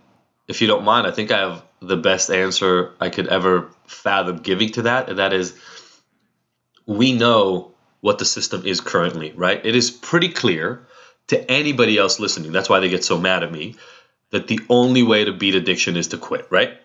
if 0.48 0.62
you 0.62 0.68
don't 0.68 0.84
mind, 0.84 1.08
I 1.08 1.12
think 1.12 1.32
I 1.32 1.40
have 1.40 1.64
the 1.82 1.98
best 1.98 2.30
answer 2.30 2.94
I 3.00 3.10
could 3.10 3.28
ever 3.28 3.70
fathom 3.86 4.38
giving 4.40 4.70
to 4.74 4.82
that, 4.84 5.10
and 5.10 5.20
that 5.20 5.32
is 5.32 5.56
we 6.86 7.14
know 7.14 7.72
what 8.02 8.18
the 8.18 8.26
system 8.26 8.66
is 8.66 8.82
currently, 8.82 9.34
right? 9.34 9.64
It 9.66 9.76
is 9.76 9.92
pretty 9.92 10.30
clear 10.30 10.86
to 11.28 11.52
anybody 11.52 11.98
else 11.98 12.20
listening. 12.20 12.52
That's 12.52 12.70
why 12.70 12.80
they 12.80 12.90
get 12.90 13.04
so 13.04 13.20
mad 13.20 13.44
at 13.44 13.52
me 13.52 13.76
that 14.32 14.48
the 14.48 14.60
only 14.70 15.04
way 15.04 15.26
to 15.26 15.34
beat 15.34 15.56
addiction 15.56 15.98
is 15.98 16.08
to 16.08 16.18
quit, 16.18 16.48
right? 16.50 16.78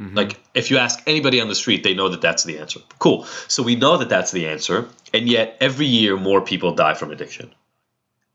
Mm-hmm. 0.00 0.16
Like 0.16 0.40
if 0.54 0.70
you 0.70 0.78
ask 0.78 1.02
anybody 1.06 1.40
on 1.40 1.48
the 1.48 1.54
street, 1.54 1.82
they 1.82 1.94
know 1.94 2.08
that 2.08 2.22
that's 2.22 2.44
the 2.44 2.58
answer. 2.58 2.80
Cool. 2.98 3.24
So 3.48 3.62
we 3.62 3.76
know 3.76 3.98
that 3.98 4.08
that's 4.08 4.30
the 4.30 4.48
answer, 4.48 4.88
and 5.12 5.28
yet 5.28 5.58
every 5.60 5.86
year 5.86 6.16
more 6.16 6.40
people 6.40 6.74
die 6.74 6.94
from 6.94 7.10
addiction. 7.10 7.52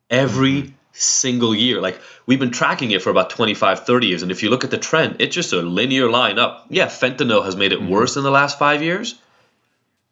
Every 0.09 0.61
mm-hmm. 0.61 0.75
single 0.91 1.55
year. 1.55 1.81
Like 1.81 1.99
we've 2.27 2.39
been 2.39 2.51
tracking 2.51 2.91
it 2.91 3.01
for 3.01 3.09
about 3.09 3.31
25, 3.31 3.85
30 3.85 4.07
years, 4.07 4.21
and 4.21 4.31
if 4.31 4.43
you 4.43 4.51
look 4.51 4.63
at 4.63 4.69
the 4.69 4.77
trend, 4.77 5.17
it's 5.19 5.33
just 5.33 5.53
a 5.53 5.61
linear 5.61 6.09
line 6.09 6.37
up. 6.37 6.67
Yeah, 6.69 6.85
fentanyl 6.85 7.43
has 7.43 7.55
made 7.55 7.71
it 7.71 7.79
mm-hmm. 7.79 7.89
worse 7.89 8.15
in 8.15 8.23
the 8.23 8.31
last 8.31 8.59
5 8.59 8.83
years, 8.83 9.15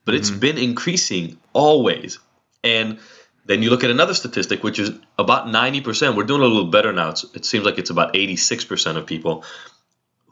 but 0.05 0.15
it's 0.15 0.31
mm-hmm. 0.31 0.39
been 0.39 0.57
increasing 0.57 1.37
always. 1.53 2.17
And 2.63 2.97
then 3.45 3.61
you 3.61 3.69
look 3.69 3.83
at 3.83 3.91
another 3.91 4.13
statistic, 4.13 4.63
which 4.63 4.79
is 4.79 4.91
about 5.19 5.47
90%. 5.47 6.15
We're 6.15 6.23
doing 6.23 6.41
a 6.41 6.45
little 6.45 6.71
better 6.71 6.93
now. 6.93 7.09
It's, 7.09 7.25
it 7.35 7.45
seems 7.45 7.65
like 7.65 7.77
it's 7.77 7.89
about 7.89 8.13
86% 8.13 8.95
of 8.95 9.05
people 9.05 9.43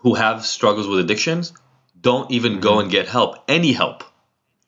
who 0.01 0.15
have 0.15 0.45
struggles 0.45 0.87
with 0.87 0.99
addictions 0.99 1.53
don't 1.99 2.29
even 2.31 2.53
mm-hmm. 2.53 2.61
go 2.61 2.79
and 2.79 2.91
get 2.91 3.07
help, 3.07 3.37
any 3.47 3.71
help, 3.73 4.03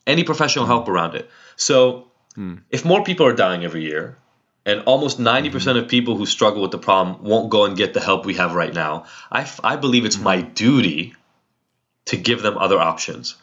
any 0.05 0.23
professional 0.23 0.65
help 0.65 0.87
around 0.87 1.15
it. 1.15 1.29
So 1.55 2.07
mm. 2.37 2.61
if 2.69 2.85
more 2.85 3.03
people 3.03 3.25
are 3.25 3.33
dying 3.33 3.63
every 3.63 3.83
year, 3.83 4.17
and 4.65 4.81
almost 4.81 5.19
90% 5.19 5.51
mm-hmm. 5.51 5.77
of 5.77 5.87
people 5.87 6.15
who 6.15 6.25
struggle 6.25 6.61
with 6.61 6.71
the 6.71 6.77
problem 6.77 7.23
won't 7.23 7.49
go 7.49 7.65
and 7.65 7.75
get 7.75 7.93
the 7.93 7.99
help 7.99 8.25
we 8.25 8.35
have 8.35 8.55
right 8.55 8.73
now, 8.73 9.05
I, 9.31 9.49
I 9.63 9.75
believe 9.75 10.05
it's 10.05 10.15
mm-hmm. 10.15 10.23
my 10.23 10.41
duty 10.41 11.15
to 12.05 12.17
give 12.17 12.41
them 12.41 12.57
other 12.57 12.79
options. 12.79 13.35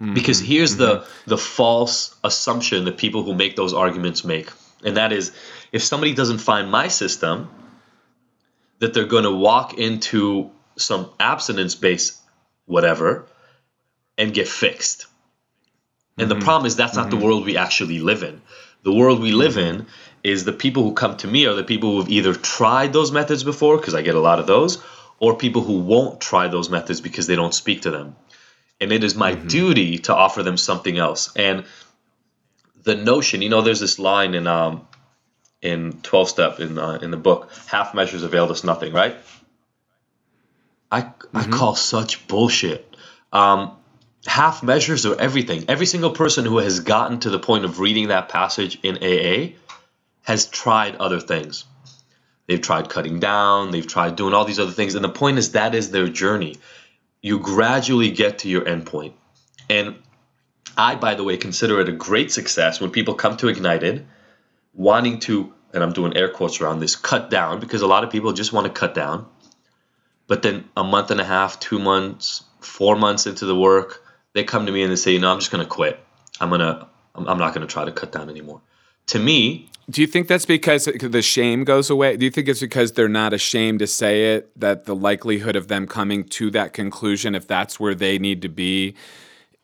Mm-hmm. 0.00 0.14
Because 0.14 0.40
here's 0.40 0.76
the 0.76 0.98
mm-hmm. 0.98 1.30
the 1.30 1.38
false 1.38 2.14
assumption 2.22 2.84
that 2.84 2.96
people 2.96 3.24
who 3.24 3.34
make 3.34 3.56
those 3.56 3.74
arguments 3.74 4.24
make. 4.24 4.50
And 4.84 4.96
that 4.96 5.12
is 5.12 5.32
if 5.72 5.82
somebody 5.82 6.14
doesn't 6.14 6.38
find 6.38 6.70
my 6.70 6.88
system, 6.88 7.50
that 8.78 8.94
they're 8.94 9.06
going 9.06 9.24
to 9.24 9.32
walk 9.32 9.74
into 9.74 10.50
some 10.78 11.10
abstinence 11.20 11.74
based 11.74 12.18
whatever 12.66 13.26
and 14.16 14.34
get 14.34 14.48
fixed. 14.48 15.06
And 16.16 16.28
mm-hmm. 16.28 16.38
the 16.38 16.44
problem 16.44 16.66
is 16.66 16.76
that's 16.76 16.96
not 16.96 17.08
mm-hmm. 17.08 17.18
the 17.18 17.24
world 17.24 17.44
we 17.44 17.56
actually 17.56 18.00
live 18.00 18.22
in. 18.22 18.40
The 18.82 18.92
world 18.92 19.20
we 19.20 19.32
live 19.32 19.58
in 19.58 19.86
is 20.24 20.44
the 20.44 20.52
people 20.52 20.82
who 20.82 20.94
come 20.94 21.16
to 21.18 21.26
me 21.26 21.46
are 21.46 21.54
the 21.54 21.64
people 21.64 21.92
who 21.92 21.98
have 22.00 22.10
either 22.10 22.34
tried 22.34 22.92
those 22.92 23.12
methods 23.12 23.44
before, 23.44 23.76
because 23.76 23.94
I 23.94 24.02
get 24.02 24.14
a 24.14 24.20
lot 24.20 24.38
of 24.38 24.46
those, 24.46 24.82
or 25.18 25.36
people 25.36 25.62
who 25.62 25.80
won't 25.80 26.20
try 26.20 26.48
those 26.48 26.70
methods 26.70 27.00
because 27.00 27.26
they 27.26 27.36
don't 27.36 27.54
speak 27.54 27.82
to 27.82 27.90
them 27.90 28.16
and 28.80 28.92
it 28.92 29.04
is 29.04 29.14
my 29.14 29.34
mm-hmm. 29.34 29.48
duty 29.48 29.98
to 29.98 30.14
offer 30.14 30.42
them 30.42 30.56
something 30.56 30.98
else. 30.98 31.32
And 31.36 31.64
the 32.82 32.94
notion, 32.94 33.42
you 33.42 33.48
know, 33.48 33.62
there's 33.62 33.80
this 33.80 33.98
line 33.98 34.34
in 34.34 34.46
um, 34.46 34.86
in 35.60 36.00
12 36.02 36.28
step 36.28 36.60
in 36.60 36.78
uh, 36.78 36.98
in 37.02 37.10
the 37.10 37.16
book, 37.16 37.50
half 37.66 37.94
measures 37.94 38.22
availed 38.22 38.50
us 38.50 38.64
nothing, 38.64 38.92
right? 38.92 39.16
I 40.90 41.02
mm-hmm. 41.02 41.36
I 41.36 41.44
call 41.56 41.74
such 41.74 42.26
bullshit. 42.28 42.96
Um, 43.32 43.72
half 44.26 44.62
measures 44.62 45.06
are 45.06 45.18
everything. 45.18 45.64
Every 45.68 45.86
single 45.86 46.10
person 46.10 46.44
who 46.44 46.58
has 46.58 46.80
gotten 46.80 47.20
to 47.20 47.30
the 47.30 47.38
point 47.38 47.64
of 47.64 47.80
reading 47.80 48.08
that 48.08 48.28
passage 48.28 48.78
in 48.82 48.96
AA 48.96 49.54
has 50.22 50.46
tried 50.46 50.96
other 50.96 51.20
things. 51.20 51.64
They've 52.46 52.60
tried 52.60 52.88
cutting 52.88 53.20
down, 53.20 53.70
they've 53.70 53.86
tried 53.86 54.16
doing 54.16 54.32
all 54.32 54.46
these 54.46 54.58
other 54.58 54.72
things. 54.72 54.94
And 54.94 55.04
the 55.04 55.10
point 55.10 55.38
is 55.38 55.52
that 55.52 55.74
is 55.74 55.90
their 55.90 56.08
journey 56.08 56.56
you 57.20 57.38
gradually 57.38 58.10
get 58.10 58.38
to 58.40 58.48
your 58.48 58.62
endpoint. 58.62 59.12
And 59.68 59.96
I, 60.76 60.94
by 60.94 61.14
the 61.14 61.24
way, 61.24 61.36
consider 61.36 61.80
it 61.80 61.88
a 61.88 61.92
great 61.92 62.30
success 62.30 62.80
when 62.80 62.90
people 62.90 63.14
come 63.14 63.36
to 63.38 63.48
Ignited 63.48 64.06
wanting 64.72 65.18
to, 65.20 65.52
and 65.74 65.82
I'm 65.82 65.92
doing 65.92 66.16
air 66.16 66.28
quotes 66.28 66.60
around 66.60 66.80
this, 66.80 66.94
cut 66.94 67.30
down, 67.30 67.58
because 67.58 67.82
a 67.82 67.86
lot 67.86 68.04
of 68.04 68.10
people 68.10 68.32
just 68.32 68.52
want 68.52 68.66
to 68.66 68.72
cut 68.72 68.94
down. 68.94 69.26
But 70.28 70.42
then 70.42 70.68
a 70.76 70.84
month 70.84 71.10
and 71.10 71.20
a 71.20 71.24
half, 71.24 71.58
two 71.58 71.80
months, 71.80 72.44
four 72.60 72.94
months 72.94 73.26
into 73.26 73.44
the 73.44 73.56
work, 73.56 74.04
they 74.34 74.44
come 74.44 74.66
to 74.66 74.72
me 74.72 74.82
and 74.82 74.92
they 74.92 74.96
say, 74.96 75.12
you 75.12 75.18
know, 75.18 75.32
I'm 75.32 75.40
just 75.40 75.50
going 75.50 75.64
to 75.64 75.68
quit. 75.68 75.98
I'm 76.40 76.50
gonna, 76.50 76.86
I'm 77.16 77.38
not 77.38 77.52
going 77.52 77.66
to 77.66 77.72
try 77.72 77.84
to 77.84 77.90
cut 77.90 78.12
down 78.12 78.30
anymore." 78.30 78.60
To 79.08 79.18
me, 79.18 79.70
do 79.90 80.02
you 80.02 80.06
think 80.06 80.28
that's 80.28 80.44
because 80.44 80.84
the 80.84 81.22
shame 81.22 81.64
goes 81.64 81.88
away? 81.88 82.18
Do 82.18 82.26
you 82.26 82.30
think 82.30 82.46
it's 82.46 82.60
because 82.60 82.92
they're 82.92 83.08
not 83.08 83.32
ashamed 83.32 83.78
to 83.78 83.86
say 83.86 84.34
it 84.34 84.50
that 84.60 84.84
the 84.84 84.94
likelihood 84.94 85.56
of 85.56 85.68
them 85.68 85.86
coming 85.86 86.24
to 86.24 86.50
that 86.50 86.74
conclusion, 86.74 87.34
if 87.34 87.46
that's 87.46 87.80
where 87.80 87.94
they 87.94 88.18
need 88.18 88.42
to 88.42 88.50
be, 88.50 88.94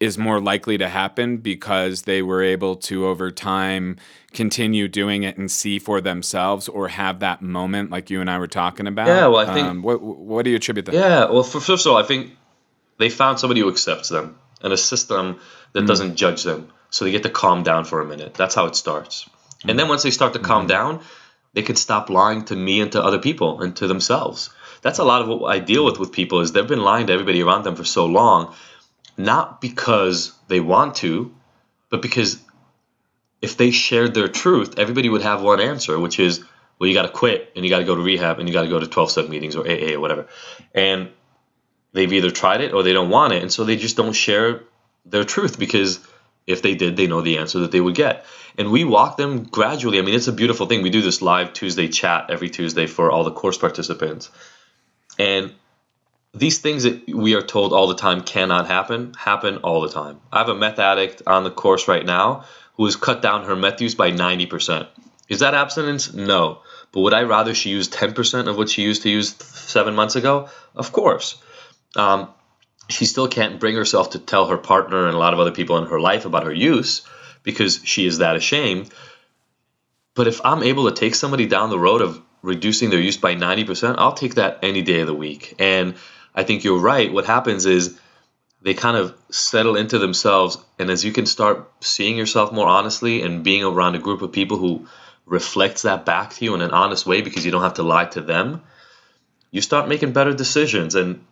is 0.01 0.19
more 0.19 0.41
likely 0.41 0.77
to 0.79 0.89
happen 0.89 1.39
because 1.39 2.03
they 2.03 2.21
were 2.21 2.43
able 2.43 2.77
to 2.77 3.07
over 3.07 3.31
time 3.31 3.97
continue 4.33 4.89
doing 4.89 5.23
it 5.23 5.37
and 5.39 5.51
see 5.51 5.79
for 5.79 6.01
themselves 6.01 6.69
or 6.69 6.89
have 6.89 7.21
that 7.21 7.41
moment 7.41 7.91
like 7.91 8.11
you 8.11 8.21
and 8.21 8.29
I 8.29 8.39
were 8.39 8.49
talking 8.49 8.87
about? 8.87 9.07
Yeah, 9.07 9.29
well, 9.29 9.49
I 9.49 9.55
think. 9.55 9.67
Um, 9.67 9.83
what, 9.83 10.03
what 10.03 10.45
do 10.45 10.51
you 10.51 10.57
attribute 10.57 10.87
that? 10.87 10.95
Yeah, 10.95 11.31
well, 11.31 11.45
for, 11.45 11.61
first 11.61 11.87
of 11.87 11.93
all, 11.93 11.99
I 11.99 12.03
think 12.03 12.33
they 12.99 13.09
found 13.09 13.39
somebody 13.39 13.61
who 13.61 13.69
accepts 13.69 14.09
them 14.09 14.39
and 14.61 14.73
a 14.73 14.77
system 14.77 15.41
that 15.73 15.85
mm. 15.85 15.87
doesn't 15.87 16.17
judge 16.17 16.43
them. 16.43 16.71
So 16.91 17.05
they 17.05 17.11
get 17.11 17.23
to 17.25 17.31
calm 17.31 17.63
down 17.63 17.85
for 17.85 18.01
a 18.01 18.05
minute. 18.05 18.35
That's 18.35 18.55
how 18.55 18.67
it 18.67 18.77
starts. 18.77 19.29
And 19.67 19.79
then 19.79 19.89
once 19.89 20.03
they 20.03 20.11
start 20.11 20.33
to 20.35 20.39
calm 20.39 20.63
mm-hmm. 20.63 20.69
down, 20.69 21.01
they 21.55 21.63
can 21.63 21.77
stop 21.77 22.11
lying 22.11 22.45
to 22.47 22.57
me 22.57 22.81
and 22.81 22.93
to 22.93 23.03
other 23.03 23.19
people 23.19 23.63
and 23.63 23.75
to 23.77 23.87
themselves. 23.87 24.51
That's 24.83 24.99
a 24.99 25.05
lot 25.05 25.23
of 25.23 25.29
what 25.29 25.47
I 25.47 25.61
deal 25.61 25.85
with 25.85 25.99
with 25.99 26.13
people 26.13 26.41
is 26.41 26.53
they've 26.53 26.67
been 26.67 26.83
lying 26.83 27.07
to 27.07 27.13
everybody 27.13 27.43
around 27.43 27.63
them 27.65 27.75
for 27.75 27.85
so 27.85 28.07
long, 28.07 28.55
not 29.17 29.61
because 29.61 30.33
they 30.49 30.61
want 30.61 30.97
to, 30.97 31.35
but 31.91 32.03
because 32.03 32.39
if 33.41 33.57
they 33.57 33.71
shared 33.71 34.15
their 34.15 34.29
truth, 34.29 34.79
everybody 34.79 35.09
would 35.09 35.23
have 35.23 35.43
one 35.43 35.61
answer, 35.61 35.99
which 35.99 36.19
is, 36.19 36.43
well, 36.79 36.89
you 36.89 36.95
got 36.95 37.03
to 37.03 37.13
quit 37.13 37.53
and 37.55 37.65
you 37.65 37.71
got 37.71 37.79
to 37.79 37.85
go 37.85 37.95
to 37.95 38.03
rehab 38.03 38.39
and 38.39 38.49
you 38.49 38.53
got 38.53 38.63
to 38.63 38.69
go 38.69 38.81
to 38.81 38.87
12 38.87 39.11
step 39.11 39.29
meetings 39.29 39.55
or 39.55 39.69
AA 39.69 39.95
or 39.95 40.01
whatever. 40.01 40.27
And 40.75 41.11
they've 41.93 42.13
either 42.13 42.31
tried 42.31 42.61
it 42.63 42.73
or 42.73 42.83
they 42.83 42.93
don't 42.93 43.11
want 43.11 43.33
it. 43.33 43.43
And 43.43 43.53
so 43.53 43.65
they 43.65 43.77
just 43.77 43.97
don't 43.97 44.13
share 44.13 44.63
their 45.05 45.25
truth 45.25 45.59
because 45.59 46.01
if 46.47 46.63
they 46.63 46.75
did, 46.75 46.97
they 46.97 47.07
know 47.07 47.21
the 47.21 47.39
answer 47.39 47.61
that 47.61 47.73
they 47.73 47.81
would 47.81 47.95
get. 47.95 48.25
And 48.57 48.71
we 48.71 48.85
walk 48.85 49.17
them 49.17 49.45
gradually. 49.45 49.99
I 49.99 50.03
mean, 50.03 50.15
it's 50.15 50.29
a 50.29 50.33
beautiful 50.33 50.67
thing. 50.67 50.83
We 50.83 50.91
do 50.91 51.03
this 51.03 51.23
live 51.23 51.53
Tuesday 51.53 51.89
chat 51.89 52.31
every 52.31 52.51
Tuesday 52.51 52.87
for 52.87 53.11
all 53.11 53.25
the 53.25 53.33
course 53.33 53.59
participants. 53.59 54.31
And 55.19 55.53
these 56.35 56.59
things 56.59 56.83
that 56.83 57.09
we 57.09 57.35
are 57.35 57.43
told 57.43 57.73
all 57.73 57.87
the 57.87 57.95
time 57.95 58.21
cannot 58.23 58.67
happen, 58.67 59.15
happen 59.17 59.59
all 59.59 59.81
the 59.81 59.89
time. 59.89 60.21
I 60.33 60.39
have 60.39 60.49
a 60.49 60.55
meth 60.55 60.79
addict 60.79 61.23
on 61.27 61.45
the 61.45 61.51
course 61.51 61.87
right 61.87 62.05
now 62.05 62.45
who 62.77 62.85
has 62.87 62.97
cut 62.97 63.23
down 63.23 63.45
her 63.45 63.55
meth 63.55 63.81
use 63.81 63.95
by 63.95 64.11
90%. 64.11 64.89
Is 65.29 65.41
that 65.41 65.55
abstinence? 65.55 66.13
No. 66.13 66.61
But 66.93 67.01
would 67.01 67.15
I 67.15 67.23
rather 67.23 67.55
she 67.55 67.71
use 67.71 67.89
10% 67.89 68.49
of 68.49 68.57
what 68.57 68.69
she 68.69 68.83
used 68.83 69.03
to 69.03 69.11
use 69.11 69.35
seven 69.37 69.95
months 69.95 70.17
ago? 70.17 70.49
Of 70.75 70.93
course. 70.93 71.41
Um, 71.97 72.29
she 72.89 73.07
still 73.07 73.29
can't 73.29 73.61
bring 73.61 73.77
herself 73.77 74.11
to 74.11 74.19
tell 74.19 74.47
her 74.49 74.59
partner 74.59 75.07
and 75.07 75.15
a 75.15 75.19
lot 75.19 75.35
of 75.35 75.41
other 75.41 75.53
people 75.53 75.79
in 75.79 75.87
her 75.87 76.01
life 76.01 76.25
about 76.27 76.45
her 76.45 76.53
use 76.53 77.03
because 77.45 77.81
she 77.85 78.07
is 78.07 78.19
that 78.19 78.37
ashamed. 78.37 78.93
But 80.15 80.27
if 80.27 80.41
I'm 80.45 80.63
able 80.63 80.91
to 80.91 80.95
take 80.95 81.15
somebody 81.15 81.47
down 81.47 81.71
the 81.71 81.79
road 81.79 82.03
of 82.03 82.21
reducing 82.43 82.91
their 82.91 83.01
use 83.01 83.17
by 83.17 83.35
90%, 83.35 83.95
I'll 83.99 84.13
take 84.13 84.35
that 84.35 84.59
any 84.63 84.83
day 84.83 85.01
of 85.01 85.07
the 85.07 85.15
week. 85.15 85.55
And 85.59 85.95
I 86.35 86.43
think 86.43 86.65
you're 86.65 86.79
right. 86.81 87.13
What 87.13 87.27
happens 87.27 87.67
is 87.67 87.99
they 88.65 88.75
kind 88.75 88.97
of 88.97 89.15
settle 89.31 89.77
into 89.77 89.99
themselves. 89.99 90.59
And 90.79 90.91
as 90.91 91.05
you 91.05 91.13
can 91.13 91.27
start 91.27 91.71
seeing 91.81 92.17
yourself 92.17 92.53
more 92.53 92.67
honestly 92.67 93.23
and 93.23 93.45
being 93.45 93.63
around 93.63 93.95
a 93.95 94.01
group 94.01 94.23
of 94.23 94.33
people 94.33 94.57
who 94.57 94.87
reflects 95.27 95.83
that 95.83 96.05
back 96.05 96.31
to 96.35 96.45
you 96.45 96.55
in 96.55 96.63
an 96.63 96.71
honest 96.71 97.07
way 97.07 97.21
because 97.21 97.45
you 97.45 97.53
don't 97.53 97.63
have 97.63 97.75
to 97.75 97.83
lie 97.83 98.07
to 98.07 98.21
them, 98.21 98.63
you 99.51 99.61
start 99.61 99.89
making 99.89 100.13
better 100.13 100.33
decisions. 100.33 100.95
And 100.95 101.25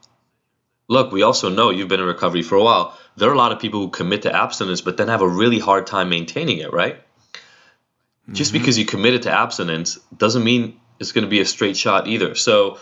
look, 0.89 1.11
we 1.11 1.23
also 1.23 1.49
know 1.49 1.71
you've 1.71 1.89
been 1.89 2.01
in 2.01 2.07
recovery 2.07 2.43
for 2.43 2.57
a 2.57 2.63
while. 2.63 2.97
There 3.17 3.29
are 3.29 3.35
a 3.35 3.39
lot 3.39 3.53
of 3.53 3.59
people 3.59 3.81
who 3.81 3.89
commit 3.89 4.23
to 4.23 4.35
abstinence, 4.35 4.81
but 4.81 4.97
then 4.97 5.09
have 5.09 5.23
a 5.23 5.29
really 5.29 5.59
hard 5.59 5.87
time 5.87 6.11
maintaining 6.11 6.59
it, 6.59 6.73
right? 6.73 6.97
Mm-hmm. 6.97 8.35
Just 8.35 8.53
because 8.53 8.79
you 8.79 8.85
committed 8.85 9.23
to 9.23 9.33
abstinence 9.33 9.99
doesn't 10.17 10.45
mean 10.45 10.81
it's 11.01 11.13
going 11.13 11.25
to 11.25 11.31
be 11.31 11.41
a 11.41 11.47
straight 11.47 11.77
shot 11.77 12.07
either. 12.07 12.35
So 12.35 12.79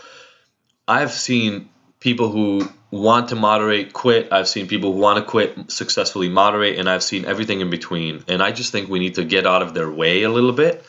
I've 0.87 1.11
seen 1.11 1.69
people 2.01 2.29
who 2.29 2.67
want 2.89 3.29
to 3.29 3.35
moderate 3.35 3.93
quit. 3.93 4.33
I've 4.33 4.49
seen 4.49 4.67
people 4.67 4.91
who 4.91 4.99
want 4.99 5.23
to 5.23 5.23
quit 5.23 5.71
successfully 5.71 6.27
moderate, 6.27 6.77
and 6.77 6.89
I've 6.89 7.03
seen 7.03 7.23
everything 7.23 7.61
in 7.61 7.69
between. 7.69 8.25
And 8.27 8.43
I 8.43 8.51
just 8.51 8.73
think 8.73 8.89
we 8.89 8.99
need 8.99 9.15
to 9.15 9.23
get 9.23 9.47
out 9.47 9.61
of 9.61 9.73
their 9.73 9.89
way 9.89 10.23
a 10.23 10.29
little 10.29 10.51
bit 10.51 10.83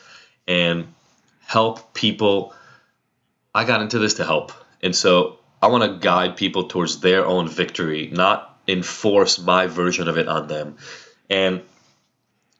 and 0.45 0.93
help 1.45 1.93
people. 1.93 2.53
I 3.55 3.63
got 3.63 3.81
into 3.81 3.99
this 3.99 4.15
to 4.15 4.25
help. 4.25 4.51
And 4.81 4.93
so 4.93 5.39
I 5.61 5.67
want 5.67 5.83
to 5.83 5.99
guide 5.99 6.35
people 6.35 6.65
towards 6.65 6.99
their 6.99 7.25
own 7.25 7.47
victory, 7.47 8.09
not 8.11 8.59
enforce 8.67 9.39
my 9.39 9.67
version 9.67 10.07
of 10.07 10.17
it 10.17 10.27
on 10.27 10.47
them. 10.47 10.77
And, 11.29 11.61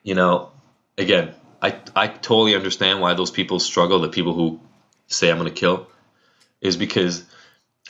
you 0.03 0.15
know, 0.15 0.51
again, 0.97 1.33
I 1.61 1.75
I 1.95 2.07
totally 2.07 2.55
understand 2.55 3.01
why 3.01 3.15
those 3.15 3.31
people 3.31 3.59
struggle. 3.59 3.99
The 3.99 4.09
people 4.09 4.33
who 4.33 4.59
say 5.07 5.31
I'm 5.31 5.37
going 5.39 5.49
to 5.51 5.59
kill 5.59 5.87
is 6.61 6.77
because 6.77 7.25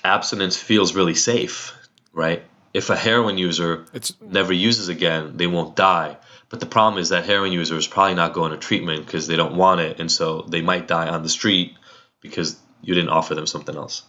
abstinence 0.04 0.58
feels 0.58 0.95
really 0.95 1.16
safe, 1.16 1.74
right? 2.12 2.43
If 2.74 2.89
a 2.89 2.95
heroin 2.95 3.38
user 3.38 3.86
It's- 3.93 4.14
never 4.22 4.51
uses 4.54 4.89
again, 4.89 5.38
they 5.38 5.47
won't 5.47 5.76
die. 5.76 6.18
But 6.49 6.60
the 6.60 6.66
problem 6.66 7.01
is 7.01 7.10
that 7.10 7.26
heroin 7.26 7.51
user 7.51 7.76
is 7.78 7.88
probably 7.88 8.16
not 8.16 8.34
going 8.34 8.51
to 8.51 8.58
treatment 8.58 9.06
because 9.06 9.28
they 9.28 9.36
don't 9.36 9.56
want 9.56 9.82
it, 9.82 9.99
and 9.99 10.12
so 10.12 10.45
they 10.47 10.62
might 10.62 10.88
die 10.88 11.08
on 11.08 11.24
the 11.24 11.30
street 11.30 11.74
because 12.22 12.58
you 12.82 12.93
didn't 12.93 13.10
offer 13.10 13.34
them 13.36 13.47
something 13.47 13.76
else. 13.76 14.04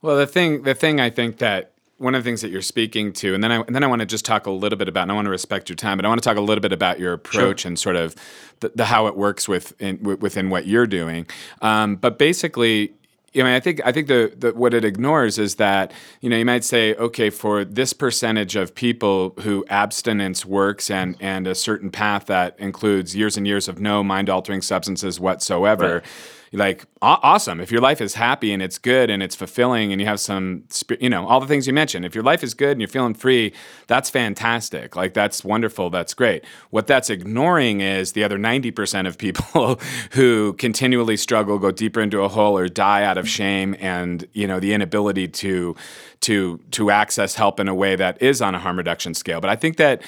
Well, 0.00 0.16
the 0.16 0.26
thing, 0.26 0.62
the 0.62 0.74
thing 0.74 1.00
I 1.00 1.10
think 1.10 1.38
that 1.38 1.72
one 1.98 2.14
of 2.14 2.22
the 2.22 2.28
things 2.28 2.40
that 2.42 2.50
you're 2.50 2.62
speaking 2.62 3.12
to, 3.12 3.34
and 3.34 3.42
then 3.42 3.50
I, 3.50 3.56
and 3.62 3.74
then 3.74 3.82
I 3.82 3.88
want 3.88 4.00
to 4.00 4.06
just 4.06 4.24
talk 4.24 4.46
a 4.46 4.50
little 4.52 4.78
bit 4.78 4.88
about, 4.88 5.02
and 5.02 5.12
I 5.12 5.14
want 5.16 5.26
to 5.26 5.30
respect 5.30 5.68
your 5.68 5.76
time, 5.76 5.98
but 5.98 6.04
I 6.04 6.08
want 6.08 6.22
to 6.22 6.28
talk 6.28 6.36
a 6.36 6.40
little 6.40 6.62
bit 6.62 6.72
about 6.72 7.00
your 7.00 7.12
approach 7.12 7.64
and 7.64 7.76
sort 7.76 7.96
of 7.96 8.14
the, 8.60 8.70
the 8.74 8.84
how 8.84 9.08
it 9.08 9.16
works 9.16 9.48
with 9.48 9.80
in, 9.80 9.96
wi- 9.96 10.18
within 10.20 10.48
what 10.50 10.66
you're 10.66 10.86
doing. 10.86 11.26
Um, 11.60 11.96
but 11.96 12.16
basically, 12.18 12.92
you 13.32 13.42
know, 13.42 13.54
I 13.54 13.60
think 13.60 13.80
I 13.84 13.92
think 13.92 14.08
the, 14.08 14.32
the 14.36 14.54
what 14.54 14.72
it 14.72 14.84
ignores 14.84 15.38
is 15.38 15.56
that 15.56 15.92
you 16.20 16.30
know 16.30 16.36
you 16.36 16.44
might 16.44 16.64
say, 16.64 16.94
okay, 16.94 17.30
for 17.30 17.64
this 17.64 17.92
percentage 17.92 18.56
of 18.56 18.74
people 18.74 19.34
who 19.40 19.64
abstinence 19.68 20.46
works 20.46 20.90
and 20.90 21.16
and 21.20 21.46
a 21.46 21.54
certain 21.54 21.90
path 21.90 22.26
that 22.26 22.58
includes 22.58 23.14
years 23.14 23.36
and 23.36 23.46
years 23.46 23.68
of 23.68 23.80
no 23.80 24.02
mind 24.02 24.30
altering 24.30 24.62
substances 24.62 25.20
whatsoever. 25.20 25.96
Right. 25.96 26.04
Like 26.52 26.84
aw- 27.02 27.20
awesome! 27.22 27.60
If 27.60 27.70
your 27.70 27.80
life 27.80 28.00
is 28.00 28.14
happy 28.14 28.52
and 28.52 28.62
it's 28.62 28.78
good 28.78 29.10
and 29.10 29.22
it's 29.22 29.34
fulfilling 29.34 29.92
and 29.92 30.00
you 30.00 30.06
have 30.06 30.20
some, 30.20 30.64
you 31.00 31.10
know, 31.10 31.26
all 31.26 31.40
the 31.40 31.46
things 31.46 31.66
you 31.66 31.72
mentioned. 31.72 32.04
If 32.04 32.14
your 32.14 32.24
life 32.24 32.42
is 32.42 32.54
good 32.54 32.72
and 32.72 32.80
you're 32.80 32.88
feeling 32.88 33.14
free, 33.14 33.52
that's 33.86 34.10
fantastic. 34.10 34.96
Like 34.96 35.14
that's 35.14 35.44
wonderful. 35.44 35.90
That's 35.90 36.14
great. 36.14 36.44
What 36.70 36.86
that's 36.86 37.10
ignoring 37.10 37.80
is 37.80 38.12
the 38.12 38.24
other 38.24 38.38
ninety 38.38 38.70
percent 38.70 39.06
of 39.08 39.18
people 39.18 39.80
who 40.12 40.54
continually 40.54 41.16
struggle, 41.16 41.58
go 41.58 41.70
deeper 41.70 42.00
into 42.00 42.22
a 42.22 42.28
hole, 42.28 42.56
or 42.56 42.68
die 42.68 43.02
out 43.04 43.18
of 43.18 43.26
mm-hmm. 43.26 43.30
shame 43.30 43.76
and 43.78 44.26
you 44.32 44.46
know 44.46 44.60
the 44.60 44.72
inability 44.72 45.28
to 45.28 45.76
to 46.20 46.58
to 46.72 46.90
access 46.90 47.34
help 47.34 47.60
in 47.60 47.68
a 47.68 47.74
way 47.74 47.96
that 47.96 48.20
is 48.22 48.40
on 48.42 48.54
a 48.54 48.58
harm 48.58 48.78
reduction 48.78 49.14
scale. 49.14 49.40
But 49.40 49.50
I 49.50 49.56
think 49.56 49.76
that 49.76 50.02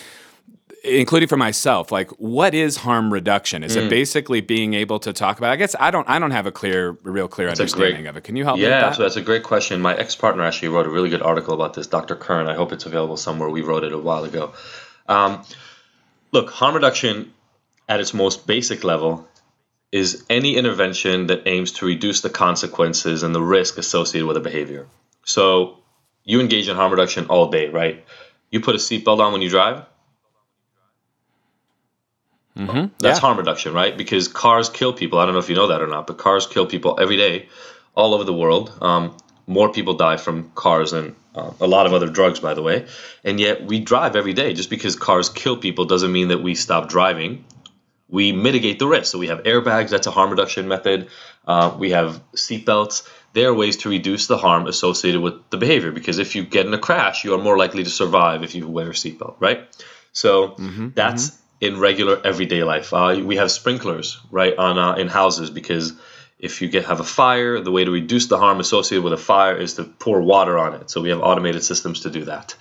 including 0.82 1.28
for 1.28 1.36
myself 1.36 1.92
like 1.92 2.10
what 2.12 2.54
is 2.54 2.76
harm 2.76 3.12
reduction 3.12 3.62
is 3.62 3.76
it 3.76 3.90
basically 3.90 4.40
being 4.40 4.72
able 4.72 4.98
to 4.98 5.12
talk 5.12 5.36
about 5.36 5.50
i 5.50 5.56
guess 5.56 5.76
i 5.78 5.90
don't 5.90 6.08
i 6.08 6.18
don't 6.18 6.30
have 6.30 6.46
a 6.46 6.52
clear 6.52 6.92
real 7.02 7.28
clear 7.28 7.48
a 7.48 7.50
understanding 7.50 8.02
great- 8.02 8.06
of 8.06 8.16
it 8.16 8.24
can 8.24 8.34
you 8.36 8.44
help 8.44 8.58
Yeah, 8.58 8.92
so 8.92 9.02
that's 9.02 9.16
a 9.16 9.22
great 9.22 9.42
question. 9.42 9.80
My 9.80 9.96
ex 9.96 10.16
partner 10.16 10.42
actually 10.42 10.68
wrote 10.68 10.86
a 10.86 10.90
really 10.90 11.10
good 11.10 11.22
article 11.22 11.54
about 11.54 11.74
this, 11.74 11.86
Dr. 11.86 12.16
Kern. 12.16 12.46
I 12.48 12.54
hope 12.54 12.72
it's 12.72 12.86
available 12.86 13.16
somewhere. 13.16 13.48
We 13.48 13.62
wrote 13.62 13.84
it 13.84 13.92
a 13.92 13.98
while 13.98 14.24
ago. 14.24 14.52
Um, 15.08 15.42
look, 16.32 16.50
harm 16.50 16.74
reduction 16.74 17.32
at 17.88 18.00
its 18.00 18.14
most 18.14 18.46
basic 18.46 18.84
level 18.84 19.28
is 19.92 20.24
any 20.30 20.56
intervention 20.56 21.26
that 21.26 21.46
aims 21.46 21.72
to 21.72 21.86
reduce 21.86 22.20
the 22.20 22.30
consequences 22.30 23.22
and 23.22 23.34
the 23.34 23.42
risk 23.42 23.78
associated 23.78 24.26
with 24.26 24.36
a 24.36 24.40
behavior. 24.40 24.86
So 25.24 25.78
you 26.24 26.40
engage 26.40 26.68
in 26.68 26.76
harm 26.76 26.90
reduction 26.92 27.26
all 27.26 27.50
day, 27.50 27.68
right? 27.68 28.04
You 28.50 28.60
put 28.60 28.74
a 28.74 28.78
seatbelt 28.78 29.20
on 29.20 29.32
when 29.32 29.42
you 29.42 29.50
drive. 29.50 29.84
That's 32.66 33.18
Yeah. 33.18 33.20
harm 33.20 33.38
reduction, 33.38 33.72
right? 33.72 33.96
Because 33.96 34.28
cars 34.28 34.68
kill 34.68 34.92
people. 34.92 35.18
I 35.18 35.24
don't 35.24 35.34
know 35.34 35.40
if 35.40 35.48
you 35.48 35.56
know 35.56 35.68
that 35.68 35.80
or 35.80 35.86
not, 35.86 36.06
but 36.06 36.18
cars 36.18 36.46
kill 36.46 36.66
people 36.66 36.98
every 37.00 37.16
day, 37.16 37.48
all 37.94 38.14
over 38.14 38.24
the 38.24 38.32
world. 38.32 38.72
Um, 38.80 39.16
more 39.46 39.72
people 39.72 39.94
die 39.94 40.16
from 40.16 40.50
cars 40.54 40.90
than 40.92 41.16
uh, 41.34 41.50
a 41.60 41.66
lot 41.66 41.86
of 41.86 41.92
other 41.92 42.08
drugs, 42.08 42.40
by 42.40 42.54
the 42.54 42.62
way. 42.62 42.86
And 43.24 43.40
yet 43.40 43.64
we 43.64 43.80
drive 43.80 44.14
every 44.16 44.32
day. 44.32 44.52
Just 44.52 44.70
because 44.70 44.96
cars 44.96 45.28
kill 45.28 45.56
people 45.56 45.84
doesn't 45.86 46.12
mean 46.12 46.28
that 46.28 46.42
we 46.42 46.54
stop 46.54 46.88
driving. 46.88 47.44
We 48.08 48.32
mitigate 48.32 48.78
the 48.78 48.86
risk. 48.86 49.12
So 49.12 49.18
we 49.18 49.28
have 49.28 49.42
airbags. 49.44 49.90
That's 49.90 50.06
a 50.06 50.10
harm 50.10 50.30
reduction 50.30 50.68
method. 50.68 51.08
Uh, 51.46 51.74
we 51.78 51.90
have 51.90 52.20
seatbelts. 52.34 53.08
There 53.32 53.48
are 53.48 53.54
ways 53.54 53.76
to 53.78 53.88
reduce 53.88 54.26
the 54.26 54.36
harm 54.36 54.66
associated 54.66 55.20
with 55.20 55.34
the 55.50 55.56
behavior. 55.56 55.92
Because 55.92 56.18
if 56.18 56.34
you 56.34 56.42
get 56.44 56.66
in 56.66 56.74
a 56.74 56.78
crash, 56.78 57.24
you 57.24 57.34
are 57.34 57.38
more 57.38 57.56
likely 57.56 57.84
to 57.84 57.90
survive 57.90 58.42
if 58.42 58.54
you 58.54 58.68
wear 58.68 58.90
a 58.90 58.92
seatbelt, 58.92 59.36
right? 59.40 59.68
So 60.12 60.56
that's 60.94 61.38
in 61.60 61.78
regular 61.78 62.20
everyday 62.24 62.64
life. 62.64 62.92
Uh, 62.92 63.20
we 63.24 63.36
have 63.36 63.50
sprinklers 63.50 64.18
right 64.30 64.56
on 64.56 64.78
uh, 64.78 64.94
in 64.94 65.08
houses 65.08 65.50
because 65.50 65.92
if 66.38 66.62
you 66.62 66.68
get 66.68 66.86
have 66.86 67.00
a 67.00 67.04
fire, 67.04 67.60
the 67.60 67.70
way 67.70 67.84
to 67.84 67.90
reduce 67.90 68.26
the 68.28 68.38
harm 68.38 68.60
associated 68.60 69.04
with 69.04 69.12
a 69.12 69.18
fire 69.18 69.56
is 69.56 69.74
to 69.74 69.84
pour 69.84 70.22
water 70.22 70.58
on 70.58 70.74
it. 70.74 70.88
So 70.90 71.00
we 71.02 71.10
have 71.10 71.20
automated 71.20 71.62
systems 71.62 72.00
to 72.00 72.10
do 72.10 72.24
that. 72.24 72.54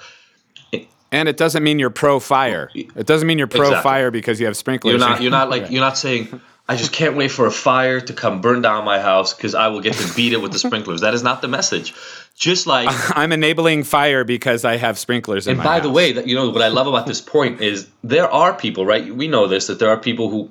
and 1.12 1.28
it 1.30 1.38
doesn't 1.38 1.64
mean 1.64 1.80
you're 1.80 1.90
pro 1.90 2.20
fire 2.20 2.70
it 2.76 3.08
doesn't 3.08 3.28
mean 3.28 3.40
you're 3.40 3.48
pro 3.48 3.62
Exactly. 3.62 3.82
fire 3.84 4.12
because 4.12 4.40
you 4.40 4.46
have 4.46 4.56
sprinklers 4.56 4.92
You're 4.92 5.00
not 5.10 5.22
you're 5.24 5.32
not 5.32 5.50
like 5.54 5.72
you're 5.72 5.82
not 5.82 5.98
saying 5.98 6.40
I 6.70 6.76
just 6.76 6.94
can't 6.94 7.16
wait 7.16 7.32
for 7.32 7.48
a 7.48 7.52
fire 7.52 8.00
to 8.00 8.14
come 8.14 8.42
burn 8.42 8.62
down 8.62 8.86
my 8.86 9.00
house 9.00 9.34
because 9.34 9.56
I 9.56 9.70
will 9.70 9.82
get 9.82 9.96
to 9.96 10.14
beat 10.14 10.34
it 10.34 10.42
with 10.42 10.52
the 10.54 10.60
sprinklers. 10.68 11.02
That 11.02 11.16
is 11.16 11.24
not 11.24 11.42
the 11.42 11.48
message. 11.48 11.96
Just 12.36 12.68
like 12.68 12.88
i'm 13.18 13.34
enabling 13.34 13.84
fire 13.84 14.24
because 14.24 14.64
i 14.64 14.78
have 14.78 14.98
sprinklers 14.98 15.46
in 15.46 15.56
And 15.56 15.64
by 15.64 15.82
the 15.82 15.90
way, 15.90 16.14
that 16.14 16.28
you 16.28 16.36
know 16.36 16.50
what 16.52 16.62
I 16.62 16.70
love 16.70 16.88
about 16.88 17.06
this 17.06 17.20
point 17.20 17.60
is 17.62 17.90
there 18.04 18.32
are 18.32 18.54
people, 18.54 18.86
right? 18.86 19.14
We 19.14 19.28
know 19.28 19.48
this 19.48 19.68
that 19.68 19.80
there 19.80 19.90
are 19.90 19.98
people 19.98 20.30
who 20.30 20.50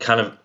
kind 0.00 0.20
of 0.20 0.36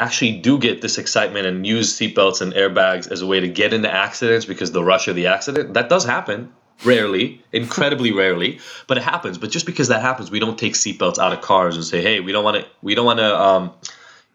actually 0.00 0.38
do 0.38 0.58
get 0.58 0.80
this 0.80 0.96
excitement 0.96 1.46
and 1.46 1.66
use 1.66 1.96
seatbelts 1.96 2.40
and 2.40 2.54
airbags 2.54 3.12
as 3.12 3.20
a 3.20 3.26
way 3.26 3.40
to 3.40 3.48
get 3.48 3.74
into 3.74 3.92
accidents 3.92 4.46
because 4.46 4.72
the 4.72 4.82
rush 4.82 5.06
of 5.06 5.16
the 5.16 5.26
accident. 5.26 5.74
That 5.74 5.90
does 5.90 6.04
happen. 6.06 6.52
Rarely, 6.82 7.42
incredibly 7.52 8.10
rarely, 8.10 8.58
but 8.86 8.96
it 8.96 9.02
happens. 9.02 9.36
But 9.36 9.50
just 9.50 9.66
because 9.66 9.88
that 9.88 10.00
happens, 10.00 10.30
we 10.30 10.40
don't 10.40 10.58
take 10.58 10.72
seatbelts 10.72 11.18
out 11.18 11.34
of 11.34 11.42
cars 11.42 11.76
and 11.76 11.84
say, 11.84 12.00
"Hey, 12.00 12.20
we 12.20 12.32
don't 12.32 12.42
want 12.42 12.56
to. 12.56 12.66
We 12.80 12.94
don't 12.94 13.04
want 13.04 13.18
to, 13.18 13.38
um, 13.38 13.72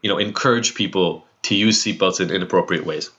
you 0.06 0.10
know, 0.10 0.20
encourage 0.20 0.76
people 0.76 1.26
to 1.48 1.56
use 1.56 1.84
seatbelts 1.84 2.20
in 2.22 2.30
inappropriate 2.30 2.86
ways." 2.86 3.10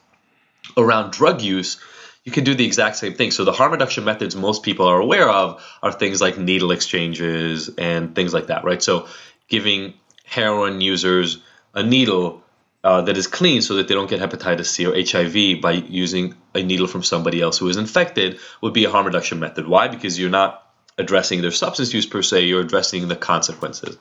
around 0.77 1.13
drug 1.13 1.43
use, 1.43 1.79
you 2.25 2.33
can 2.33 2.45
do 2.45 2.55
the 2.55 2.65
exact 2.65 2.97
same 2.97 3.15
thing. 3.15 3.31
So 3.31 3.45
the 3.45 3.53
harm 3.53 3.73
reduction 3.73 4.05
methods 4.05 4.35
most 4.35 4.63
people 4.63 4.87
are 4.87 5.01
aware 5.01 5.29
of 5.29 5.63
are 5.83 5.93
things 5.93 6.21
like 6.21 6.39
needle 6.39 6.73
exchanges 6.73 7.71
and 7.79 8.15
things 8.15 8.35
like 8.35 8.49
that, 8.49 8.65
right? 8.65 8.83
So 8.83 9.09
giving 9.49 9.95
heroin 10.25 10.81
users 10.81 11.39
a 11.75 11.83
needle 11.83 12.43
uh, 12.83 13.03
that 13.03 13.17
is 13.17 13.27
clean 13.27 13.63
so 13.63 13.75
that 13.77 13.89
they 13.89 13.95
don't 13.95 14.11
get 14.11 14.21
hepatitis 14.21 14.67
C 14.67 14.87
or 14.87 14.95
HIV 14.95 15.61
by 15.61 15.73
using 15.73 16.35
a 16.55 16.63
needle 16.63 16.87
from 16.87 17.03
somebody 17.03 17.41
else 17.41 17.59
who 17.59 17.69
is 17.69 17.77
infected 17.77 18.39
would 18.61 18.73
be 18.73 18.85
a 18.85 18.91
harm 18.91 19.07
reduction 19.07 19.39
method. 19.39 19.67
Why? 19.67 19.89
Because 19.89 20.19
you're 20.19 20.31
not 20.31 20.63
addressing 20.99 21.43
their 21.43 21.51
substance 21.51 21.93
use 21.93 22.07
per 22.07 22.23
se, 22.23 22.45
you're 22.45 22.61
addressing 22.61 23.07
the 23.07 23.17
consequences. 23.17 23.99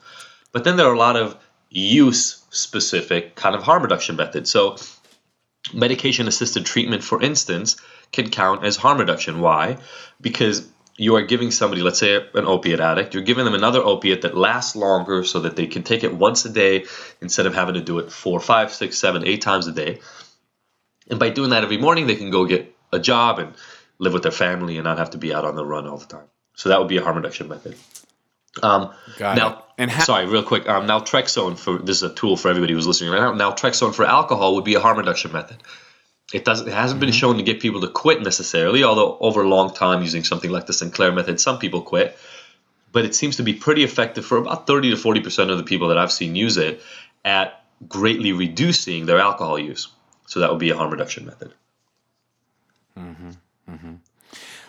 But 0.52 0.64
then 0.64 0.76
there 0.76 0.86
are 0.86 0.94
a 0.94 0.98
lot 0.98 1.16
of 1.16 1.36
use 1.68 2.42
specific 2.56 3.34
kind 3.34 3.54
of 3.54 3.62
harm 3.62 3.82
reduction 3.82 4.16
method. 4.16 4.48
So 4.48 4.76
medication 5.72 6.28
assisted 6.28 6.64
treatment, 6.64 7.02
for 7.02 7.22
instance, 7.22 7.76
can 8.12 8.30
count 8.30 8.64
as 8.64 8.76
harm 8.76 8.98
reduction. 8.98 9.40
Why? 9.40 9.78
Because 10.20 10.68
you 10.96 11.16
are 11.16 11.22
giving 11.22 11.50
somebody, 11.50 11.82
let's 11.82 11.98
say 11.98 12.16
an 12.16 12.46
opiate 12.46 12.80
addict, 12.80 13.14
you're 13.14 13.22
giving 13.22 13.44
them 13.44 13.54
another 13.54 13.80
opiate 13.80 14.22
that 14.22 14.36
lasts 14.36 14.76
longer 14.76 15.24
so 15.24 15.40
that 15.40 15.56
they 15.56 15.66
can 15.66 15.82
take 15.82 16.04
it 16.04 16.14
once 16.14 16.44
a 16.44 16.48
day 16.48 16.86
instead 17.20 17.46
of 17.46 17.54
having 17.54 17.74
to 17.74 17.82
do 17.82 17.98
it 17.98 18.10
four, 18.10 18.40
five, 18.40 18.72
six, 18.72 18.98
seven, 18.98 19.26
eight 19.26 19.42
times 19.42 19.66
a 19.66 19.72
day. 19.72 20.00
And 21.10 21.18
by 21.18 21.30
doing 21.30 21.50
that 21.50 21.64
every 21.64 21.76
morning, 21.76 22.06
they 22.06 22.16
can 22.16 22.30
go 22.30 22.46
get 22.46 22.74
a 22.92 22.98
job 22.98 23.38
and 23.38 23.54
live 23.98 24.12
with 24.12 24.22
their 24.22 24.32
family 24.32 24.76
and 24.76 24.84
not 24.84 24.98
have 24.98 25.10
to 25.10 25.18
be 25.18 25.34
out 25.34 25.44
on 25.44 25.54
the 25.54 25.64
run 25.64 25.86
all 25.86 25.98
the 25.98 26.06
time. 26.06 26.28
So 26.54 26.70
that 26.70 26.78
would 26.78 26.88
be 26.88 26.96
a 26.96 27.02
harm 27.02 27.16
reduction 27.16 27.48
method. 27.48 27.76
Um, 28.62 28.94
Got 29.18 29.36
now, 29.36 29.48
it. 29.48 29.64
And 29.78 29.90
ha- 29.90 30.04
sorry, 30.04 30.26
real 30.26 30.42
quick. 30.42 30.68
Um, 30.68 30.86
naltrexone 30.86 31.58
for 31.58 31.78
this 31.78 31.98
is 31.98 32.02
a 32.02 32.14
tool 32.14 32.36
for 32.36 32.48
everybody 32.48 32.72
who's 32.72 32.86
listening 32.86 33.10
right 33.10 33.20
now. 33.20 33.50
Naltrexone 33.50 33.94
for 33.94 34.04
alcohol 34.04 34.54
would 34.54 34.64
be 34.64 34.74
a 34.74 34.80
harm 34.80 34.98
reduction 34.98 35.32
method. 35.32 35.62
It 36.32 36.44
doesn't. 36.44 36.66
It 36.66 36.74
hasn't 36.74 37.00
been 37.00 37.12
shown 37.12 37.36
to 37.36 37.42
get 37.42 37.60
people 37.60 37.80
to 37.82 37.88
quit 37.88 38.22
necessarily, 38.22 38.82
although 38.84 39.16
over 39.20 39.42
a 39.42 39.48
long 39.48 39.72
time 39.72 40.02
using 40.02 40.24
something 40.24 40.50
like 40.50 40.66
the 40.66 40.72
Sinclair 40.72 41.12
method, 41.12 41.40
some 41.40 41.58
people 41.58 41.82
quit. 41.82 42.18
But 42.90 43.04
it 43.04 43.14
seems 43.14 43.36
to 43.36 43.42
be 43.42 43.52
pretty 43.52 43.84
effective 43.84 44.24
for 44.24 44.38
about 44.38 44.66
30 44.66 44.90
to 44.90 44.96
40 44.96 45.20
percent 45.20 45.50
of 45.50 45.58
the 45.58 45.64
people 45.64 45.88
that 45.88 45.98
I've 45.98 46.12
seen 46.12 46.34
use 46.34 46.56
it 46.56 46.80
at 47.24 47.62
greatly 47.86 48.32
reducing 48.32 49.06
their 49.06 49.18
alcohol 49.18 49.58
use. 49.58 49.88
So 50.26 50.40
that 50.40 50.50
would 50.50 50.58
be 50.58 50.70
a 50.70 50.76
harm 50.76 50.90
reduction 50.90 51.26
method. 51.26 51.52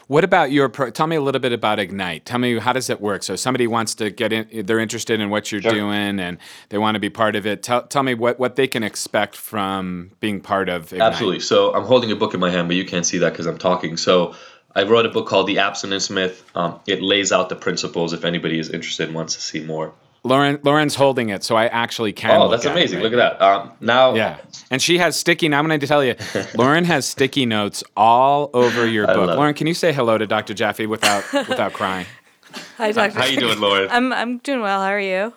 What 0.07 0.23
about 0.23 0.51
your? 0.51 0.69
Pro- 0.69 0.89
tell 0.89 1.07
me 1.07 1.17
a 1.17 1.21
little 1.21 1.41
bit 1.41 1.51
about 1.51 1.79
Ignite. 1.79 2.25
Tell 2.25 2.39
me 2.39 2.57
how 2.59 2.71
does 2.71 2.89
it 2.89 3.01
work? 3.01 3.23
So 3.23 3.35
somebody 3.35 3.67
wants 3.67 3.93
to 3.95 4.09
get 4.09 4.31
in, 4.31 4.65
they're 4.65 4.79
interested 4.79 5.19
in 5.19 5.29
what 5.29 5.51
you're 5.51 5.61
Sure. 5.61 5.71
doing, 5.71 6.19
and 6.19 6.37
they 6.69 6.77
want 6.77 6.95
to 6.95 6.99
be 6.99 7.09
part 7.09 7.35
of 7.35 7.45
it. 7.45 7.61
Tell, 7.61 7.83
tell 7.83 8.03
me 8.03 8.13
what, 8.13 8.39
what 8.39 8.55
they 8.55 8.67
can 8.67 8.83
expect 8.83 9.35
from 9.35 10.11
being 10.21 10.39
part 10.39 10.69
of 10.69 10.93
Ignite. 10.93 11.11
Absolutely. 11.11 11.39
So 11.41 11.73
I'm 11.73 11.83
holding 11.83 12.11
a 12.11 12.15
book 12.15 12.33
in 12.33 12.39
my 12.39 12.49
hand, 12.49 12.69
but 12.69 12.77
you 12.77 12.85
can't 12.85 13.05
see 13.05 13.17
that 13.17 13.33
because 13.33 13.47
I'm 13.47 13.57
talking. 13.57 13.97
So 13.97 14.33
I 14.75 14.83
wrote 14.83 15.05
a 15.05 15.09
book 15.09 15.27
called 15.27 15.47
The 15.47 15.59
Abstinence 15.59 16.09
Myth. 16.09 16.43
Um, 16.55 16.79
it 16.87 17.01
lays 17.01 17.33
out 17.33 17.49
the 17.49 17.55
principles 17.57 18.13
if 18.13 18.23
anybody 18.23 18.59
is 18.59 18.69
interested 18.69 19.07
and 19.07 19.15
wants 19.15 19.35
to 19.35 19.41
see 19.41 19.59
more. 19.59 19.93
Lauren, 20.23 20.59
Lauren's 20.63 20.95
holding 20.95 21.29
it, 21.29 21.43
so 21.43 21.55
I 21.55 21.67
actually 21.67 22.11
can. 22.13 22.31
Oh, 22.41 22.43
look 22.47 22.51
that's 22.51 22.65
at 22.65 22.69
it 22.69 22.79
amazing. 22.79 22.97
right 22.99 23.03
Look 23.11 23.13
at 23.13 23.39
that. 23.39 23.41
Um, 23.41 23.71
now, 23.79 24.13
Yeah, 24.15 24.37
and 24.71 24.81
she 24.81 24.97
has 24.97 25.15
sticky. 25.15 25.47
Now 25.47 25.59
I'm 25.59 25.67
going 25.67 25.79
to 25.79 25.87
tell 25.87 26.03
you, 26.03 26.15
Lauren 26.55 26.83
has 26.85 27.05
sticky 27.05 27.45
notes 27.45 27.83
all 27.95 28.49
over 28.53 28.85
your 28.85 29.09
I 29.09 29.13
book. 29.13 29.27
love 29.27 29.37
Lauren, 29.37 29.53
can 29.53 29.67
you 29.67 29.73
say 29.73 29.93
hello 29.93 30.17
to 30.17 30.27
Dr. 30.27 30.53
Jaffe 30.53 30.85
without 30.85 31.23
without 31.33 31.73
crying? 31.73 32.05
Hi, 32.77 32.91
Doctor. 32.91 33.19
how 33.19 33.25
you 33.25 33.37
doing, 33.39 33.59
Lauren? 33.59 33.87
I'm 33.91 34.11
I'm 34.13 34.37
doing 34.39 34.61
well. 34.61 34.81
How 34.81 34.89
are 34.89 34.99
you? 34.99 35.33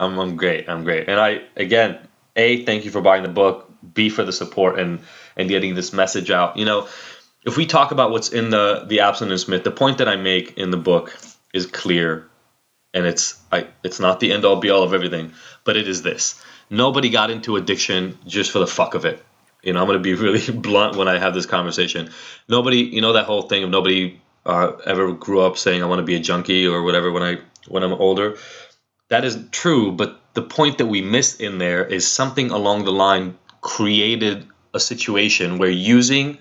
I'm, 0.00 0.18
I'm 0.18 0.36
great. 0.36 0.68
I'm 0.68 0.82
great. 0.84 1.08
And 1.08 1.20
I 1.20 1.42
again, 1.56 1.98
a 2.36 2.64
thank 2.64 2.84
you 2.84 2.90
for 2.90 3.00
buying 3.00 3.22
the 3.22 3.28
book. 3.28 3.70
B 3.92 4.08
for 4.08 4.24
the 4.24 4.32
support 4.32 4.78
and 4.78 5.00
and 5.36 5.48
getting 5.48 5.74
this 5.74 5.92
message 5.92 6.30
out. 6.30 6.56
You 6.56 6.64
know, 6.64 6.88
if 7.44 7.56
we 7.58 7.66
talk 7.66 7.90
about 7.92 8.10
what's 8.10 8.30
in 8.30 8.50
the 8.50 8.84
the 8.88 9.00
abstinence 9.00 9.46
myth, 9.46 9.62
the 9.64 9.70
point 9.70 9.98
that 9.98 10.08
I 10.08 10.16
make 10.16 10.56
in 10.56 10.70
the 10.70 10.76
book 10.78 11.14
is 11.52 11.66
clear, 11.66 12.26
and 12.94 13.06
it's 13.06 13.38
I 13.52 13.66
it's 13.82 14.00
not 14.00 14.20
the 14.20 14.32
end 14.32 14.44
all 14.44 14.56
be 14.56 14.70
all 14.70 14.84
of 14.84 14.94
everything, 14.94 15.32
but 15.64 15.76
it 15.76 15.88
is 15.88 16.02
this: 16.02 16.40
nobody 16.70 17.10
got 17.10 17.30
into 17.30 17.56
addiction 17.56 18.18
just 18.26 18.50
for 18.50 18.60
the 18.60 18.66
fuck 18.66 18.94
of 18.94 19.04
it. 19.04 19.22
You 19.62 19.72
know, 19.72 19.80
I'm 19.80 19.86
going 19.86 19.98
to 19.98 20.02
be 20.02 20.14
really 20.26 20.50
blunt 20.52 20.96
when 20.96 21.08
I 21.08 21.18
have 21.18 21.34
this 21.34 21.46
conversation. 21.46 22.10
Nobody, 22.48 22.78
you 22.78 23.00
know, 23.00 23.12
that 23.14 23.26
whole 23.26 23.42
thing 23.42 23.64
of 23.64 23.70
nobody 23.70 24.20
uh, 24.46 24.72
ever 24.86 25.12
grew 25.12 25.40
up 25.40 25.58
saying 25.58 25.82
I 25.82 25.86
want 25.86 25.98
to 25.98 26.04
be 26.04 26.14
a 26.14 26.20
junkie 26.20 26.66
or 26.66 26.82
whatever 26.82 27.10
when 27.12 27.22
I 27.22 27.38
when 27.68 27.82
I'm 27.82 27.92
older. 27.92 28.36
That 29.08 29.24
is 29.24 29.38
true, 29.50 29.92
but 29.92 30.20
the 30.34 30.42
point 30.42 30.78
that 30.78 30.86
we 30.86 31.02
miss 31.02 31.36
in 31.36 31.58
there 31.58 31.84
is 31.84 32.06
something 32.06 32.50
along 32.50 32.84
the 32.84 32.92
line 32.92 33.36
created 33.60 34.46
a 34.72 34.80
situation 34.80 35.58
where 35.58 35.70
using 35.70 36.38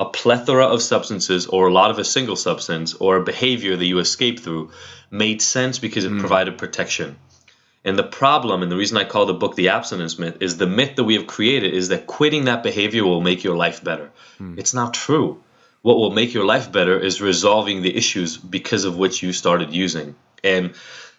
a 0.00 0.06
plethora 0.06 0.64
of 0.64 0.82
substances 0.82 1.46
or 1.46 1.68
a 1.68 1.72
lot 1.72 1.90
of 1.90 1.98
a 1.98 2.04
single 2.04 2.34
substance 2.34 2.94
or 2.94 3.16
a 3.16 3.22
behavior 3.22 3.76
that 3.76 3.84
you 3.84 3.98
escape 3.98 4.40
through 4.40 4.70
made 5.10 5.42
sense 5.42 5.78
because 5.78 6.06
it 6.06 6.10
mm. 6.10 6.20
provided 6.20 6.56
protection. 6.56 7.16
And 7.84 7.98
the 7.98 8.02
problem, 8.02 8.62
and 8.62 8.72
the 8.72 8.76
reason 8.76 8.96
I 8.96 9.04
call 9.04 9.26
the 9.26 9.34
book 9.34 9.54
The 9.54 9.68
Abstinence 9.68 10.18
Myth, 10.18 10.38
is 10.40 10.56
the 10.56 10.66
myth 10.66 10.96
that 10.96 11.04
we 11.04 11.14
have 11.14 11.26
created 11.26 11.74
is 11.74 11.88
that 11.88 12.06
quitting 12.06 12.46
that 12.46 12.62
behavior 12.62 13.04
will 13.04 13.20
make 13.20 13.44
your 13.44 13.56
life 13.56 13.84
better. 13.84 14.10
Mm. 14.40 14.58
It's 14.58 14.72
not 14.72 14.94
true. 14.94 15.42
What 15.82 15.96
will 15.96 16.10
make 16.10 16.32
your 16.32 16.44
life 16.44 16.72
better 16.72 16.98
is 16.98 17.20
resolving 17.20 17.82
the 17.82 17.94
issues 17.94 18.38
because 18.38 18.84
of 18.84 18.96
which 18.96 19.22
you 19.22 19.32
started 19.34 19.72
using. 19.72 20.14
And 20.42 20.74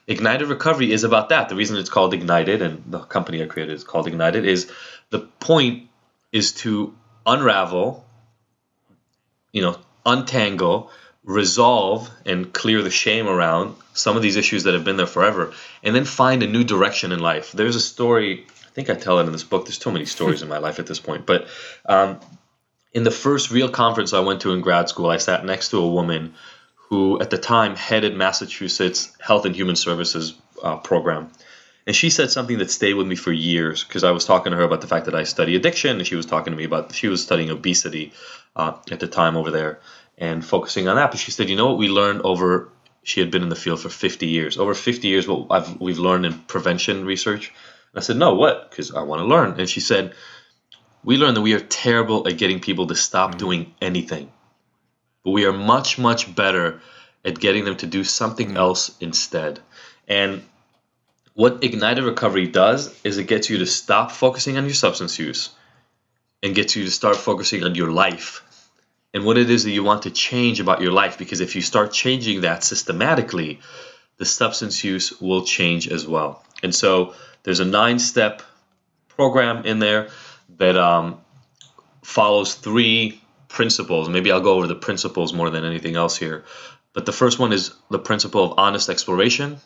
Ignited 0.07 0.49
Recovery 0.49 0.91
is 0.91 1.03
about 1.03 1.29
that. 1.29 1.49
The 1.49 1.55
reason 1.55 1.77
it's 1.77 1.89
called 1.89 2.13
Ignited 2.15 2.63
and 2.63 2.83
the 2.87 2.99
company 2.99 3.43
I 3.43 3.45
created 3.45 3.75
is 3.75 3.83
called 3.83 4.07
Ignited 4.07 4.45
is 4.45 4.71
the 5.11 5.19
point 5.19 5.89
is 6.31 6.53
to 6.63 6.95
unravel, 7.25 8.05
you 9.51 9.61
know, 9.61 9.77
untangle, 10.05 10.89
resolve, 11.23 12.09
and 12.25 12.51
clear 12.53 12.81
the 12.81 12.89
shame 12.89 13.27
around 13.27 13.75
some 13.93 14.15
of 14.15 14.21
these 14.21 14.35
issues 14.35 14.63
that 14.63 14.73
have 14.73 14.83
been 14.83 14.97
there 14.97 15.07
forever, 15.07 15.53
and 15.83 15.95
then 15.95 16.05
find 16.05 16.43
a 16.43 16.47
new 16.47 16.63
direction 16.63 17.11
in 17.11 17.19
life. 17.19 17.51
There's 17.51 17.75
a 17.75 17.81
story, 17.81 18.45
I 18.65 18.69
think 18.69 18.89
I 18.89 18.95
tell 18.95 19.19
it 19.19 19.25
in 19.25 19.31
this 19.31 19.43
book. 19.43 19.65
There's 19.65 19.77
too 19.77 19.91
many 19.91 20.05
stories 20.05 20.41
in 20.41 20.49
my 20.49 20.57
life 20.57 20.79
at 20.79 20.87
this 20.87 20.99
point, 20.99 21.25
but 21.25 21.47
um, 21.85 22.19
in 22.93 23.03
the 23.03 23.11
first 23.11 23.51
real 23.51 23.69
conference 23.69 24.13
I 24.13 24.21
went 24.21 24.41
to 24.41 24.53
in 24.53 24.61
grad 24.61 24.89
school, 24.89 25.09
I 25.09 25.17
sat 25.17 25.45
next 25.45 25.69
to 25.69 25.79
a 25.79 25.89
woman 25.89 26.33
who 26.89 27.21
at 27.21 27.29
the 27.29 27.37
time 27.37 27.75
headed 27.75 28.15
Massachusetts 28.15 29.15
Health 29.19 29.45
and 29.45 29.55
Human 29.55 29.75
Services 29.75 30.33
uh, 30.61 30.77
program. 30.77 31.31
And 31.91 31.95
she 31.97 32.09
said 32.09 32.31
something 32.31 32.59
that 32.59 32.71
stayed 32.71 32.93
with 32.93 33.05
me 33.05 33.17
for 33.17 33.33
years 33.33 33.83
because 33.83 34.05
I 34.05 34.11
was 34.11 34.23
talking 34.23 34.51
to 34.51 34.57
her 34.57 34.63
about 34.63 34.79
the 34.79 34.87
fact 34.87 35.07
that 35.07 35.13
I 35.13 35.23
study 35.23 35.57
addiction, 35.57 35.97
and 35.97 36.07
she 36.07 36.15
was 36.15 36.25
talking 36.25 36.51
to 36.51 36.57
me 36.57 36.63
about 36.63 36.95
she 36.95 37.09
was 37.09 37.21
studying 37.21 37.49
obesity 37.49 38.13
uh, 38.55 38.77
at 38.89 39.01
the 39.01 39.09
time 39.09 39.35
over 39.35 39.51
there 39.51 39.81
and 40.17 40.45
focusing 40.45 40.87
on 40.87 40.95
that. 40.95 41.11
But 41.11 41.19
she 41.19 41.31
said, 41.31 41.49
you 41.49 41.57
know 41.57 41.67
what 41.67 41.77
we 41.77 41.89
learned 41.89 42.21
over 42.21 42.69
she 43.03 43.19
had 43.19 43.29
been 43.29 43.43
in 43.43 43.49
the 43.49 43.57
field 43.57 43.81
for 43.81 43.89
50 43.89 44.25
years. 44.25 44.57
Over 44.57 44.73
50 44.73 45.05
years, 45.05 45.27
what 45.27 45.47
I've, 45.49 45.81
we've 45.81 45.99
learned 45.99 46.25
in 46.25 46.39
prevention 46.39 47.03
research. 47.03 47.49
And 47.49 48.01
I 48.01 48.05
said, 48.05 48.15
no, 48.15 48.35
what? 48.35 48.69
Because 48.69 48.95
I 48.95 49.01
want 49.01 49.19
to 49.19 49.25
learn. 49.25 49.59
And 49.59 49.69
she 49.69 49.81
said, 49.81 50.13
we 51.03 51.17
learned 51.17 51.35
that 51.35 51.41
we 51.41 51.55
are 51.55 51.59
terrible 51.59 52.25
at 52.25 52.37
getting 52.37 52.61
people 52.61 52.87
to 52.87 52.95
stop 52.95 53.31
mm-hmm. 53.31 53.39
doing 53.39 53.75
anything, 53.81 54.31
but 55.25 55.31
we 55.31 55.43
are 55.43 55.51
much, 55.51 55.99
much 55.99 56.33
better 56.33 56.79
at 57.25 57.37
getting 57.37 57.65
them 57.65 57.75
to 57.75 57.85
do 57.85 58.05
something 58.05 58.47
mm-hmm. 58.47 58.65
else 58.65 58.95
instead. 59.01 59.59
And 60.07 60.43
what 61.41 61.63
Ignited 61.63 62.03
Recovery 62.03 62.45
does 62.45 62.95
is 63.03 63.17
it 63.17 63.23
gets 63.23 63.49
you 63.49 63.57
to 63.57 63.65
stop 63.65 64.11
focusing 64.11 64.59
on 64.59 64.65
your 64.65 64.75
substance 64.75 65.17
use 65.17 65.49
and 66.43 66.53
gets 66.53 66.75
you 66.75 66.83
to 66.83 66.91
start 66.91 67.15
focusing 67.15 67.63
on 67.63 67.73
your 67.73 67.89
life 67.89 68.43
and 69.11 69.25
what 69.25 69.39
it 69.39 69.49
is 69.49 69.63
that 69.63 69.71
you 69.71 69.83
want 69.83 70.03
to 70.03 70.11
change 70.11 70.59
about 70.59 70.81
your 70.81 70.91
life. 70.91 71.17
Because 71.17 71.41
if 71.41 71.55
you 71.55 71.63
start 71.63 71.91
changing 71.91 72.41
that 72.41 72.63
systematically, 72.63 73.59
the 74.17 74.25
substance 74.25 74.83
use 74.83 75.19
will 75.19 75.43
change 75.43 75.87
as 75.87 76.05
well. 76.05 76.45
And 76.61 76.75
so 76.75 77.15
there's 77.41 77.59
a 77.59 77.65
nine 77.65 77.97
step 77.97 78.43
program 79.07 79.65
in 79.65 79.79
there 79.79 80.09
that 80.59 80.77
um, 80.77 81.21
follows 82.03 82.53
three 82.53 83.19
principles. 83.47 84.09
Maybe 84.09 84.31
I'll 84.31 84.41
go 84.41 84.57
over 84.57 84.67
the 84.67 84.75
principles 84.75 85.33
more 85.33 85.49
than 85.49 85.65
anything 85.65 85.95
else 85.95 86.15
here. 86.15 86.45
But 86.93 87.07
the 87.07 87.11
first 87.11 87.39
one 87.39 87.51
is 87.51 87.73
the 87.89 87.97
principle 87.97 88.43
of 88.43 88.59
honest 88.59 88.89
exploration, 88.89 89.57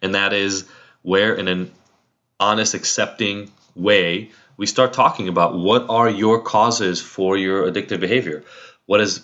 and 0.00 0.14
that 0.14 0.32
is 0.32 0.66
where, 1.04 1.34
in 1.34 1.48
an 1.48 1.70
honest, 2.40 2.74
accepting 2.74 3.52
way, 3.76 4.30
we 4.56 4.66
start 4.66 4.94
talking 4.94 5.28
about 5.28 5.56
what 5.56 5.86
are 5.90 6.08
your 6.08 6.40
causes 6.40 7.00
for 7.00 7.36
your 7.36 7.70
addictive 7.70 8.00
behavior. 8.00 8.42
What 8.86 9.00
is 9.00 9.22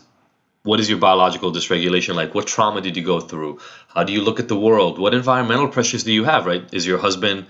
what 0.62 0.78
is 0.78 0.90
your 0.90 0.98
biological 0.98 1.52
dysregulation 1.52 2.14
like? 2.14 2.34
What 2.34 2.46
trauma 2.46 2.82
did 2.82 2.94
you 2.98 3.02
go 3.02 3.18
through? 3.18 3.60
How 3.88 4.04
do 4.04 4.12
you 4.12 4.20
look 4.20 4.40
at 4.40 4.48
the 4.48 4.58
world? 4.58 4.98
What 4.98 5.14
environmental 5.14 5.68
pressures 5.68 6.04
do 6.04 6.12
you 6.12 6.24
have? 6.24 6.44
Right? 6.44 6.62
Is 6.70 6.86
your 6.86 6.98
husband 6.98 7.46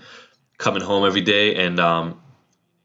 coming 0.57 0.81
home 0.81 1.05
every 1.05 1.21
day 1.21 1.55
and 1.55 1.77
um, 1.79 2.21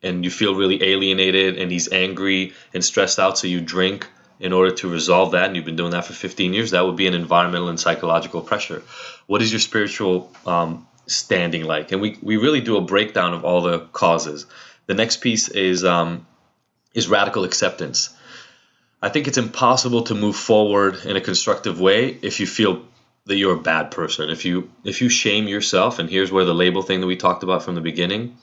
and 0.02 0.24
you 0.24 0.30
feel 0.30 0.56
really 0.56 0.82
alienated 0.82 1.58
and 1.58 1.70
he's 1.70 1.92
angry 1.92 2.54
and 2.74 2.84
stressed 2.84 3.20
out, 3.20 3.38
so 3.38 3.46
you 3.46 3.60
drink 3.60 4.08
in 4.40 4.52
order 4.52 4.74
to 4.74 4.90
resolve 4.90 5.30
that, 5.30 5.44
and 5.44 5.56
you've 5.56 5.64
been 5.64 5.76
doing 5.76 5.92
that 5.92 6.04
for 6.04 6.12
15 6.12 6.52
years, 6.52 6.72
that 6.72 6.84
would 6.84 6.96
be 6.96 7.06
an 7.06 7.14
environmental 7.14 7.68
and 7.68 7.80
psychological 7.80 8.42
pressure. 8.42 8.82
What 9.26 9.40
is 9.40 9.50
your 9.50 9.60
spiritual 9.60 10.30
um, 10.44 10.86
standing 11.06 11.64
like? 11.64 11.92
And 11.92 12.00
we, 12.00 12.18
we 12.22 12.36
really 12.36 12.60
do 12.60 12.76
a 12.76 12.80
breakdown 12.80 13.34
of 13.34 13.44
all 13.44 13.62
the 13.62 13.80
causes. 13.92 14.46
The 14.86 14.94
next 14.94 15.20
piece 15.20 15.48
is 15.48 15.84
um, 15.84 16.26
is 16.94 17.08
radical 17.08 17.44
acceptance. 17.44 18.10
I 19.02 19.08
think 19.08 19.28
it's 19.28 19.38
impossible 19.38 20.04
to 20.04 20.14
move 20.14 20.36
forward 20.36 21.04
in 21.04 21.16
a 21.16 21.20
constructive 21.20 21.80
way 21.80 22.18
if 22.22 22.40
you 22.40 22.46
feel 22.46 22.82
that 23.26 23.36
you're 23.36 23.54
a 23.54 23.60
bad 23.60 23.90
person. 23.90 24.30
If 24.30 24.44
you 24.44 24.70
if 24.84 25.00
you 25.00 25.08
shame 25.08 25.48
yourself, 25.48 25.98
and 25.98 26.08
here's 26.08 26.32
where 26.32 26.44
the 26.44 26.54
label 26.54 26.82
thing 26.82 27.00
that 27.00 27.06
we 27.06 27.16
talked 27.16 27.42
about 27.42 27.62
from 27.62 27.74
the 27.74 27.80
beginning, 27.80 28.38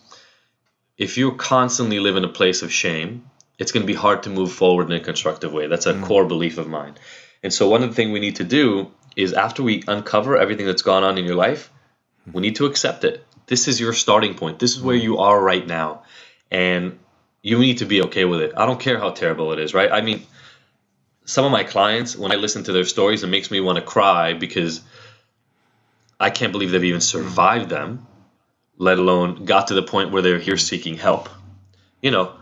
if 0.98 1.18
you 1.18 1.32
constantly 1.34 2.00
live 2.00 2.16
in 2.16 2.24
a 2.24 2.30
place 2.30 2.62
of 2.62 2.72
shame, 2.72 3.30
it's 3.58 3.72
going 3.72 3.84
to 3.84 3.92
be 3.92 3.98
hard 3.98 4.24
to 4.24 4.30
move 4.30 4.52
forward 4.52 4.92
in 4.92 4.98
a 4.98 5.04
constructive 5.04 5.54
way. 5.54 5.68
That's 5.68 5.86
a 5.86 5.94
mm. 5.94 6.04
core 6.04 6.26
belief 6.26 6.58
of 6.58 6.68
mine. 6.68 6.96
And 7.42 7.54
so, 7.54 7.70
one 7.70 7.84
of 7.84 7.90
the 7.90 7.96
things 7.96 8.12
we 8.12 8.20
need 8.20 8.38
to 8.38 8.44
do 8.44 8.92
is 9.16 9.34
after 9.34 9.64
we 9.64 9.84
uncover 9.88 10.38
everything 10.38 10.66
that's 10.66 10.82
gone 10.82 11.04
on 11.04 11.18
in 11.18 11.26
your 11.26 11.36
life, 11.36 11.72
we 12.32 12.42
need 12.42 12.56
to 12.58 12.66
accept 12.66 13.04
it. 13.04 13.26
This 13.48 13.68
is 13.68 13.80
your 13.80 13.94
starting 13.94 14.36
point. 14.36 14.60
This 14.60 14.76
is 14.76 14.82
where 14.82 14.98
mm. 14.98 15.04
you 15.04 15.18
are 15.20 15.42
right 15.42 15.66
now. 15.66 16.04
And 16.50 17.00
you 17.42 17.60
need 17.60 17.80
to 17.80 17.86
be 17.86 18.04
okay 18.04 18.26
with 18.26 18.42
it. 18.42 18.54
I 18.56 18.66
don't 18.66 18.80
care 18.80 18.98
how 18.98 19.12
terrible 19.12 19.52
it 19.52 19.60
is, 19.60 19.74
right? 19.74 19.92
I 19.92 20.02
mean, 20.02 20.22
some 21.26 21.46
of 21.46 21.52
my 21.52 21.64
clients, 21.64 22.16
when 22.16 22.32
I 22.32 22.36
listen 22.36 22.64
to 22.66 22.72
their 22.72 22.86
stories, 22.86 23.24
it 23.24 23.28
makes 23.28 23.52
me 23.52 23.60
want 23.60 23.78
to 23.78 23.82
cry 23.82 24.34
because 24.34 24.82
I 26.20 26.30
can't 26.30 26.52
believe 26.52 26.72
they've 26.72 26.84
even 26.84 27.02
survived 27.02 27.70
them 27.70 28.08
let 28.78 28.98
alone 28.98 29.46
got 29.46 29.68
to 29.68 29.74
the 29.74 29.84
point 29.84 30.12
where 30.12 30.22
they're 30.22 30.40
here 30.40 30.58
seeking 30.58 30.98
help. 30.98 31.30
You 32.02 32.12
know, 32.12 32.34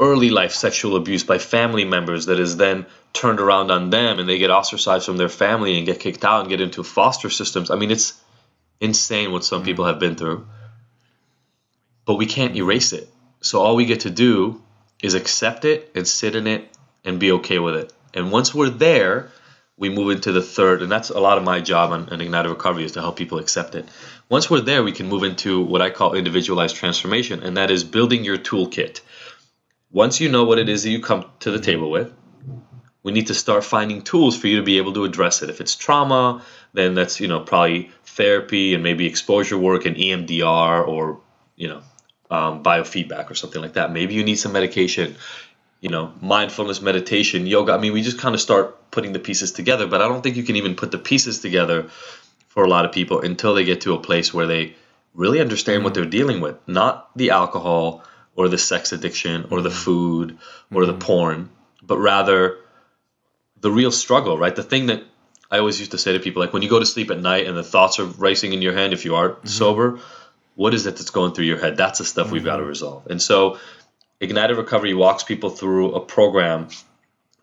early 0.00 0.30
life 0.30 0.52
sexual 0.52 0.96
abuse 0.96 1.24
by 1.24 1.38
family 1.38 1.84
members 1.84 2.26
that 2.26 2.40
is 2.40 2.56
then 2.56 2.86
turned 3.12 3.40
around 3.40 3.70
on 3.70 3.90
them 3.90 4.18
and 4.18 4.28
they 4.28 4.38
get 4.38 4.50
ostracized 4.50 5.06
from 5.06 5.16
their 5.16 5.28
family 5.28 5.76
and 5.76 5.86
get 5.86 6.00
kicked 6.00 6.24
out 6.24 6.40
and 6.40 6.48
get 6.48 6.60
into 6.60 6.82
foster 6.82 7.30
systems. 7.30 7.70
I 7.70 7.76
mean, 7.76 7.90
it's 7.90 8.20
insane 8.82 9.32
what 9.32 9.44
some 9.44 9.62
mm. 9.62 9.64
people 9.64 9.86
have 9.86 9.98
been 9.98 10.16
through. 10.16 10.46
But 12.04 12.16
we 12.16 12.26
can't 12.26 12.56
erase 12.56 12.92
it. 12.92 13.08
So 13.40 13.60
all 13.62 13.76
we 13.76 13.86
get 13.86 14.00
to 14.00 14.10
do 14.10 14.60
is 15.02 15.14
accept 15.14 15.64
it 15.64 15.90
and 15.94 16.06
sit 16.06 16.34
in 16.34 16.46
it 16.46 16.68
and 17.04 17.18
be 17.18 17.32
okay 17.32 17.58
with 17.58 17.76
it. 17.76 17.92
And 18.12 18.30
once 18.30 18.54
we're 18.54 18.68
there, 18.68 19.30
we 19.76 19.88
move 19.88 20.10
into 20.10 20.32
the 20.32 20.42
third, 20.42 20.82
and 20.82 20.92
that's 20.92 21.10
a 21.10 21.18
lot 21.18 21.38
of 21.38 21.44
my 21.44 21.60
job 21.60 21.92
on, 21.92 22.08
on 22.10 22.20
Ignited 22.20 22.50
Recovery 22.50 22.84
is 22.84 22.92
to 22.92 23.00
help 23.00 23.16
people 23.16 23.38
accept 23.38 23.74
it. 23.74 23.88
Once 24.28 24.50
we're 24.50 24.60
there, 24.60 24.82
we 24.82 24.92
can 24.92 25.08
move 25.08 25.24
into 25.24 25.60
what 25.62 25.82
I 25.82 25.90
call 25.90 26.14
individualized 26.14 26.76
transformation, 26.76 27.42
and 27.42 27.56
that 27.56 27.70
is 27.70 27.82
building 27.82 28.22
your 28.24 28.38
toolkit. 28.38 29.00
Once 29.90 30.20
you 30.20 30.28
know 30.28 30.44
what 30.44 30.58
it 30.58 30.68
is 30.68 30.82
that 30.82 30.90
you 30.90 31.00
come 31.00 31.24
to 31.40 31.50
the 31.50 31.58
table 31.58 31.90
with, 31.90 32.12
we 33.02 33.12
need 33.12 33.26
to 33.26 33.34
start 33.34 33.64
finding 33.64 34.02
tools 34.02 34.38
for 34.38 34.46
you 34.46 34.56
to 34.56 34.62
be 34.62 34.78
able 34.78 34.92
to 34.92 35.04
address 35.04 35.42
it. 35.42 35.50
If 35.50 35.60
it's 35.60 35.74
trauma, 35.74 36.44
then 36.72 36.94
that's 36.94 37.20
you 37.20 37.28
know 37.28 37.40
probably 37.40 37.90
therapy 38.16 38.74
and 38.74 38.82
maybe 38.82 39.06
exposure 39.06 39.58
work 39.58 39.86
and 39.86 39.96
EMDR 39.96 40.86
or 40.86 41.20
you 41.56 41.68
know 41.68 41.82
um, 42.30 42.62
biofeedback 42.62 43.30
or 43.30 43.34
something 43.34 43.60
like 43.60 43.74
that. 43.74 43.92
Maybe 43.92 44.14
you 44.14 44.24
need 44.24 44.36
some 44.36 44.52
medication 44.52 45.16
you 45.82 45.88
know, 45.90 46.12
mindfulness, 46.20 46.80
meditation, 46.80 47.44
yoga. 47.44 47.72
I 47.72 47.78
mean, 47.78 47.92
we 47.92 48.02
just 48.02 48.18
kind 48.18 48.36
of 48.36 48.40
start 48.40 48.90
putting 48.92 49.12
the 49.12 49.18
pieces 49.18 49.50
together, 49.50 49.88
but 49.88 50.00
I 50.00 50.06
don't 50.06 50.22
think 50.22 50.36
you 50.36 50.44
can 50.44 50.54
even 50.54 50.76
put 50.76 50.92
the 50.92 50.98
pieces 50.98 51.40
together 51.40 51.88
for 52.48 52.64
a 52.64 52.68
lot 52.68 52.84
of 52.84 52.92
people 52.92 53.20
until 53.20 53.52
they 53.54 53.64
get 53.64 53.80
to 53.82 53.94
a 53.94 53.98
place 53.98 54.32
where 54.32 54.46
they 54.46 54.76
really 55.12 55.40
understand 55.40 55.78
mm-hmm. 55.78 55.84
what 55.84 55.94
they're 55.94 56.04
dealing 56.04 56.40
with, 56.40 56.56
not 56.68 57.10
the 57.16 57.30
alcohol 57.30 58.04
or 58.36 58.48
the 58.48 58.58
sex 58.58 58.92
addiction 58.92 59.48
or 59.50 59.60
the 59.60 59.70
mm-hmm. 59.70 59.78
food 59.78 60.38
or 60.72 60.82
mm-hmm. 60.82 60.92
the 60.92 60.98
porn, 61.04 61.50
but 61.82 61.98
rather 61.98 62.58
the 63.60 63.70
real 63.70 63.90
struggle, 63.90 64.38
right? 64.38 64.54
The 64.54 64.62
thing 64.62 64.86
that 64.86 65.02
I 65.52 65.58
always 65.58 65.78
used 65.78 65.90
to 65.90 65.98
say 65.98 66.14
to 66.14 66.18
people, 66.18 66.40
like 66.40 66.54
when 66.54 66.62
you 66.62 66.70
go 66.70 66.78
to 66.78 66.86
sleep 66.86 67.10
at 67.10 67.20
night 67.20 67.46
and 67.46 67.54
the 67.54 67.62
thoughts 67.62 68.00
are 68.00 68.06
racing 68.06 68.54
in 68.54 68.62
your 68.62 68.72
head, 68.72 68.94
if 68.94 69.04
you 69.04 69.16
are 69.16 69.30
mm-hmm. 69.30 69.46
sober, 69.46 70.00
what 70.54 70.72
is 70.72 70.86
it 70.86 70.96
that's 70.96 71.10
going 71.10 71.34
through 71.34 71.44
your 71.44 71.58
head? 71.58 71.76
That's 71.76 71.98
the 71.98 72.06
stuff 72.06 72.30
we've 72.30 72.44
got 72.44 72.56
to 72.56 72.64
resolve. 72.64 73.06
And 73.08 73.20
so, 73.20 73.58
Ignited 74.18 74.56
Recovery 74.56 74.94
walks 74.94 75.24
people 75.24 75.50
through 75.50 75.94
a 75.94 76.00
program 76.00 76.68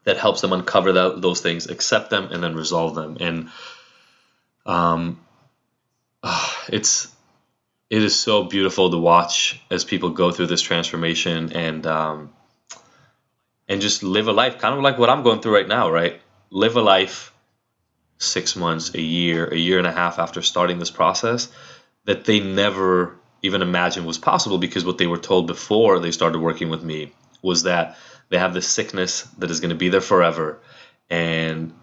that 0.06 0.18
helps 0.18 0.42
them 0.42 0.54
uncover 0.54 0.94
that, 0.94 1.22
those 1.22 1.42
things, 1.42 1.68
accept 1.68 2.10
them, 2.10 2.32
and 2.32 2.42
then 2.42 2.56
resolve 2.56 2.96
them. 2.96 3.18
And 3.20 3.50
um, 4.66 5.20
uh, 6.24 6.52
it's 6.70 7.14
it 7.92 8.04
is 8.04 8.20
so 8.20 8.44
beautiful 8.44 8.90
to 8.90 8.98
watch 8.98 9.62
as 9.70 9.84
people 9.84 10.10
go 10.10 10.32
through 10.32 10.48
this 10.48 10.62
transformation 10.62 11.54
and 11.54 11.86
um, 11.86 12.34
and 13.68 13.82
just 13.82 14.02
live 14.02 14.28
a 14.28 14.32
life, 14.32 14.58
kind 14.58 14.74
of 14.74 14.82
like 14.82 14.98
what 14.98 15.12
I'm 15.12 15.22
going 15.22 15.42
through 15.42 15.54
right 15.54 15.68
now, 15.68 15.92
right? 15.92 16.20
Live 16.50 16.76
a 16.76 16.82
life 16.82 17.32
six 18.20 18.56
months, 18.56 18.94
a 18.94 19.02
year, 19.02 19.48
a 19.48 19.58
year 19.58 19.78
and 19.78 19.88
a 19.88 19.92
half 19.92 20.20
after 20.20 20.42
starting 20.42 20.78
this 20.78 20.92
process 20.92 21.50
that 22.06 22.26
they 22.26 22.40
never 22.40 23.16
even 23.42 23.62
imagined 23.62 24.06
was 24.06 24.18
possible 24.18 24.58
because 24.58 24.86
what 24.86 24.98
they 24.98 25.08
were 25.08 25.18
told 25.18 25.48
before 25.48 26.00
they 26.00 26.12
started 26.12 26.40
working 26.40 26.70
with 26.70 26.84
me 26.84 27.12
was 27.42 27.64
that 27.64 27.98
they 28.30 28.38
have 28.38 28.54
this 28.54 28.68
sickness 28.68 29.22
that 29.38 29.50
is 29.50 29.60
going 29.60 29.70
to 29.70 29.76
be 29.76 29.90
there 29.90 30.02
forever 30.02 30.60
and 31.10 31.74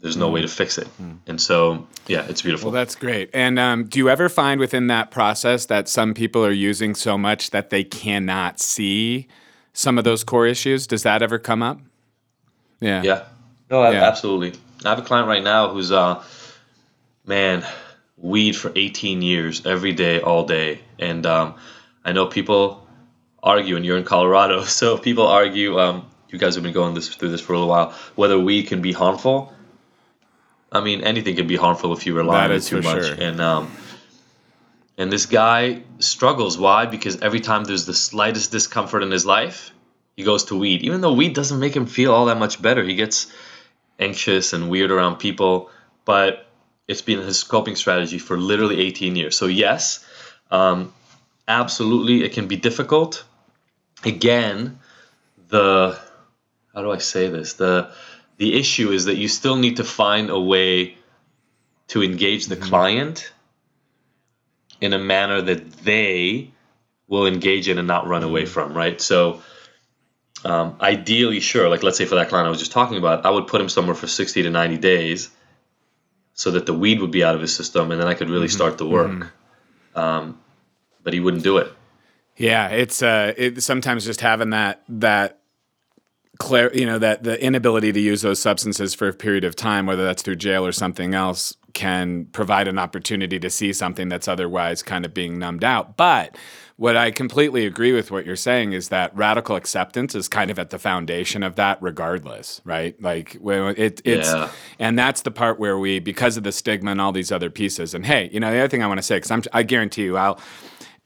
there's 0.00 0.16
no 0.16 0.30
mm. 0.30 0.34
way 0.34 0.42
to 0.42 0.48
fix 0.48 0.78
it. 0.78 0.88
Mm. 1.00 1.18
And 1.26 1.40
so, 1.40 1.86
yeah, 2.06 2.26
it's 2.28 2.40
beautiful. 2.40 2.70
Well, 2.70 2.80
that's 2.80 2.94
great. 2.94 3.30
And 3.34 3.58
um, 3.58 3.84
do 3.84 3.98
you 3.98 4.08
ever 4.08 4.30
find 4.30 4.58
within 4.58 4.86
that 4.86 5.10
process 5.10 5.66
that 5.66 5.88
some 5.88 6.14
people 6.14 6.44
are 6.44 6.50
using 6.50 6.94
so 6.94 7.18
much 7.18 7.50
that 7.50 7.68
they 7.68 7.84
cannot 7.84 8.60
see 8.60 9.28
some 9.74 9.98
of 9.98 10.04
those 10.04 10.24
core 10.24 10.46
issues? 10.46 10.86
Does 10.86 11.02
that 11.02 11.22
ever 11.22 11.38
come 11.38 11.62
up? 11.62 11.80
Yeah. 12.80 13.02
Yeah. 13.02 13.24
No, 13.70 13.88
yeah. 13.90 14.04
absolutely. 14.04 14.58
I 14.84 14.90
have 14.90 14.98
a 14.98 15.02
client 15.02 15.28
right 15.28 15.42
now 15.42 15.68
who's, 15.68 15.92
uh, 15.92 16.22
man, 17.26 17.64
weed 18.16 18.56
for 18.56 18.72
18 18.74 19.22
years, 19.22 19.66
every 19.66 19.92
day, 19.92 20.20
all 20.20 20.44
day. 20.44 20.80
And 20.98 21.26
um, 21.26 21.54
I 22.04 22.12
know 22.12 22.26
people 22.26 22.86
argue, 23.42 23.76
and 23.76 23.84
you're 23.84 23.98
in 23.98 24.04
Colorado, 24.04 24.62
so 24.64 24.98
people 24.98 25.26
argue. 25.26 25.78
Um, 25.78 26.06
you 26.28 26.38
guys 26.38 26.54
have 26.54 26.62
been 26.64 26.72
going 26.72 26.94
this 26.94 27.08
through 27.08 27.30
this 27.30 27.40
for 27.40 27.54
a 27.54 27.56
little 27.56 27.68
while. 27.68 27.94
Whether 28.14 28.38
weed 28.38 28.64
can 28.64 28.82
be 28.82 28.92
harmful. 28.92 29.52
I 30.72 30.80
mean, 30.80 31.02
anything 31.02 31.34
can 31.34 31.48
be 31.48 31.56
harmful 31.56 31.92
if 31.92 32.06
you 32.06 32.14
rely 32.14 32.44
on 32.44 32.52
it 32.52 32.60
too 32.60 32.80
much. 32.80 33.04
Sure. 33.04 33.14
And 33.14 33.40
um, 33.40 33.72
and 34.96 35.10
this 35.10 35.26
guy 35.26 35.82
struggles. 35.98 36.56
Why? 36.56 36.86
Because 36.86 37.20
every 37.20 37.40
time 37.40 37.64
there's 37.64 37.86
the 37.86 37.94
slightest 37.94 38.52
discomfort 38.52 39.02
in 39.02 39.10
his 39.10 39.26
life, 39.26 39.72
he 40.16 40.22
goes 40.22 40.44
to 40.44 40.56
weed. 40.56 40.82
Even 40.82 41.00
though 41.00 41.14
weed 41.14 41.34
doesn't 41.34 41.58
make 41.58 41.74
him 41.74 41.86
feel 41.86 42.12
all 42.12 42.26
that 42.26 42.38
much 42.38 42.62
better, 42.62 42.84
he 42.84 42.94
gets 42.94 43.32
anxious 44.00 44.52
and 44.52 44.70
weird 44.70 44.90
around 44.90 45.16
people. 45.16 45.70
But 46.04 46.46
it's 46.88 47.02
been 47.02 47.20
his 47.20 47.44
coping 47.44 47.76
strategy 47.76 48.18
for 48.18 48.36
literally 48.36 48.80
18 48.80 49.14
years. 49.14 49.36
So 49.36 49.46
yes, 49.46 50.04
um, 50.50 50.92
absolutely, 51.46 52.24
it 52.24 52.32
can 52.32 52.48
be 52.48 52.56
difficult. 52.56 53.24
Again, 54.04 54.80
the 55.48 55.98
how 56.74 56.82
do 56.82 56.90
I 56.90 56.98
say 56.98 57.28
this? 57.28 57.54
The 57.54 57.92
the 58.38 58.58
issue 58.58 58.90
is 58.90 59.04
that 59.04 59.16
you 59.16 59.28
still 59.28 59.56
need 59.56 59.76
to 59.76 59.84
find 59.84 60.30
a 60.30 60.40
way 60.40 60.96
to 61.88 62.02
engage 62.02 62.46
the 62.46 62.56
mm-hmm. 62.56 62.64
client 62.64 63.32
in 64.80 64.92
a 64.92 64.98
manner 64.98 65.42
that 65.42 65.70
they 65.84 66.50
will 67.06 67.26
engage 67.26 67.68
in 67.68 67.78
and 67.78 67.86
not 67.86 68.06
run 68.06 68.22
away 68.22 68.44
mm-hmm. 68.44 68.52
from, 68.52 68.74
right? 68.74 69.00
So 69.00 69.42
um, 70.44 70.76
ideally, 70.80 71.40
sure, 71.40 71.68
like 71.68 71.82
let's 71.82 71.98
say 71.98 72.06
for 72.06 72.14
that 72.14 72.28
client 72.28 72.46
I 72.46 72.50
was 72.50 72.58
just 72.58 72.72
talking 72.72 72.96
about, 72.96 73.26
I 73.26 73.30
would 73.30 73.46
put 73.46 73.60
him 73.60 73.68
somewhere 73.68 73.94
for 73.94 74.06
60 74.06 74.42
to 74.42 74.50
90 74.50 74.78
days 74.78 75.30
so 76.34 76.50
that 76.52 76.66
the 76.66 76.72
weed 76.72 77.00
would 77.00 77.10
be 77.10 77.22
out 77.22 77.34
of 77.34 77.40
his 77.40 77.54
system 77.54 77.90
and 77.90 78.00
then 78.00 78.08
I 78.08 78.14
could 78.14 78.30
really 78.30 78.46
mm-hmm. 78.46 78.56
start 78.56 78.78
the 78.78 78.86
work. 78.86 79.10
Mm-hmm. 79.10 79.98
Um, 79.98 80.40
but 81.02 81.12
he 81.12 81.20
wouldn't 81.20 81.42
do 81.42 81.58
it. 81.58 81.72
Yeah, 82.36 82.68
it's 82.68 83.02
uh, 83.02 83.34
it, 83.36 83.62
sometimes 83.62 84.04
just 84.06 84.22
having 84.22 84.50
that 84.50 84.82
that 84.88 85.40
clear, 86.38 86.72
you 86.72 86.86
know, 86.86 86.98
that 86.98 87.22
the 87.22 87.42
inability 87.42 87.92
to 87.92 88.00
use 88.00 88.22
those 88.22 88.38
substances 88.38 88.94
for 88.94 89.08
a 89.08 89.12
period 89.12 89.44
of 89.44 89.54
time, 89.54 89.84
whether 89.84 90.04
that's 90.04 90.22
through 90.22 90.36
jail 90.36 90.64
or 90.64 90.72
something 90.72 91.14
else, 91.14 91.54
can 91.74 92.26
provide 92.26 92.68
an 92.68 92.78
opportunity 92.78 93.38
to 93.38 93.50
see 93.50 93.72
something 93.72 94.08
that's 94.08 94.28
otherwise 94.28 94.82
kind 94.82 95.04
of 95.04 95.14
being 95.14 95.38
numbed 95.38 95.64
out. 95.64 95.96
But 95.96 96.36
what 96.76 96.96
I 96.96 97.10
completely 97.10 97.66
agree 97.66 97.92
with 97.92 98.10
what 98.10 98.24
you're 98.24 98.36
saying 98.36 98.72
is 98.72 98.88
that 98.88 99.14
radical 99.14 99.54
acceptance 99.54 100.14
is 100.14 100.28
kind 100.28 100.50
of 100.50 100.58
at 100.58 100.70
the 100.70 100.78
foundation 100.78 101.42
of 101.42 101.56
that, 101.56 101.76
regardless, 101.82 102.62
right? 102.64 103.00
Like 103.02 103.34
it, 103.34 104.00
it's, 104.02 104.32
yeah. 104.32 104.50
and 104.78 104.98
that's 104.98 105.20
the 105.20 105.30
part 105.30 105.58
where 105.58 105.78
we, 105.78 105.98
because 105.98 106.38
of 106.38 106.42
the 106.42 106.52
stigma 106.52 106.92
and 106.92 107.00
all 107.00 107.12
these 107.12 107.30
other 107.30 107.50
pieces. 107.50 107.92
And 107.92 108.06
hey, 108.06 108.30
you 108.32 108.40
know, 108.40 108.50
the 108.50 108.58
other 108.60 108.68
thing 108.68 108.82
I 108.82 108.86
want 108.86 108.96
to 108.96 109.02
say, 109.02 109.18
because 109.18 109.46
I 109.52 109.62
guarantee 109.62 110.04
you, 110.04 110.16
I'll 110.16 110.40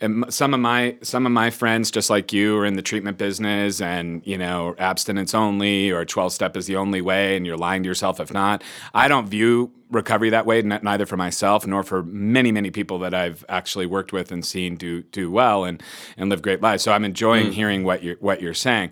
and 0.00 0.24
some 0.32 0.52
of 0.54 0.60
my 0.60 0.96
some 1.02 1.24
of 1.26 1.32
my 1.32 1.50
friends 1.50 1.90
just 1.90 2.10
like 2.10 2.32
you 2.32 2.56
are 2.58 2.66
in 2.66 2.74
the 2.74 2.82
treatment 2.82 3.16
business 3.16 3.80
and 3.80 4.26
you 4.26 4.36
know 4.36 4.74
abstinence 4.78 5.34
only 5.34 5.90
or 5.90 6.04
12 6.04 6.32
step 6.32 6.56
is 6.56 6.66
the 6.66 6.76
only 6.76 7.00
way 7.00 7.36
and 7.36 7.46
you're 7.46 7.56
lying 7.56 7.82
to 7.82 7.88
yourself 7.88 8.20
if 8.20 8.32
not 8.32 8.62
i 8.92 9.08
don't 9.08 9.28
view 9.28 9.70
recovery 9.90 10.30
that 10.30 10.46
way 10.46 10.60
neither 10.62 11.06
for 11.06 11.16
myself 11.16 11.66
nor 11.66 11.82
for 11.82 12.02
many 12.02 12.50
many 12.50 12.70
people 12.70 12.98
that 12.98 13.14
i've 13.14 13.44
actually 13.48 13.86
worked 13.86 14.12
with 14.12 14.32
and 14.32 14.44
seen 14.44 14.76
do 14.76 15.02
do 15.02 15.30
well 15.30 15.64
and 15.64 15.82
and 16.16 16.28
live 16.28 16.42
great 16.42 16.60
lives 16.60 16.82
so 16.82 16.92
i'm 16.92 17.04
enjoying 17.04 17.48
mm. 17.48 17.52
hearing 17.52 17.84
what 17.84 18.02
you're 18.02 18.16
what 18.16 18.40
you're 18.40 18.54
saying 18.54 18.90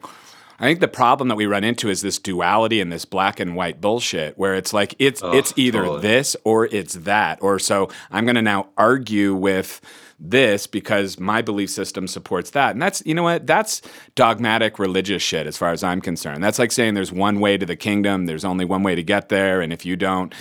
I 0.59 0.67
think 0.67 0.79
the 0.79 0.87
problem 0.87 1.27
that 1.27 1.35
we 1.35 1.47
run 1.47 1.65
into 1.65 1.89
is 1.89 2.03
this 2.03 2.21
duality 2.21 2.81
and 2.81 2.93
this 2.93 3.05
black 3.05 3.41
and 3.41 3.57
white 3.57 3.81
bullshit 3.81 4.39
where 4.39 4.55
it's 4.55 4.73
like 4.73 4.95
it's 5.01 5.21
oh, 5.21 5.33
it's 5.33 5.53
either 5.57 5.81
totally. 5.81 6.03
this 6.03 6.37
or 6.45 6.67
it's 6.67 6.95
that 6.95 7.43
or 7.43 7.59
so 7.59 7.89
I'm 8.13 8.25
going 8.27 8.37
to 8.37 8.43
now 8.43 8.69
argue 8.77 9.35
with 9.35 9.81
this 10.25 10.67
because 10.67 11.19
my 11.19 11.43
belief 11.43 11.69
system 11.71 12.07
supports 12.07 12.51
that. 12.51 12.71
And 12.71 12.81
that's, 12.81 13.03
you 13.05 13.15
know 13.15 13.25
what, 13.25 13.47
that's 13.47 13.83
dogmatic 14.15 14.79
religious 14.79 15.23
shit 15.23 15.47
as 15.47 15.57
far 15.57 15.73
as 15.73 15.83
I'm 15.83 16.01
concerned. 16.01 16.43
That's 16.45 16.59
like 16.59 16.71
saying 16.73 16.95
there's 16.95 17.13
one 17.13 17.41
way 17.41 17.57
to 17.59 17.67
the 17.67 17.77
kingdom, 17.77 18.27
there's 18.27 18.45
only 18.45 18.65
one 18.65 18.83
way 18.83 18.95
to 18.95 19.03
get 19.03 19.29
there. 19.31 19.61
And 19.61 19.73
if 19.73 19.85
you 19.85 19.97
don't, 19.97 20.33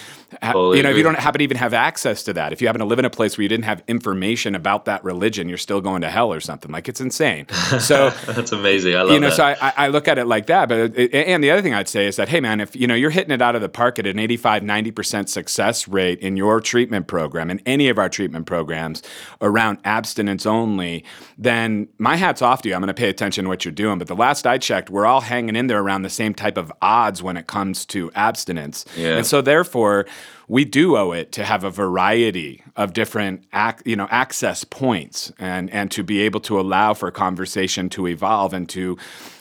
ha- 0.42 0.54
totally 0.54 0.78
you 0.78 0.84
know, 0.84 0.90
agree. 0.90 1.00
if 1.02 1.04
you 1.06 1.12
don't 1.12 1.20
happen 1.20 1.40
to 1.40 1.44
even 1.44 1.58
have 1.58 1.74
access 1.74 2.22
to 2.24 2.34
that, 2.34 2.54
if 2.54 2.62
you 2.62 2.68
happen 2.68 2.80
to 2.80 2.86
live 2.86 3.00
in 3.00 3.06
a 3.06 3.10
place 3.10 3.38
where 3.38 3.44
you 3.44 3.50
didn't 3.50 3.66
have 3.66 3.82
information 3.88 4.54
about 4.56 4.86
that 4.86 5.04
religion, 5.04 5.50
you're 5.50 5.58
still 5.58 5.82
going 5.82 6.02
to 6.02 6.10
hell 6.10 6.32
or 6.32 6.40
something. 6.40 6.72
Like 6.72 6.88
it's 6.88 7.02
insane. 7.02 7.48
So 7.80 8.10
that's 8.28 8.52
amazing. 8.52 8.96
I 8.96 9.02
love 9.02 9.12
You 9.12 9.20
know, 9.20 9.30
that. 9.30 9.58
so 9.58 9.66
I, 9.66 9.74
I 9.86 9.88
look 9.88 10.08
at 10.08 10.18
it 10.20 10.26
like 10.28 10.46
that. 10.46 10.70
But, 10.70 10.96
it, 10.98 11.14
and 11.14 11.44
the 11.44 11.50
other 11.52 11.62
thing 11.64 11.74
I'd 11.74 11.90
say 11.90 12.06
is 12.06 12.18
that, 12.18 12.30
hey, 12.30 12.40
man, 12.40 12.62
if, 12.62 12.76
you 12.76 12.86
know, 12.88 12.96
you're 12.96 13.10
hitting 13.10 13.32
it 13.32 13.42
out 13.42 13.56
of 13.56 13.62
the 13.62 13.70
park 13.70 13.98
at 14.00 14.06
an 14.06 14.20
85, 14.20 14.62
90% 14.64 15.28
success 15.30 15.88
rate 15.88 16.20
in 16.20 16.38
your 16.38 16.62
treatment 16.62 17.08
program, 17.08 17.50
in 17.50 17.62
any 17.66 17.90
of 17.90 17.98
our 17.98 18.10
treatment 18.10 18.46
programs 18.46 19.02
around 19.42 19.71
abstinence 19.84 20.46
only, 20.46 21.04
then 21.38 21.88
my 21.98 22.16
hat's 22.16 22.42
off 22.42 22.62
to 22.64 22.70
you. 22.70 22.76
I'm 22.76 22.82
going 22.82 22.88
to 22.88 22.94
pay 22.94 23.10
attention 23.10 23.46
to 23.46 23.50
what 23.50 23.66
you're 23.66 23.72
doing. 23.72 23.98
But 23.98 24.08
the 24.08 24.16
last 24.16 24.46
I 24.48 24.58
checked, 24.58 24.90
we're 24.90 25.06
all 25.06 25.22
hanging 25.22 25.56
in 25.56 25.68
there 25.68 25.80
around 25.80 26.02
the 26.02 26.10
same 26.10 26.34
type 26.34 26.58
of 26.58 26.72
odds 26.82 27.22
when 27.22 27.38
it 27.38 27.48
comes 27.48 27.86
to 27.88 28.12
abstinence. 28.14 28.86
Yeah. 28.96 29.18
And 29.18 29.26
so 29.26 29.42
therefore, 29.42 30.06
we 30.52 30.66
do 30.66 30.98
owe 30.98 31.14
it 31.14 31.32
to 31.32 31.46
have 31.46 31.64
a 31.64 31.70
variety 31.70 32.62
of 32.76 32.92
different 32.92 33.46
ac- 33.54 33.78
you 33.86 33.96
know 33.96 34.08
access 34.12 34.66
points 34.66 35.32
and 35.40 35.70
and 35.70 35.90
to 35.92 36.04
be 36.04 36.20
able 36.20 36.42
to 36.42 36.60
allow 36.60 36.94
for 36.94 37.10
conversation 37.10 37.88
to 37.90 38.06
evolve 38.06 38.54
and 38.54 38.68
to 38.68 38.98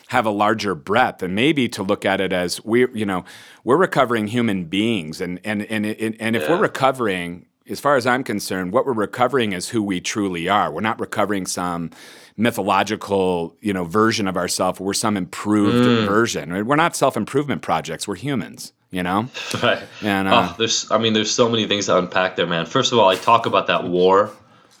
have 0.07 0.25
a 0.25 0.29
larger 0.29 0.73
breadth 0.73 1.21
and 1.21 1.35
maybe 1.35 1.67
to 1.67 1.83
look 1.83 2.05
at 2.05 2.21
it 2.21 2.31
as 2.31 2.63
we 2.63 2.87
you 2.93 3.05
know 3.05 3.25
we're 3.65 3.75
recovering 3.75 4.27
human 4.27 4.63
beings 4.63 5.19
and 5.19 5.39
and 5.43 5.63
and 5.63 5.85
and, 5.85 6.15
and 6.19 6.35
if 6.37 6.43
yeah. 6.43 6.49
we're 6.49 6.61
recovering 6.61 7.45
as 7.71 7.79
far 7.79 7.95
as 7.95 8.05
I'm 8.05 8.23
concerned, 8.23 8.73
what 8.73 8.85
we're 8.85 8.93
recovering 8.93 9.53
is 9.53 9.69
who 9.69 9.81
we 9.81 10.01
truly 10.01 10.49
are. 10.49 10.71
We're 10.71 10.81
not 10.81 10.99
recovering 10.99 11.45
some 11.45 11.91
mythological, 12.37 13.55
you 13.61 13.73
know, 13.73 13.85
version 13.85 14.27
of 14.27 14.37
ourselves. 14.37 14.79
We're 14.79 14.93
some 14.93 15.17
improved 15.17 15.85
mm. 15.85 16.05
version. 16.05 16.65
We're 16.65 16.75
not 16.75 16.95
self-improvement 16.95 17.61
projects. 17.61 18.07
We're 18.07 18.15
humans. 18.15 18.73
You 18.93 19.03
know, 19.03 19.29
right? 19.63 19.81
And 20.01 20.27
uh, 20.27 20.49
oh, 20.49 20.55
there's, 20.57 20.91
I 20.91 20.97
mean, 20.97 21.13
there's 21.13 21.31
so 21.31 21.47
many 21.47 21.65
things 21.65 21.85
to 21.85 21.97
unpack 21.97 22.35
there, 22.35 22.45
man. 22.45 22.65
First 22.65 22.91
of 22.91 22.99
all, 22.99 23.07
I 23.07 23.15
talk 23.15 23.45
about 23.45 23.67
that 23.67 23.85
war 23.85 24.31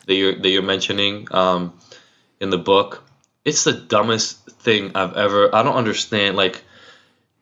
that 0.05 0.15
you're 0.15 0.37
that 0.37 0.49
you're 0.49 0.61
mentioning 0.61 1.29
um, 1.31 1.79
in 2.41 2.49
the 2.49 2.57
book. 2.57 3.05
It's 3.45 3.63
the 3.63 3.71
dumbest 3.71 4.49
thing 4.59 4.91
I've 4.95 5.15
ever. 5.15 5.55
I 5.55 5.63
don't 5.63 5.77
understand. 5.77 6.35
Like, 6.35 6.61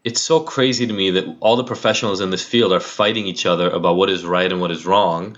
it's 0.04 0.22
so 0.22 0.40
crazy 0.40 0.88
to 0.88 0.94
me 0.94 1.12
that 1.12 1.38
all 1.40 1.56
the 1.56 1.64
professionals 1.64 2.22
in 2.22 2.30
this 2.30 2.44
field 2.44 2.72
are 2.72 2.80
fighting 2.80 3.28
each 3.28 3.46
other 3.46 3.70
about 3.70 3.96
what 3.96 4.10
is 4.10 4.26
right 4.26 4.52
and 4.52 4.62
what 4.62 4.72
is 4.72 4.86
wrong 4.86 5.38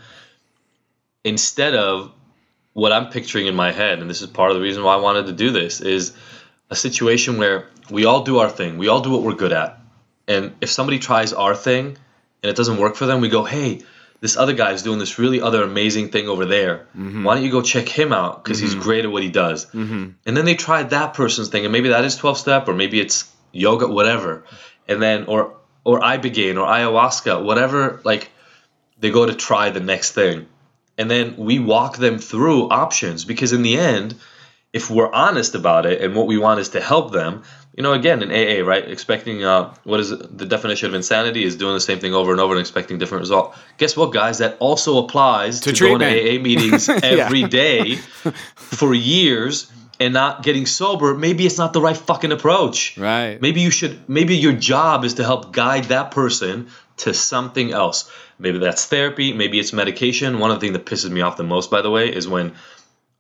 instead 1.24 1.76
of 1.76 2.12
what 2.74 2.92
I'm 2.92 3.10
picturing 3.10 3.48
in 3.48 3.56
my 3.56 3.72
head 3.72 4.00
and 4.00 4.10
this 4.10 4.22
is 4.22 4.28
part 4.28 4.52
of 4.52 4.58
the 4.58 4.62
reason 4.62 4.84
why 4.84 4.94
I 4.94 4.98
wanted 4.98 5.28
to 5.28 5.34
do 5.34 5.52
this 5.52 5.82
is 5.82 6.14
a 6.70 6.76
situation 6.76 7.38
where 7.38 7.68
we 7.90 8.06
all 8.06 8.24
do 8.24 8.40
our 8.40 8.50
thing 8.50 8.78
we 8.78 8.88
all 8.88 9.02
do 9.02 9.12
what 9.12 9.24
we're 9.24 9.34
good 9.34 9.52
at 9.52 9.80
and 10.28 10.54
if 10.62 10.70
somebody 10.70 11.00
tries 11.00 11.34
our 11.34 11.56
thing 11.56 11.98
and 12.44 12.50
it 12.50 12.56
doesn't 12.56 12.78
work 12.78 12.96
for 12.96 13.06
them 13.06 13.22
we 13.22 13.30
go 13.30 13.44
hey 13.44 13.82
this 14.22 14.38
other 14.38 14.54
guy 14.54 14.72
is 14.72 14.84
doing 14.84 15.00
this 15.00 15.18
really 15.18 15.42
other 15.42 15.64
amazing 15.64 16.10
thing 16.10 16.30
over 16.30 16.46
there. 16.46 16.86
Mm-hmm. 16.96 17.24
Why 17.24 17.34
don't 17.34 17.44
you 17.44 17.50
go 17.50 17.64
check 17.64 17.90
him 17.90 18.14
out 18.14 18.44
because 18.44 18.60
mm-hmm. 18.60 18.76
he's 18.76 18.76
great 18.76 19.04
at 19.04 19.12
what 19.12 19.24
he 19.24 19.30
does? 19.30 19.66
Mm-hmm. 19.66 20.10
And 20.28 20.38
then 20.38 20.46
they 20.46 20.54
try 20.54 20.84
that 20.84 21.16
person's 21.16 21.50
thing, 21.50 21.66
and 21.66 21.72
maybe 21.72 21.90
that 21.90 22.06
is 22.06 22.16
twelve 22.16 22.38
step, 22.38 22.68
or 22.68 22.76
maybe 22.76 23.02
it's 23.02 23.31
yoga, 23.52 23.88
whatever, 23.88 24.44
and 24.88 25.02
then 25.02 25.26
or 25.26 25.56
or 25.84 26.00
ibogaine 26.00 26.58
or 26.62 26.68
ayahuasca, 26.68 27.44
whatever. 27.44 28.02
Like 28.04 28.32
they 29.00 29.12
go 29.12 29.26
to 29.26 29.34
try 29.34 29.70
the 29.70 29.80
next 29.80 30.12
thing, 30.12 30.48
and 30.98 31.10
then 31.10 31.38
we 31.38 31.60
walk 31.60 31.98
them 31.98 32.20
through 32.20 32.70
options 32.70 33.26
because 33.26 33.54
in 33.54 33.62
the 33.62 33.78
end 33.78 34.16
if 34.74 34.90
we're 34.90 35.12
honest 35.12 35.56
about 35.56 35.86
it 35.86 36.02
and 36.02 36.16
what 36.16 36.28
we 36.28 36.38
want 36.38 36.60
is 36.60 36.70
to 36.70 36.82
help 36.82 37.12
them 37.12 37.44
you 37.76 37.84
know 37.84 37.94
again 37.94 38.22
in 38.22 38.32
aa 38.32 38.66
right? 38.66 38.90
Expecting 38.90 39.44
uh, 39.44 39.74
what 39.84 40.00
is 40.00 40.12
it? 40.12 40.38
the 40.38 40.46
definition 40.46 40.90
of 40.90 40.94
insanity 40.94 41.44
is 41.44 41.56
doing 41.56 41.74
the 41.74 41.82
same 41.82 42.00
thing 42.00 42.14
over 42.14 42.32
and 42.32 42.42
over 42.42 42.54
and 42.54 42.60
expecting 42.62 42.98
different 42.98 43.22
result. 43.22 43.56
Guess 43.78 43.96
what 43.96 44.12
guys? 44.12 44.40
That 44.40 44.58
also 44.60 45.04
applies 45.04 45.62
to, 45.62 45.74
to 45.74 45.80
going 45.80 46.00
to 46.00 46.06
aa 46.06 46.42
meetings 46.42 46.90
every 47.04 47.44
day 47.44 47.96
for 48.56 48.94
years 48.94 49.72
and 50.02 50.16
not 50.16 50.42
getting 50.42 50.66
sober, 50.66 51.14
maybe 51.14 51.46
it's 51.46 51.60
not 51.60 51.74
the 51.74 51.82
right 51.82 51.96
fucking 51.96 52.32
approach. 52.32 52.98
Right. 52.98 53.40
Maybe 53.40 53.62
you 53.62 53.70
should 53.70 54.10
maybe 54.10 54.36
your 54.36 54.54
job 54.54 55.06
is 55.06 55.16
to 55.16 55.24
help 55.24 55.54
guide 55.54 55.86
that 55.86 56.10
person 56.10 56.70
to 56.98 57.14
something 57.14 57.72
else. 57.72 58.10
Maybe 58.40 58.58
that's 58.58 58.88
therapy, 58.88 59.32
maybe 59.32 59.60
it's 59.60 59.74
medication. 59.74 60.40
One 60.40 60.50
of 60.50 60.60
the 60.60 60.66
things 60.66 60.74
that 60.74 60.88
pisses 60.88 61.12
me 61.12 61.22
off 61.22 61.38
the 61.38 61.44
most, 61.44 61.70
by 61.70 61.84
the 61.84 61.92
way, 61.92 62.14
is 62.14 62.28
when 62.28 62.56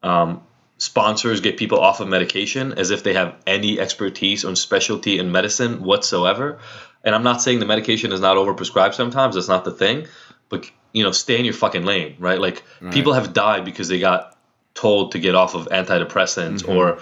um, 0.01 0.41
sponsors 0.79 1.41
get 1.41 1.57
people 1.57 1.79
off 1.79 1.99
of 1.99 2.07
medication 2.07 2.73
as 2.73 2.89
if 2.89 3.03
they 3.03 3.13
have 3.13 3.35
any 3.45 3.79
expertise 3.79 4.43
or 4.43 4.55
specialty 4.55 5.19
in 5.19 5.31
medicine 5.31 5.83
whatsoever. 5.83 6.57
And 7.03 7.13
I'm 7.13 7.23
not 7.23 7.43
saying 7.43 7.59
the 7.59 7.67
medication 7.67 8.11
is 8.11 8.21
not 8.21 8.37
overprescribed 8.37 8.95
sometimes, 8.95 9.35
that's 9.35 9.47
not 9.47 9.65
the 9.65 9.71
thing. 9.71 10.07
But 10.49 10.69
you 10.93 11.03
know, 11.03 11.11
stay 11.11 11.37
in 11.37 11.45
your 11.45 11.53
fucking 11.53 11.85
lane, 11.85 12.15
right? 12.17 12.39
Like 12.39 12.63
right. 12.81 12.91
people 12.91 13.13
have 13.13 13.33
died 13.33 13.65
because 13.65 13.87
they 13.87 13.99
got 13.99 14.30
told 14.73 15.13
to 15.13 15.19
get 15.19 15.35
off 15.35 15.55
of 15.55 15.67
antidepressants 15.67 16.63
mm-hmm. 16.63 16.71
or 16.71 16.99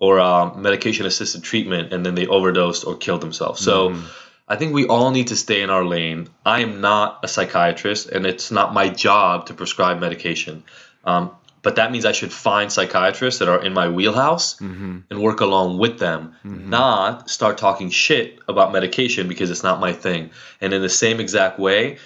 or 0.00 0.20
um, 0.20 0.62
medication 0.62 1.06
assisted 1.06 1.42
treatment 1.42 1.92
and 1.92 2.06
then 2.06 2.14
they 2.14 2.26
overdosed 2.26 2.86
or 2.86 2.96
killed 2.96 3.20
themselves. 3.20 3.60
So 3.60 3.90
mm-hmm. 3.90 4.06
I 4.46 4.56
think 4.56 4.72
we 4.72 4.86
all 4.86 5.10
need 5.10 5.28
to 5.28 5.36
stay 5.36 5.60
in 5.60 5.70
our 5.70 5.84
lane. 5.84 6.28
I 6.46 6.60
am 6.60 6.80
not 6.80 7.20
a 7.24 7.28
psychiatrist 7.28 8.08
and 8.08 8.24
it's 8.24 8.50
not 8.50 8.72
my 8.72 8.88
job 8.88 9.46
to 9.46 9.54
prescribe 9.54 9.98
medication. 10.00 10.62
Um, 11.04 11.32
but 11.62 11.76
that 11.76 11.90
means 11.90 12.04
I 12.04 12.12
should 12.12 12.32
find 12.32 12.72
psychiatrists 12.72 13.40
that 13.40 13.48
are 13.48 13.62
in 13.62 13.74
my 13.74 13.88
wheelhouse 13.88 14.54
mm-hmm. 14.56 15.00
and 15.10 15.20
work 15.20 15.40
along 15.40 15.78
with 15.78 15.98
them, 15.98 16.34
mm-hmm. 16.44 16.70
not 16.70 17.28
start 17.28 17.58
talking 17.58 17.90
shit 17.90 18.38
about 18.48 18.72
medication 18.72 19.28
because 19.28 19.50
it's 19.50 19.64
not 19.64 19.80
my 19.80 19.92
thing. 19.92 20.30
And 20.60 20.72
in 20.72 20.80
the 20.80 20.88
same 20.88 21.18
exact 21.20 21.58
way, 21.58 21.98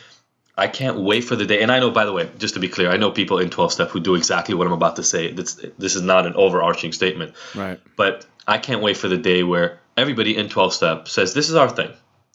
I 0.56 0.66
can't 0.66 1.00
wait 1.00 1.24
for 1.24 1.34
the 1.34 1.46
day. 1.46 1.62
And 1.62 1.72
I 1.72 1.80
know, 1.80 1.90
by 1.90 2.04
the 2.04 2.12
way, 2.12 2.28
just 2.38 2.54
to 2.54 2.60
be 2.60 2.68
clear, 2.68 2.90
I 2.90 2.98
know 2.98 3.10
people 3.10 3.38
in 3.38 3.48
12 3.48 3.72
step 3.72 3.88
who 3.88 4.00
do 4.00 4.14
exactly 4.14 4.54
what 4.54 4.66
I'm 4.66 4.72
about 4.72 4.96
to 4.96 5.02
say. 5.02 5.32
This, 5.32 5.54
this 5.78 5.96
is 5.96 6.02
not 6.02 6.26
an 6.26 6.34
overarching 6.34 6.92
statement. 6.92 7.34
Right. 7.54 7.80
But 7.96 8.26
I 8.46 8.58
can't 8.58 8.82
wait 8.82 8.98
for 8.98 9.08
the 9.08 9.16
day 9.16 9.42
where 9.42 9.80
everybody 9.96 10.36
in 10.36 10.48
12 10.48 10.74
step 10.74 11.08
says, 11.08 11.32
this 11.32 11.48
is 11.48 11.54
our 11.54 11.70
thing. 11.70 11.90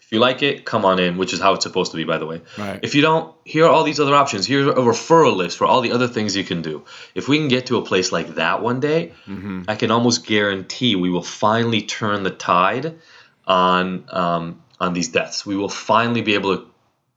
If 0.07 0.13
you 0.13 0.19
like 0.19 0.41
it, 0.41 0.63
come 0.63 0.85
on 0.85 0.99
in, 0.99 1.17
which 1.17 1.33
is 1.33 1.41
how 1.41 1.53
it's 1.53 1.63
supposed 1.63 1.91
to 1.91 1.97
be, 1.97 2.05
by 2.05 2.17
the 2.17 2.25
way. 2.25 2.41
Right. 2.57 2.79
If 2.81 2.95
you 2.95 3.01
don't, 3.01 3.35
here 3.43 3.65
are 3.65 3.69
all 3.69 3.83
these 3.83 3.99
other 3.99 4.15
options. 4.15 4.47
Here's 4.47 4.65
a 4.65 4.71
referral 4.71 5.35
list 5.35 5.57
for 5.57 5.67
all 5.67 5.81
the 5.81 5.91
other 5.91 6.07
things 6.07 6.33
you 6.33 6.45
can 6.45 6.61
do. 6.61 6.85
If 7.13 7.27
we 7.27 7.37
can 7.37 7.49
get 7.49 7.65
to 7.67 7.77
a 7.77 7.81
place 7.81 8.13
like 8.13 8.35
that 8.35 8.61
one 8.61 8.79
day, 8.79 9.11
mm-hmm. 9.27 9.63
I 9.67 9.75
can 9.75 9.91
almost 9.91 10.25
guarantee 10.25 10.95
we 10.95 11.09
will 11.09 11.23
finally 11.23 11.81
turn 11.81 12.23
the 12.23 12.31
tide 12.31 12.99
on 13.45 14.05
um, 14.09 14.63
on 14.79 14.93
these 14.93 15.09
deaths. 15.09 15.45
We 15.45 15.57
will 15.57 15.67
finally 15.67 16.21
be 16.21 16.35
able 16.35 16.55
to 16.55 16.67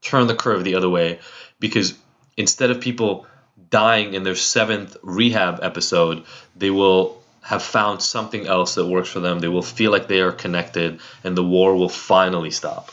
turn 0.03 0.27
the 0.27 0.35
curve 0.35 0.65
the 0.65 0.75
other 0.75 0.89
way 0.89 1.21
because 1.59 1.95
instead 2.37 2.71
of 2.71 2.81
people 2.81 3.27
dying 3.71 4.15
in 4.15 4.23
their 4.23 4.35
seventh 4.35 4.97
rehab 5.03 5.61
episode, 5.63 6.25
they 6.57 6.71
will 6.71 7.23
have 7.43 7.63
found 7.63 8.03
something 8.03 8.47
else 8.47 8.75
that 8.75 8.87
works 8.87 9.09
for 9.09 9.21
them. 9.21 9.41
They 9.41 9.49
will 9.49 9.63
feel 9.63 9.91
like 9.91 10.09
they 10.09 10.21
are 10.21 10.33
connected, 10.33 11.01
and 11.25 11.37
the 11.37 11.45
war 11.45 11.75
will 11.75 11.89
finally 11.89 12.51
stop. 12.51 12.91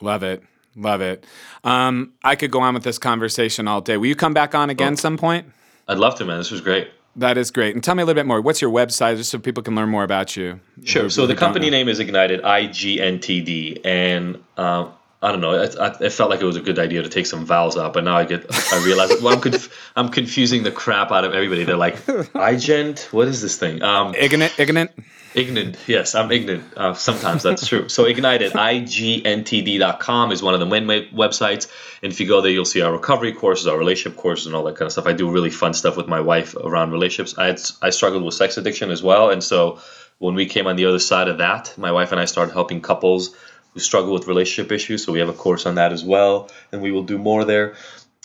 Love 0.00 0.22
it. 0.22 0.42
Love 0.76 1.00
it. 1.00 1.24
Um, 1.64 2.12
I 2.22 2.36
could 2.36 2.50
go 2.50 2.60
on 2.60 2.74
with 2.74 2.84
this 2.84 2.98
conversation 2.98 3.66
all 3.66 3.80
day. 3.80 3.96
Will 3.96 4.06
you 4.06 4.16
come 4.16 4.34
back 4.34 4.54
on 4.54 4.70
again 4.70 4.92
oh, 4.92 4.96
some 4.96 5.16
point? 5.16 5.46
I'd 5.88 5.98
love 5.98 6.16
to, 6.16 6.24
man. 6.24 6.38
This 6.38 6.50
was 6.50 6.60
great. 6.60 6.90
That 7.16 7.36
is 7.36 7.50
great. 7.50 7.74
And 7.74 7.82
tell 7.82 7.94
me 7.96 8.02
a 8.02 8.06
little 8.06 8.18
bit 8.18 8.26
more. 8.26 8.40
What's 8.40 8.62
your 8.62 8.70
website, 8.70 9.16
just 9.16 9.30
so 9.30 9.38
people 9.38 9.62
can 9.62 9.74
learn 9.74 9.88
more 9.88 10.04
about 10.04 10.36
you? 10.36 10.60
Sure. 10.84 11.10
So 11.10 11.26
the 11.26 11.34
company 11.34 11.68
name 11.68 11.88
is 11.88 11.98
Ignited, 11.98 12.42
I 12.42 12.66
G 12.66 13.00
N 13.00 13.18
T 13.18 13.40
D, 13.40 13.80
and 13.84 14.42
uh, 14.56 14.88
I 15.22 15.32
don't 15.32 15.42
know. 15.42 15.52
It, 15.52 15.76
it, 16.00 16.12
felt 16.12 16.30
like 16.30 16.40
it 16.40 16.46
was 16.46 16.56
a 16.56 16.62
good 16.62 16.78
idea 16.78 17.02
to 17.02 17.08
take 17.10 17.26
some 17.26 17.44
vowels 17.44 17.76
out, 17.76 17.92
but 17.92 18.04
now 18.04 18.16
I 18.16 18.24
get, 18.24 18.46
I 18.72 18.82
realize, 18.82 19.10
well, 19.20 19.34
I'm, 19.34 19.40
conf, 19.40 19.92
I'm 19.94 20.08
confusing 20.08 20.62
the 20.62 20.72
crap 20.72 21.12
out 21.12 21.26
of 21.26 21.34
everybody. 21.34 21.64
They're 21.64 21.76
like, 21.76 21.96
igent, 22.06 23.12
what 23.12 23.28
is 23.28 23.42
this 23.42 23.58
thing? 23.58 23.82
Um, 23.82 24.14
ignorant, 24.14 24.58
ignorant, 24.58 24.92
ignorant. 25.34 25.76
Yes, 25.86 26.14
I'm 26.14 26.32
ignorant. 26.32 26.64
Uh, 26.74 26.94
sometimes 26.94 27.42
that's 27.42 27.66
true. 27.66 27.90
So 27.90 28.06
ignited, 28.06 28.52
igntd.com 28.52 30.32
is 30.32 30.42
one 30.42 30.54
of 30.54 30.60
the 30.60 30.66
main 30.66 30.86
websites, 30.86 31.70
and 32.02 32.10
if 32.10 32.18
you 32.18 32.26
go 32.26 32.40
there, 32.40 32.50
you'll 32.50 32.64
see 32.64 32.80
our 32.80 32.92
recovery 32.92 33.34
courses, 33.34 33.66
our 33.66 33.76
relationship 33.76 34.18
courses, 34.18 34.46
and 34.46 34.56
all 34.56 34.64
that 34.64 34.76
kind 34.76 34.86
of 34.86 34.92
stuff. 34.92 35.06
I 35.06 35.12
do 35.12 35.30
really 35.30 35.50
fun 35.50 35.74
stuff 35.74 35.98
with 35.98 36.08
my 36.08 36.20
wife 36.20 36.56
around 36.56 36.92
relationships. 36.92 37.36
I 37.36 37.48
had, 37.48 37.60
I 37.82 37.90
struggled 37.90 38.22
with 38.22 38.32
sex 38.32 38.56
addiction 38.56 38.90
as 38.90 39.02
well, 39.02 39.28
and 39.28 39.44
so 39.44 39.80
when 40.16 40.34
we 40.34 40.46
came 40.46 40.66
on 40.66 40.76
the 40.76 40.86
other 40.86 40.98
side 40.98 41.28
of 41.28 41.38
that, 41.38 41.74
my 41.76 41.92
wife 41.92 42.10
and 42.10 42.20
I 42.20 42.24
started 42.24 42.52
helping 42.52 42.80
couples 42.80 43.34
who 43.80 43.84
struggle 43.84 44.12
with 44.12 44.26
relationship 44.26 44.70
issues. 44.72 45.04
So 45.04 45.12
we 45.12 45.20
have 45.20 45.28
a 45.28 45.32
course 45.32 45.66
on 45.66 45.76
that 45.76 45.92
as 45.92 46.04
well, 46.04 46.50
and 46.72 46.82
we 46.82 46.92
will 46.92 47.04
do 47.04 47.18
more 47.18 47.44
there. 47.44 47.74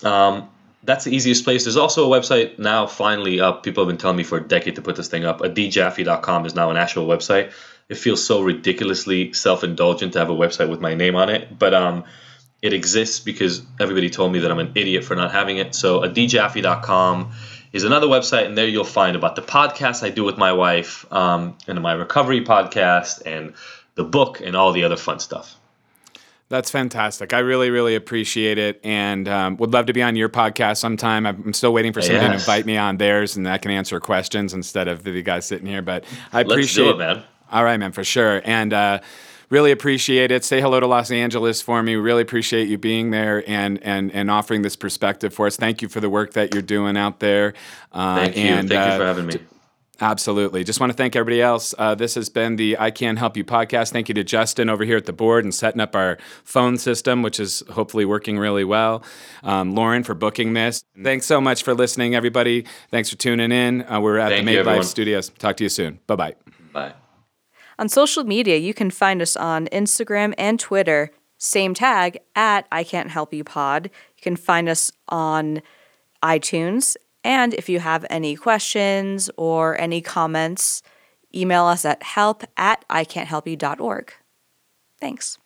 Um, 0.03 0.49
that's 0.83 1.05
the 1.05 1.15
easiest 1.15 1.43
place. 1.43 1.63
There's 1.63 1.77
also 1.77 2.11
a 2.11 2.19
website 2.19 2.59
now 2.59 2.85
finally 2.85 3.39
up. 3.39 3.63
People 3.63 3.83
have 3.83 3.89
been 3.89 3.97
telling 3.97 4.17
me 4.17 4.23
for 4.23 4.37
a 4.37 4.47
decade 4.47 4.75
to 4.75 4.81
put 4.81 4.95
this 4.95 5.07
thing 5.07 5.25
up. 5.25 5.39
adjaffe.com 5.39 6.45
is 6.45 6.53
now 6.53 6.69
an 6.69 6.77
actual 6.77 7.07
website. 7.07 7.51
It 7.89 7.97
feels 7.97 8.23
so 8.23 8.41
ridiculously 8.41 9.33
self-indulgent 9.33 10.13
to 10.13 10.19
have 10.19 10.29
a 10.29 10.35
website 10.35 10.69
with 10.69 10.81
my 10.81 10.93
name 10.93 11.15
on 11.15 11.29
it, 11.29 11.57
but 11.57 11.73
um, 11.73 12.03
it 12.61 12.73
exists 12.73 13.19
because 13.19 13.61
everybody 13.79 14.09
told 14.09 14.31
me 14.31 14.39
that 14.39 14.51
I'm 14.51 14.59
an 14.59 14.71
idiot 14.75 15.03
for 15.03 15.15
not 15.15 15.31
having 15.31 15.57
it. 15.57 15.75
So 15.75 16.01
adjaffe.com 16.01 17.31
is 17.73 17.83
another 17.83 18.07
website, 18.07 18.45
and 18.45 18.57
there 18.57 18.67
you'll 18.67 18.83
find 18.85 19.15
about 19.15 19.35
the 19.35 19.41
podcast 19.41 20.03
I 20.03 20.09
do 20.09 20.23
with 20.23 20.37
my 20.37 20.53
wife 20.53 21.11
um, 21.11 21.57
and 21.67 21.81
my 21.81 21.93
recovery 21.93 22.43
podcast 22.43 23.21
and 23.25 23.53
the 23.95 24.03
book 24.03 24.41
and 24.41 24.55
all 24.55 24.71
the 24.71 24.83
other 24.83 24.97
fun 24.97 25.19
stuff. 25.19 25.55
That's 26.47 26.69
fantastic. 26.69 27.33
I 27.33 27.39
really, 27.39 27.71
really 27.71 27.95
appreciate 27.95 28.59
it, 28.59 28.79
and 28.83 29.27
um, 29.27 29.57
would 29.57 29.73
love 29.73 29.87
to 29.87 29.93
be 29.93 30.03
on 30.03 30.15
your 30.15 30.29
podcast 30.29 30.77
sometime. 30.77 31.25
I'm 31.25 31.53
still 31.53 31.73
waiting 31.73 31.91
for 31.91 32.03
somebody 32.03 32.23
yes. 32.23 32.45
to 32.45 32.51
invite 32.51 32.67
me 32.67 32.77
on 32.77 32.97
theirs, 32.97 33.35
and 33.35 33.49
I 33.49 33.57
can 33.57 33.71
answer 33.71 33.99
questions 33.99 34.53
instead 34.53 34.87
of 34.87 35.03
the 35.03 35.23
guys 35.23 35.47
sitting 35.47 35.65
here. 35.65 35.81
But 35.81 36.03
I 36.31 36.41
appreciate 36.41 36.87
it, 36.87 36.97
man. 36.99 37.23
All 37.51 37.63
right, 37.63 37.77
man, 37.77 37.93
for 37.93 38.03
sure. 38.03 38.43
And 38.45 38.73
uh, 38.73 38.99
really 39.49 39.71
appreciate 39.71 40.31
it. 40.31 40.43
Say 40.43 40.61
hello 40.61 40.79
to 40.79 40.85
Los 40.85 41.09
Angeles 41.09 41.63
for 41.63 41.81
me. 41.81 41.95
We 41.95 42.01
really 42.01 42.21
appreciate 42.21 42.67
you 42.67 42.77
being 42.77 43.09
there 43.09 43.43
and 43.49 43.81
and 43.81 44.11
and 44.11 44.29
offering 44.29 44.61
this 44.61 44.75
perspective 44.75 45.33
for 45.33 45.47
us. 45.47 45.55
Thank 45.55 45.81
you 45.81 45.89
for 45.89 45.99
the 45.99 46.11
work 46.11 46.33
that 46.33 46.53
you're 46.53 46.61
doing 46.61 46.95
out 46.95 47.21
there. 47.21 47.55
Uh, 47.91 48.17
Thank 48.17 48.37
you. 48.37 48.43
And, 48.43 48.69
Thank 48.69 48.87
uh, 48.87 48.91
you 48.91 48.99
for 48.99 49.05
having 49.05 49.25
me. 49.25 49.39
Absolutely. 50.01 50.63
Just 50.63 50.79
want 50.79 50.91
to 50.91 50.95
thank 50.95 51.15
everybody 51.15 51.41
else. 51.41 51.73
Uh, 51.77 51.95
this 51.95 52.15
has 52.15 52.29
been 52.29 52.57
the 52.57 52.77
I 52.77 52.91
Can 52.91 53.15
Help 53.15 53.37
You 53.37 53.45
podcast. 53.45 53.91
Thank 53.91 54.09
you 54.09 54.15
to 54.15 54.23
Justin 54.23 54.69
over 54.69 54.83
here 54.83 54.97
at 54.97 55.05
the 55.05 55.13
board 55.13 55.45
and 55.45 55.55
setting 55.55 55.79
up 55.79 55.95
our 55.95 56.17
phone 56.43 56.77
system, 56.77 57.21
which 57.21 57.39
is 57.39 57.63
hopefully 57.71 58.03
working 58.03 58.37
really 58.37 58.65
well. 58.65 59.03
Um, 59.43 59.73
Lauren 59.73 60.03
for 60.03 60.13
booking 60.13 60.53
this. 60.53 60.83
Thanks 61.01 61.25
so 61.25 61.39
much 61.39 61.63
for 61.63 61.73
listening, 61.73 62.13
everybody. 62.13 62.65
Thanks 62.91 63.09
for 63.09 63.15
tuning 63.15 63.51
in. 63.51 63.89
Uh, 63.89 64.01
we're 64.01 64.17
at 64.17 64.29
thank 64.29 64.45
the 64.45 64.55
Made 64.55 64.65
Life 64.65 64.83
Studios. 64.83 65.29
Talk 65.29 65.57
to 65.57 65.63
you 65.63 65.69
soon. 65.69 65.99
Bye 66.07 66.15
bye. 66.15 66.35
Bye. 66.73 66.93
On 67.79 67.87
social 67.89 68.23
media, 68.23 68.57
you 68.57 68.73
can 68.73 68.91
find 68.91 69.21
us 69.21 69.35
on 69.37 69.67
Instagram 69.67 70.33
and 70.37 70.59
Twitter. 70.59 71.11
Same 71.37 71.73
tag 71.73 72.19
at 72.35 72.67
I 72.71 72.83
Can't 72.83 73.09
Help 73.09 73.33
You 73.33 73.43
Pod. 73.43 73.85
You 74.17 74.21
can 74.21 74.35
find 74.35 74.67
us 74.67 74.91
on 75.09 75.61
iTunes 76.23 76.95
and 77.25 77.55
if 77.55 77.69
you 77.69 77.79
have 77.79 78.05
any 78.11 78.35
questions 78.35 79.31
or 79.35 79.75
any 79.81 79.99
comments, 79.99 80.83
email 81.33 81.65
us 81.65 81.83
at 81.83 82.03
help 82.03 82.43
at 82.55 82.87
ican'thelpyou.org. 82.87 84.13
Thanks. 85.01 85.39